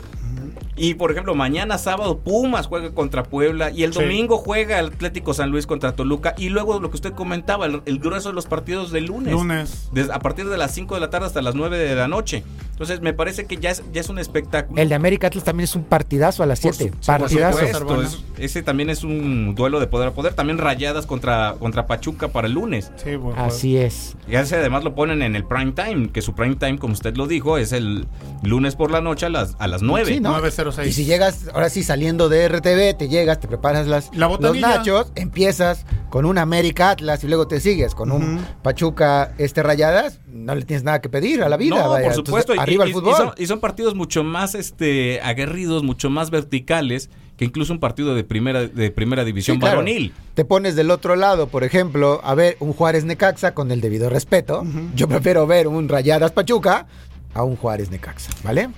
Y 0.74 0.94
por 0.94 1.10
ejemplo, 1.12 1.34
mañana 1.34 1.76
sábado 1.76 2.18
Pumas 2.18 2.66
juega 2.66 2.92
contra 2.94 3.24
Puebla 3.24 3.70
y 3.70 3.82
el 3.84 3.92
Sí. 3.92 4.00
domingo 4.00 4.38
juega 4.38 4.78
el 4.78 4.86
Atlético 4.86 5.34
San 5.34 5.50
Luis 5.50 5.66
contra 5.66 5.92
Toluca 5.94 6.34
y 6.38 6.48
luego 6.48 6.80
lo 6.80 6.88
que 6.90 6.96
usted 6.96 7.12
comentaba, 7.12 7.66
el, 7.66 7.82
el 7.84 7.98
grueso 7.98 8.30
de 8.30 8.34
los 8.34 8.46
partidos 8.46 8.90
del 8.90 9.04
lunes. 9.06 9.32
Lunes. 9.34 9.88
Des- 9.92 10.08
a 10.08 10.18
partir 10.18 10.48
de 10.48 10.56
las 10.56 10.72
5 10.74 10.94
de 10.94 11.00
la 11.02 11.10
tarde 11.10 11.26
hasta 11.26 11.42
las 11.42 11.54
9 11.54 11.76
de 11.78 11.94
la 11.94 12.08
noche. 12.08 12.42
Entonces 12.82 13.00
me 13.00 13.14
parece 13.14 13.44
que 13.44 13.58
ya 13.58 13.70
es, 13.70 13.80
ya 13.92 14.00
es 14.00 14.08
un 14.08 14.18
espectáculo. 14.18 14.82
El 14.82 14.88
de 14.88 14.96
América 14.96 15.28
Atlas 15.28 15.44
también 15.44 15.64
es 15.64 15.76
un 15.76 15.84
partidazo 15.84 16.42
a 16.42 16.46
las 16.46 16.58
Por 16.60 16.74
7. 16.74 16.92
su- 16.98 17.06
por 17.06 17.18
Partidazo. 17.20 17.58
supuesto, 17.58 17.84
Bueno. 17.84 18.02
es- 18.02 18.18
ese 18.38 18.62
también 18.64 18.90
es 18.90 19.04
un 19.04 19.54
duelo 19.54 19.78
de 19.78 19.86
poder 19.86 20.08
a 20.08 20.10
poder. 20.10 20.34
También 20.34 20.58
rayadas 20.58 21.06
contra, 21.06 21.54
contra 21.60 21.86
Pachuca 21.86 22.28
para 22.28 22.48
el 22.48 22.54
lunes. 22.54 22.90
Sí, 22.96 23.14
bueno, 23.14 23.40
Así 23.40 23.76
es. 23.76 24.16
Y 24.28 24.34
ese 24.34 24.56
además 24.56 24.82
lo 24.82 24.96
ponen 24.96 25.22
en 25.22 25.36
el 25.36 25.44
prime 25.44 25.72
time, 25.72 26.10
que 26.10 26.22
su 26.22 26.34
prime 26.34 26.56
time, 26.56 26.78
como 26.78 26.92
usted 26.94 27.14
lo 27.16 27.28
dijo, 27.28 27.56
es 27.56 27.70
el 27.72 28.08
lunes 28.42 28.74
por 28.74 28.90
la 28.90 29.00
noche 29.00 29.26
a 29.26 29.28
las, 29.28 29.54
a 29.60 29.68
las 29.68 29.80
9. 29.82 30.14
Sí, 30.14 30.18
¿no? 30.20 30.30
906. 30.32 30.88
Y 30.88 30.92
si 30.92 31.04
llegas, 31.04 31.48
ahora 31.54 31.68
sí, 31.70 31.84
saliendo 31.84 32.28
de 32.28 32.48
RTV, 32.48 32.94
te 32.94 33.08
llegas, 33.08 33.38
te 33.38 33.46
preparas 33.46 33.86
las, 33.86 34.10
La 34.12 34.26
los 34.28 34.58
nachos, 34.58 35.12
empiezas 35.14 35.86
con 36.10 36.24
un 36.26 36.36
América 36.36 36.90
Atlas 36.90 37.22
y 37.22 37.28
luego 37.28 37.46
te 37.46 37.60
sigues 37.60 37.94
con 37.94 38.10
un. 38.10 38.44
Pachuca 38.62 39.34
este 39.38 39.62
Rayadas, 39.62 40.20
no 40.26 40.54
le 40.54 40.62
tienes 40.64 40.82
nada 40.82 41.00
que 41.00 41.08
pedir 41.08 41.42
a 41.42 41.48
la 41.48 41.56
vida. 41.56 41.76
No, 41.82 41.90
vaya. 41.90 42.06
por 42.06 42.14
supuesto. 42.14 42.52
Entonces, 42.52 42.71
y- 42.71 42.71
arriba 42.72 42.84
y, 42.86 42.88
el 42.88 42.94
fútbol. 42.94 43.12
y 43.12 43.16
son, 43.16 43.30
y 43.38 43.46
son 43.46 43.60
partidos 43.60 43.94
mucho 43.94 44.24
más 44.24 44.54
este 44.54 45.20
aguerridos, 45.22 45.82
mucho 45.82 46.10
más 46.10 46.30
verticales 46.30 47.10
que 47.36 47.44
incluso 47.46 47.72
un 47.72 47.80
partido 47.80 48.14
de 48.14 48.24
primera 48.24 48.66
de 48.66 48.90
primera 48.90 49.24
división 49.24 49.56
Sí, 49.56 49.60
claro. 49.60 49.76
varonil. 49.78 50.12
Te 50.34 50.44
pones 50.44 50.76
del 50.76 50.90
otro 50.90 51.16
lado, 51.16 51.46
por 51.48 51.64
ejemplo, 51.64 52.20
a 52.24 52.34
ver 52.34 52.56
un 52.60 52.72
Juárez 52.72 53.04
Necaxa 53.04 53.54
con 53.54 53.70
el 53.70 53.80
debido 53.80 54.08
respeto. 54.10 54.64
Yo 54.94 55.08
prefiero 55.08 55.46
ver 55.46 55.66
un 55.68 55.88
Rayadas 55.88 56.32
Pachuca 56.32 56.86
a 57.34 57.42
un 57.42 57.56
Juárez 57.56 57.90
Necaxa, 57.90 58.30
¿vale? 58.44 58.68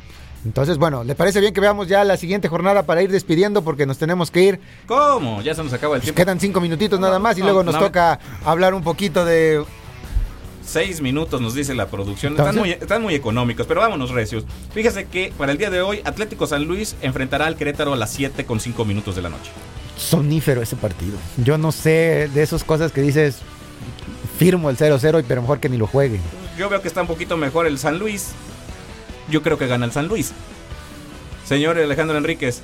Entonces, 0.44 0.76
bueno, 0.76 1.04
¿le 1.04 1.14
parece 1.14 1.40
bien 1.40 1.54
que 1.54 1.60
veamos 1.62 1.88
ya 1.88 2.04
la 2.04 2.18
siguiente 2.18 2.48
jornada 2.48 2.82
para 2.82 3.02
ir 3.02 3.10
despidiendo? 3.10 3.62
Porque 3.64 3.86
nos 3.86 3.96
tenemos 3.96 4.30
que 4.30 4.42
ir. 4.42 4.60
¿Cómo? 4.86 5.40
Ya 5.40 5.54
se 5.54 5.64
nos 5.64 5.72
acaba 5.72 5.94
el 5.96 6.00
Pues 6.02 6.12
tiempo. 6.12 6.16
quedan 6.22 6.38
cinco 6.38 6.60
minutitos 6.60 7.00
nada 7.00 7.18
más 7.18 7.36
y 7.38 7.40
no, 7.40 7.46
luego 7.46 7.64
nos 7.64 7.74
no. 7.76 7.80
toca 7.80 8.20
hablar 8.44 8.74
un 8.74 8.82
poquito 8.82 9.24
de 9.24 9.64
Seis 10.66 11.00
minutos 11.00 11.40
nos 11.40 11.54
dice 11.54 11.74
la 11.74 11.86
producción. 11.88 12.32
Están 12.32 12.56
muy, 12.56 12.70
están 12.70 13.02
muy 13.02 13.14
económicos, 13.14 13.66
pero 13.66 13.80
vámonos 13.80 14.10
recios. 14.10 14.44
Fíjese 14.72 15.06
que 15.06 15.32
para 15.36 15.52
el 15.52 15.58
día 15.58 15.70
de 15.70 15.82
hoy 15.82 16.00
Atlético 16.04 16.46
San 16.46 16.64
Luis 16.64 16.96
enfrentará 17.02 17.46
al 17.46 17.56
Querétaro 17.56 17.92
a 17.92 17.96
las 17.96 18.10
7 18.12 18.44
con 18.44 18.60
5 18.60 18.84
minutos 18.84 19.14
de 19.16 19.22
la 19.22 19.28
noche. 19.28 19.50
sonífero 19.96 20.62
ese 20.62 20.74
partido. 20.76 21.16
Yo 21.36 21.58
no 21.58 21.70
sé 21.70 22.28
de 22.34 22.42
esas 22.42 22.64
cosas 22.64 22.90
que 22.92 23.00
dices, 23.02 23.36
firmo 24.38 24.70
el 24.70 24.76
0-0, 24.76 25.20
y 25.20 25.22
pero 25.22 25.42
mejor 25.42 25.60
que 25.60 25.68
ni 25.68 25.76
lo 25.76 25.86
juegue. 25.86 26.18
Yo 26.58 26.68
veo 26.68 26.80
que 26.82 26.88
está 26.88 27.02
un 27.02 27.06
poquito 27.06 27.36
mejor 27.36 27.66
el 27.66 27.78
San 27.78 27.98
Luis. 27.98 28.30
Yo 29.30 29.42
creo 29.42 29.56
que 29.58 29.66
gana 29.66 29.84
el 29.86 29.92
San 29.92 30.08
Luis. 30.08 30.32
Señor 31.46 31.78
Alejandro 31.78 32.16
Enríquez, 32.16 32.62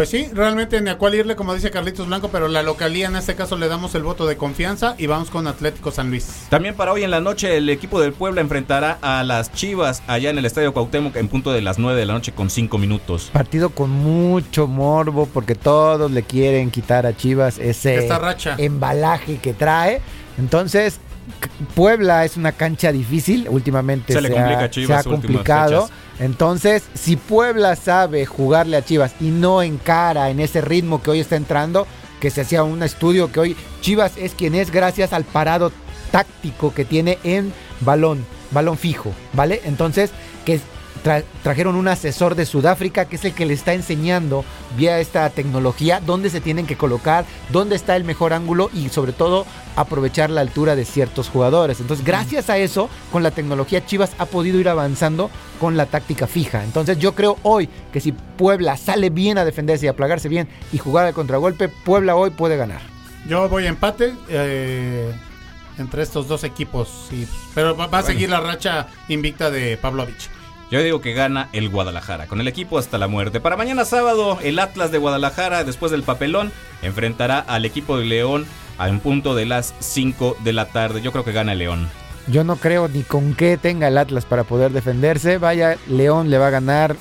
Pues 0.00 0.08
sí, 0.08 0.30
realmente 0.32 0.80
ni 0.80 0.88
a 0.88 0.96
cuál 0.96 1.14
irle, 1.14 1.36
como 1.36 1.52
dice 1.54 1.70
Carlitos 1.70 2.06
Blanco, 2.06 2.30
pero 2.32 2.48
la 2.48 2.62
localía 2.62 3.08
en 3.08 3.16
este 3.16 3.34
caso 3.34 3.58
le 3.58 3.68
damos 3.68 3.94
el 3.94 4.02
voto 4.02 4.26
de 4.26 4.38
confianza 4.38 4.94
y 4.96 5.06
vamos 5.06 5.28
con 5.28 5.46
Atlético 5.46 5.90
San 5.90 6.08
Luis. 6.08 6.46
También 6.48 6.74
para 6.74 6.90
hoy 6.94 7.04
en 7.04 7.10
la 7.10 7.20
noche 7.20 7.58
el 7.58 7.68
equipo 7.68 8.00
del 8.00 8.14
Puebla 8.14 8.40
enfrentará 8.40 8.96
a 9.02 9.22
las 9.24 9.52
Chivas 9.52 10.02
allá 10.06 10.30
en 10.30 10.38
el 10.38 10.46
Estadio 10.46 10.72
Cuauhtémoc 10.72 11.16
en 11.16 11.28
punto 11.28 11.52
de 11.52 11.60
las 11.60 11.78
9 11.78 12.00
de 12.00 12.06
la 12.06 12.14
noche 12.14 12.32
con 12.32 12.48
5 12.48 12.78
minutos. 12.78 13.28
Partido 13.30 13.68
con 13.68 13.90
mucho 13.90 14.66
morbo 14.66 15.26
porque 15.26 15.54
todos 15.54 16.10
le 16.10 16.22
quieren 16.22 16.70
quitar 16.70 17.04
a 17.04 17.14
Chivas 17.14 17.58
ese 17.58 17.96
Esta 17.96 18.18
racha. 18.18 18.54
embalaje 18.56 19.36
que 19.36 19.52
trae. 19.52 20.00
Entonces, 20.38 20.98
Puebla 21.74 22.24
es 22.24 22.38
una 22.38 22.52
cancha 22.52 22.90
difícil. 22.90 23.48
Últimamente 23.50 24.14
Se 24.14 24.22
le 24.22 24.28
ha- 24.28 24.32
complica 24.32 24.64
a 24.64 24.70
Chivas 24.70 25.02
se 25.02 25.08
ha 25.08 25.12
complicado. 25.12 25.82
fechas. 25.88 25.98
Entonces, 26.20 26.84
si 26.94 27.16
Puebla 27.16 27.74
sabe 27.76 28.26
jugarle 28.26 28.76
a 28.76 28.84
Chivas 28.84 29.14
y 29.20 29.30
no 29.30 29.62
encara 29.62 30.28
en 30.28 30.38
ese 30.38 30.60
ritmo 30.60 31.02
que 31.02 31.10
hoy 31.10 31.20
está 31.20 31.36
entrando, 31.36 31.86
que 32.20 32.30
se 32.30 32.42
hacía 32.42 32.62
un 32.62 32.82
estudio 32.82 33.32
que 33.32 33.40
hoy 33.40 33.56
Chivas 33.80 34.12
es 34.18 34.34
quien 34.34 34.54
es 34.54 34.70
gracias 34.70 35.14
al 35.14 35.24
parado 35.24 35.72
táctico 36.12 36.74
que 36.74 36.84
tiene 36.84 37.18
en 37.24 37.54
balón, 37.80 38.24
balón 38.50 38.76
fijo, 38.76 39.12
¿vale? 39.32 39.62
Entonces, 39.64 40.10
que 40.44 40.60
tra- 41.04 41.24
trajeron 41.42 41.76
un 41.76 41.88
asesor 41.88 42.34
de 42.34 42.46
Sudáfrica 42.46 43.04
que 43.06 43.16
es 43.16 43.24
el 43.24 43.32
que 43.34 43.46
le 43.46 43.54
está 43.54 43.72
enseñando 43.74 44.44
vía 44.76 44.98
esta 45.00 45.28
tecnología 45.30 46.00
dónde 46.04 46.30
se 46.30 46.40
tienen 46.40 46.66
que 46.66 46.76
colocar, 46.76 47.24
dónde 47.50 47.76
está 47.76 47.96
el 47.96 48.04
mejor 48.04 48.32
ángulo 48.32 48.70
y 48.72 48.88
sobre 48.88 49.12
todo 49.12 49.46
aprovechar 49.76 50.30
la 50.30 50.40
altura 50.40 50.76
de 50.76 50.84
ciertos 50.84 51.28
jugadores. 51.28 51.80
Entonces, 51.80 52.04
gracias 52.04 52.50
a 52.50 52.58
eso, 52.58 52.88
con 53.12 53.22
la 53.22 53.30
tecnología 53.30 53.84
Chivas 53.86 54.12
ha 54.18 54.26
podido 54.26 54.58
ir 54.58 54.68
avanzando 54.68 55.30
con 55.58 55.76
la 55.76 55.86
táctica 55.86 56.26
fija. 56.26 56.64
Entonces, 56.64 56.98
yo 56.98 57.14
creo 57.14 57.38
hoy 57.42 57.68
que 57.92 58.00
si 58.00 58.12
Puebla 58.12 58.76
sale 58.76 59.10
bien 59.10 59.38
a 59.38 59.44
defenderse 59.44 59.86
y 59.86 59.88
a 59.88 59.96
plagarse 59.96 60.28
bien 60.28 60.48
y 60.72 60.78
jugar 60.78 61.06
al 61.06 61.14
contragolpe, 61.14 61.68
Puebla 61.68 62.16
hoy 62.16 62.30
puede 62.30 62.56
ganar. 62.56 62.80
Yo 63.28 63.48
voy 63.48 63.66
a 63.66 63.68
empate 63.68 64.14
eh, 64.28 65.12
entre 65.78 66.02
estos 66.02 66.26
dos 66.26 66.42
equipos, 66.44 67.08
pero 67.54 67.76
va, 67.76 67.86
va 67.86 67.98
a 67.98 68.02
seguir 68.02 68.28
la 68.30 68.40
racha 68.40 68.88
invicta 69.08 69.50
de 69.50 69.76
Pavlovich. 69.76 70.28
Yo 70.70 70.80
digo 70.82 71.00
que 71.00 71.14
gana 71.14 71.48
el 71.52 71.68
Guadalajara, 71.68 72.28
con 72.28 72.40
el 72.40 72.46
equipo 72.46 72.78
hasta 72.78 72.96
la 72.96 73.08
muerte. 73.08 73.40
Para 73.40 73.56
mañana 73.56 73.84
sábado, 73.84 74.38
el 74.40 74.60
Atlas 74.60 74.92
de 74.92 74.98
Guadalajara, 74.98 75.64
después 75.64 75.90
del 75.90 76.04
papelón, 76.04 76.52
enfrentará 76.82 77.40
al 77.40 77.64
equipo 77.64 77.98
de 77.98 78.04
León 78.04 78.46
a 78.78 78.88
un 78.88 79.00
punto 79.00 79.34
de 79.34 79.46
las 79.46 79.74
5 79.80 80.36
de 80.44 80.52
la 80.52 80.66
tarde. 80.66 81.02
Yo 81.02 81.10
creo 81.10 81.24
que 81.24 81.32
gana 81.32 81.56
León. 81.56 81.88
Yo 82.28 82.44
no 82.44 82.54
creo 82.54 82.86
ni 82.86 83.02
con 83.02 83.34
qué 83.34 83.56
tenga 83.56 83.88
el 83.88 83.98
Atlas 83.98 84.26
para 84.26 84.44
poder 84.44 84.70
defenderse. 84.70 85.38
Vaya, 85.38 85.76
León 85.88 86.30
le 86.30 86.38
va 86.38 86.46
a 86.46 86.50
ganar 86.50 86.94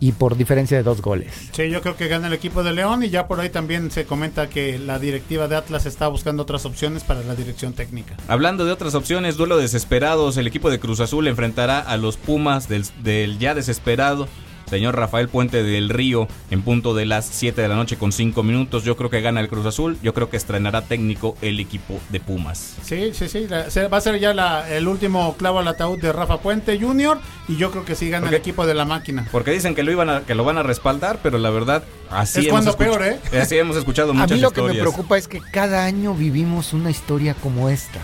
y 0.00 0.12
por 0.12 0.36
diferencia 0.36 0.78
de 0.78 0.82
dos 0.82 1.02
goles. 1.02 1.32
Sí, 1.52 1.70
yo 1.70 1.82
creo 1.82 1.96
que 1.96 2.08
gana 2.08 2.26
el 2.26 2.32
equipo 2.32 2.62
de 2.62 2.72
León 2.72 3.04
y 3.04 3.10
ya 3.10 3.28
por 3.28 3.38
ahí 3.38 3.50
también 3.50 3.90
se 3.90 4.06
comenta 4.06 4.48
que 4.48 4.78
la 4.78 4.98
directiva 4.98 5.46
de 5.46 5.56
Atlas 5.56 5.86
está 5.86 6.08
buscando 6.08 6.42
otras 6.42 6.64
opciones 6.64 7.04
para 7.04 7.22
la 7.22 7.34
dirección 7.34 7.74
técnica. 7.74 8.16
Hablando 8.26 8.64
de 8.64 8.72
otras 8.72 8.94
opciones, 8.94 9.36
duelo 9.36 9.58
desesperados, 9.58 10.38
el 10.38 10.46
equipo 10.46 10.70
de 10.70 10.80
Cruz 10.80 11.00
Azul 11.00 11.28
enfrentará 11.28 11.78
a 11.78 11.96
los 11.98 12.16
Pumas 12.16 12.68
del, 12.68 12.84
del 13.02 13.38
ya 13.38 13.54
desesperado 13.54 14.26
señor 14.70 14.96
Rafael 14.96 15.28
Puente 15.28 15.62
del 15.62 15.88
Río 15.90 16.28
en 16.50 16.62
punto 16.62 16.94
de 16.94 17.04
las 17.04 17.26
7 17.26 17.60
de 17.60 17.68
la 17.68 17.74
noche 17.76 17.96
con 17.96 18.12
5 18.12 18.42
minutos. 18.42 18.84
Yo 18.84 18.96
creo 18.96 19.10
que 19.10 19.20
gana 19.20 19.40
el 19.40 19.48
Cruz 19.48 19.66
Azul, 19.66 19.98
yo 20.02 20.14
creo 20.14 20.30
que 20.30 20.36
estrenará 20.36 20.82
técnico 20.82 21.36
el 21.42 21.60
equipo 21.60 22.00
de 22.10 22.20
Pumas. 22.20 22.76
Sí, 22.82 23.10
sí, 23.12 23.28
sí. 23.28 23.46
la- 23.48 23.70
se- 23.70 23.88
va 23.88 23.98
a 23.98 24.00
ser 24.00 24.18
ya 24.20 24.32
la- 24.32 24.68
el 24.70 24.86
último 24.88 25.34
clavo 25.36 25.58
al 25.58 25.68
ataúd 25.68 26.00
de 26.00 26.12
Rafa 26.12 26.38
Puente 26.40 26.78
Jr. 26.80 27.18
y 27.48 27.56
yo 27.56 27.70
creo 27.70 27.84
que 27.84 27.94
sí 27.96 28.08
gana 28.08 28.28
el 28.28 28.34
equipo 28.34 28.64
de 28.66 28.74
la 28.74 28.84
máquina. 28.84 29.26
Porque 29.32 29.50
dicen 29.50 29.74
que 29.74 29.82
lo 29.82 29.90
iban 29.92 30.08
a, 30.08 30.20
que 30.22 30.34
lo 30.34 30.44
van 30.44 30.56
a 30.58 30.62
respaldar, 30.62 31.18
pero 31.22 31.38
la 31.38 31.50
verdad 31.50 31.82
así 32.10 32.40
Es 32.40 32.46
hemos 32.46 32.52
cuando 32.52 32.76
peor, 32.76 33.04
¿eh? 33.04 33.18
Así 33.40 33.58
hemos 33.58 33.76
escuchado 33.76 34.10
A 34.12 34.14
muchas 34.14 34.32
mí 34.32 34.40
lo 34.40 34.50
que 34.52 34.60
me 34.62 34.68
historias. 34.68 34.82
preocupa 34.94 35.18
es 35.18 35.26
que 35.26 35.40
cada 35.52 35.84
año 35.84 36.14
vivimos 36.14 36.72
una 36.72 36.90
historia 36.90 37.34
como 37.34 37.68
esta, 37.68 37.98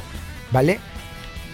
¿vale? 0.51 0.81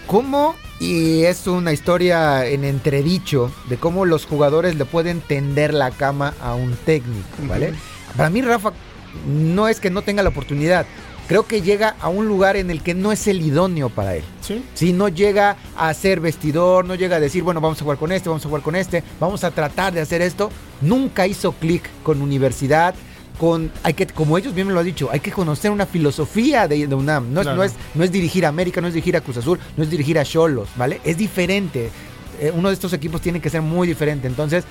¿Cómo? 0.07 0.55
Y 0.79 1.23
es 1.23 1.47
una 1.47 1.71
historia 1.71 2.45
en 2.45 2.63
entredicho 2.65 3.51
de 3.69 3.77
cómo 3.77 4.05
los 4.05 4.25
jugadores 4.25 4.75
le 4.75 4.85
pueden 4.85 5.21
tender 5.21 5.73
la 5.73 5.91
cama 5.91 6.33
a 6.41 6.55
un 6.55 6.75
técnico, 6.85 7.27
¿vale? 7.47 7.73
Para 8.17 8.29
mí 8.29 8.41
Rafa 8.41 8.73
no 9.27 9.67
es 9.67 9.79
que 9.79 9.89
no 9.89 10.01
tenga 10.01 10.23
la 10.23 10.29
oportunidad, 10.29 10.85
creo 11.27 11.47
que 11.47 11.61
llega 11.61 11.95
a 12.01 12.09
un 12.09 12.27
lugar 12.27 12.57
en 12.57 12.69
el 12.69 12.81
que 12.81 12.93
no 12.93 13.11
es 13.11 13.27
el 13.27 13.41
idóneo 13.41 13.89
para 13.89 14.15
él. 14.15 14.23
Sí. 14.41 14.63
Si 14.73 14.93
no 14.93 15.07
llega 15.07 15.55
a 15.77 15.93
ser 15.93 16.19
vestidor, 16.19 16.85
no 16.85 16.95
llega 16.95 17.17
a 17.17 17.19
decir, 17.19 17.43
bueno, 17.43 17.61
vamos 17.61 17.79
a 17.79 17.83
jugar 17.83 17.97
con 17.97 18.11
este, 18.11 18.29
vamos 18.29 18.45
a 18.45 18.49
jugar 18.49 18.63
con 18.63 18.75
este, 18.75 19.03
vamos 19.19 19.43
a 19.43 19.51
tratar 19.51 19.93
de 19.93 20.01
hacer 20.01 20.21
esto, 20.21 20.51
nunca 20.81 21.27
hizo 21.27 21.53
clic 21.53 21.89
con 22.03 22.21
universidad. 22.21 22.93
Con, 23.37 23.71
hay 23.81 23.93
que, 23.95 24.05
como 24.07 24.37
ellos 24.37 24.53
bien 24.53 24.67
me 24.67 24.73
lo 24.73 24.79
han 24.79 24.85
dicho, 24.85 25.09
hay 25.11 25.19
que 25.19 25.31
conocer 25.31 25.71
una 25.71 25.85
filosofía 25.85 26.67
de, 26.67 26.85
de 26.87 26.95
UNAM. 26.95 27.33
No 27.33 27.41
es, 27.41 27.45
Claro. 27.45 27.57
no, 27.57 27.63
es, 27.63 27.73
no 27.95 28.03
es 28.03 28.11
dirigir 28.11 28.45
a 28.45 28.49
América, 28.49 28.79
no 28.79 28.87
es 28.87 28.93
dirigir 28.93 29.17
a 29.17 29.21
Cruz 29.21 29.37
Azul, 29.37 29.59
no 29.75 29.83
es 29.83 29.89
dirigir 29.89 30.19
a 30.19 30.23
Cholos, 30.23 30.69
¿vale? 30.75 31.01
Es 31.03 31.17
diferente. 31.17 31.89
Eh, 32.39 32.51
uno 32.53 32.69
de 32.69 32.75
estos 32.75 32.93
equipos 32.93 33.21
tiene 33.21 33.39
que 33.41 33.49
ser 33.49 33.61
muy 33.61 33.87
diferente. 33.87 34.27
Entonces, 34.27 34.63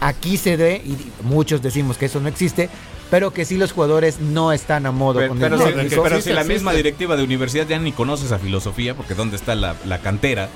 aquí 0.00 0.36
se 0.36 0.56
ve, 0.56 0.82
y 0.84 0.96
muchos 1.24 1.62
decimos 1.62 1.96
que 1.98 2.06
eso 2.06 2.18
no 2.20 2.28
existe, 2.28 2.68
pero 3.10 3.30
que 3.30 3.44
sí 3.44 3.58
los 3.58 3.72
jugadores 3.72 4.20
no 4.20 4.52
están 4.52 4.86
a 4.86 4.90
modo 4.90 5.18
Pero, 5.18 5.28
con 5.28 5.38
pero 5.38 5.56
el 5.68 5.90
si, 5.90 5.96
pero 6.02 6.20
si 6.22 6.32
la 6.32 6.44
misma 6.44 6.72
directiva 6.72 7.14
de 7.14 7.22
universidad 7.22 7.66
ya 7.68 7.78
ni 7.78 7.92
conoce 7.92 8.24
esa 8.24 8.38
filosofía, 8.38 8.94
porque 8.94 9.14
¿dónde 9.14 9.36
está 9.36 9.54
la, 9.54 9.76
la 9.84 9.98
cantera? 10.00 10.48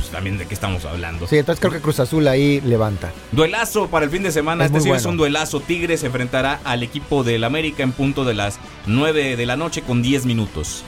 Pues 0.00 0.10
también 0.12 0.38
de 0.38 0.46
qué 0.46 0.54
estamos 0.54 0.84
hablando. 0.86 1.26
Sí, 1.26 1.36
entonces 1.36 1.60
creo 1.60 1.72
que 1.72 1.80
Cruz 1.80 2.00
Azul 2.00 2.26
ahí 2.26 2.60
levanta. 2.62 3.12
Duelazo 3.32 3.88
para 3.88 4.06
el 4.06 4.10
fin 4.10 4.22
de 4.22 4.32
semana. 4.32 4.64
Es 4.64 4.70
este 4.70 4.80
sí 4.80 4.88
es 4.90 4.94
bueno. 5.02 5.10
un 5.10 5.16
duelazo. 5.18 5.60
Tigres 5.60 6.00
se 6.00 6.06
enfrentará 6.06 6.58
al 6.64 6.82
equipo 6.82 7.22
del 7.22 7.44
América 7.44 7.82
en 7.82 7.92
punto 7.92 8.24
de 8.24 8.32
las 8.34 8.58
9 8.86 9.36
de 9.36 9.46
la 9.46 9.56
noche 9.56 9.82
con 9.82 10.00
10 10.02 10.24
minutos. 10.24 10.82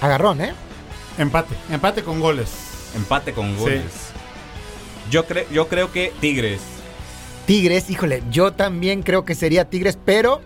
Agarrón, 0.00 0.40
¿eh? 0.40 0.54
Empate. 1.18 1.54
Empate 1.70 2.02
con 2.02 2.18
goles. 2.20 2.50
Empate 2.96 3.32
con 3.32 3.56
goles. 3.56 3.84
Yo, 5.10 5.26
cre- 5.26 5.46
yo 5.52 5.68
creo 5.68 5.92
que 5.92 6.12
Tigres. 6.20 6.60
Tigres, 7.46 7.90
híjole, 7.90 8.22
yo 8.30 8.52
también 8.52 9.02
creo 9.02 9.24
que 9.24 9.34
sería 9.34 9.64
Tigres, 9.68 9.98
pero 10.04 10.40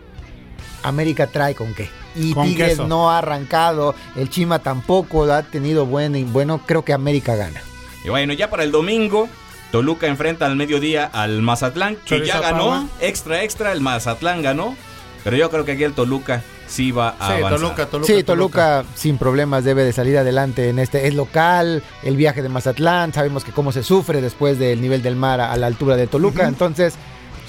América 0.83 1.27
trae 1.29 1.55
con 1.55 1.75
qué. 1.75 1.89
Y 2.15 2.33
Con 2.33 2.47
Tigres 2.47 2.71
queso. 2.71 2.87
no 2.89 3.11
ha 3.11 3.19
arrancado, 3.19 3.95
el 4.17 4.31
Chima 4.31 4.59
tampoco 4.61 5.25
ha 5.25 5.43
tenido 5.43 5.85
buen 5.87 6.17
y 6.17 6.25
bueno, 6.25 6.61
creo 6.65 6.85
que 6.85 6.93
América 6.95 7.35
gana. 7.37 7.61
Y 8.07 8.09
bueno, 8.09 8.33
ya 8.33 8.49
para 8.49 8.63
el 8.63 8.71
domingo, 8.71 9.29
Toluca 9.73 10.07
enfrenta 10.07 10.47
al 10.47 10.55
mediodía 10.57 11.11
al 11.13 11.43
Mazatlán, 11.43 11.97
que 11.97 12.05
Chorizo 12.05 12.27
ya 12.35 12.41
ganó. 12.41 12.89
Extra, 13.01 13.43
extra, 13.43 13.73
el 13.73 13.81
Mazatlán 13.81 14.43
ganó. 14.43 14.75
Pero 15.25 15.37
yo 15.37 15.51
creo 15.51 15.65
que 15.65 15.73
aquí 15.73 15.83
el 15.83 15.93
Toluca 15.93 16.45
sí 16.69 16.93
va 16.93 17.17
a 17.19 17.27
Sí, 17.27 17.33
avanzar. 17.39 17.59
Toluca, 17.61 17.87
Toluca. 17.87 18.07
sí, 18.15 18.23
Toluca, 18.23 18.85
sin 18.95 19.19
problemas 19.19 19.65
debe 19.65 19.83
de 19.85 19.93
salir 19.93 20.17
adelante 20.19 20.69
en 20.69 20.79
este. 20.79 21.09
Es 21.09 21.15
local, 21.15 21.83
el 22.05 22.17
viaje 22.17 22.43
de 22.43 22.49
Mazatlán, 22.49 23.13
sabemos 23.13 23.43
que 23.43 23.51
cómo 23.51 23.73
se 23.73 23.83
sufre 23.83 24.21
después 24.21 24.57
del 24.61 24.81
nivel 24.81 25.03
del 25.03 25.17
mar 25.17 25.41
a, 25.41 25.53
a 25.53 25.57
la 25.57 25.67
altura 25.67 25.97
de 25.97 26.07
Toluca, 26.07 26.47
entonces 26.47 26.95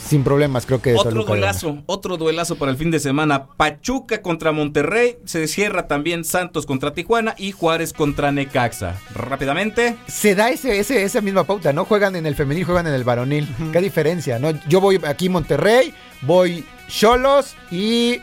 sin 0.08 0.24
problemas 0.24 0.66
creo 0.66 0.82
que 0.82 0.94
Otro 0.96 1.12
Toluca 1.12 1.34
gana. 1.34 1.40
duelazo, 1.42 1.84
otro 1.86 2.18
duelazo 2.18 2.56
para 2.58 2.72
el 2.72 2.78
fin 2.78 2.92
de 2.92 3.00
semana. 3.00 3.48
Pachuca 3.58 4.22
contra 4.22 4.52
Monterrey. 4.52 5.18
Se 5.26 5.48
cierra 5.48 5.88
también 5.88 6.24
Santos 6.24 6.66
contra 6.66 6.94
Tijuana 6.94 7.36
y 7.38 7.52
Juárez 7.52 7.94
contra 7.94 8.32
Necaxa. 8.32 8.96
Rápidamente. 9.14 9.96
se 10.08 10.36
da 10.36 10.50
ese, 10.50 10.80
ese- 10.80 11.04
esa 11.04 11.22
misma 11.22 11.44
pauta, 11.44 11.74
¿no? 11.74 11.86
Juegan 11.86 12.16
en 12.16 12.26
el 12.26 12.36
femenil, 12.36 12.64
juegan 12.66 12.88
en 12.88 12.94
el 12.94 13.04
varonil. 13.04 13.48
¿Qué 13.72 13.82
diferencia, 13.82 14.40
no? 14.40 14.52
Yo 14.68 14.82
voy 14.82 15.00
aquí 15.06 15.30
Monterrey, 15.30 15.94
voy 16.22 16.66
Cholos 16.88 17.56
y 17.72 18.22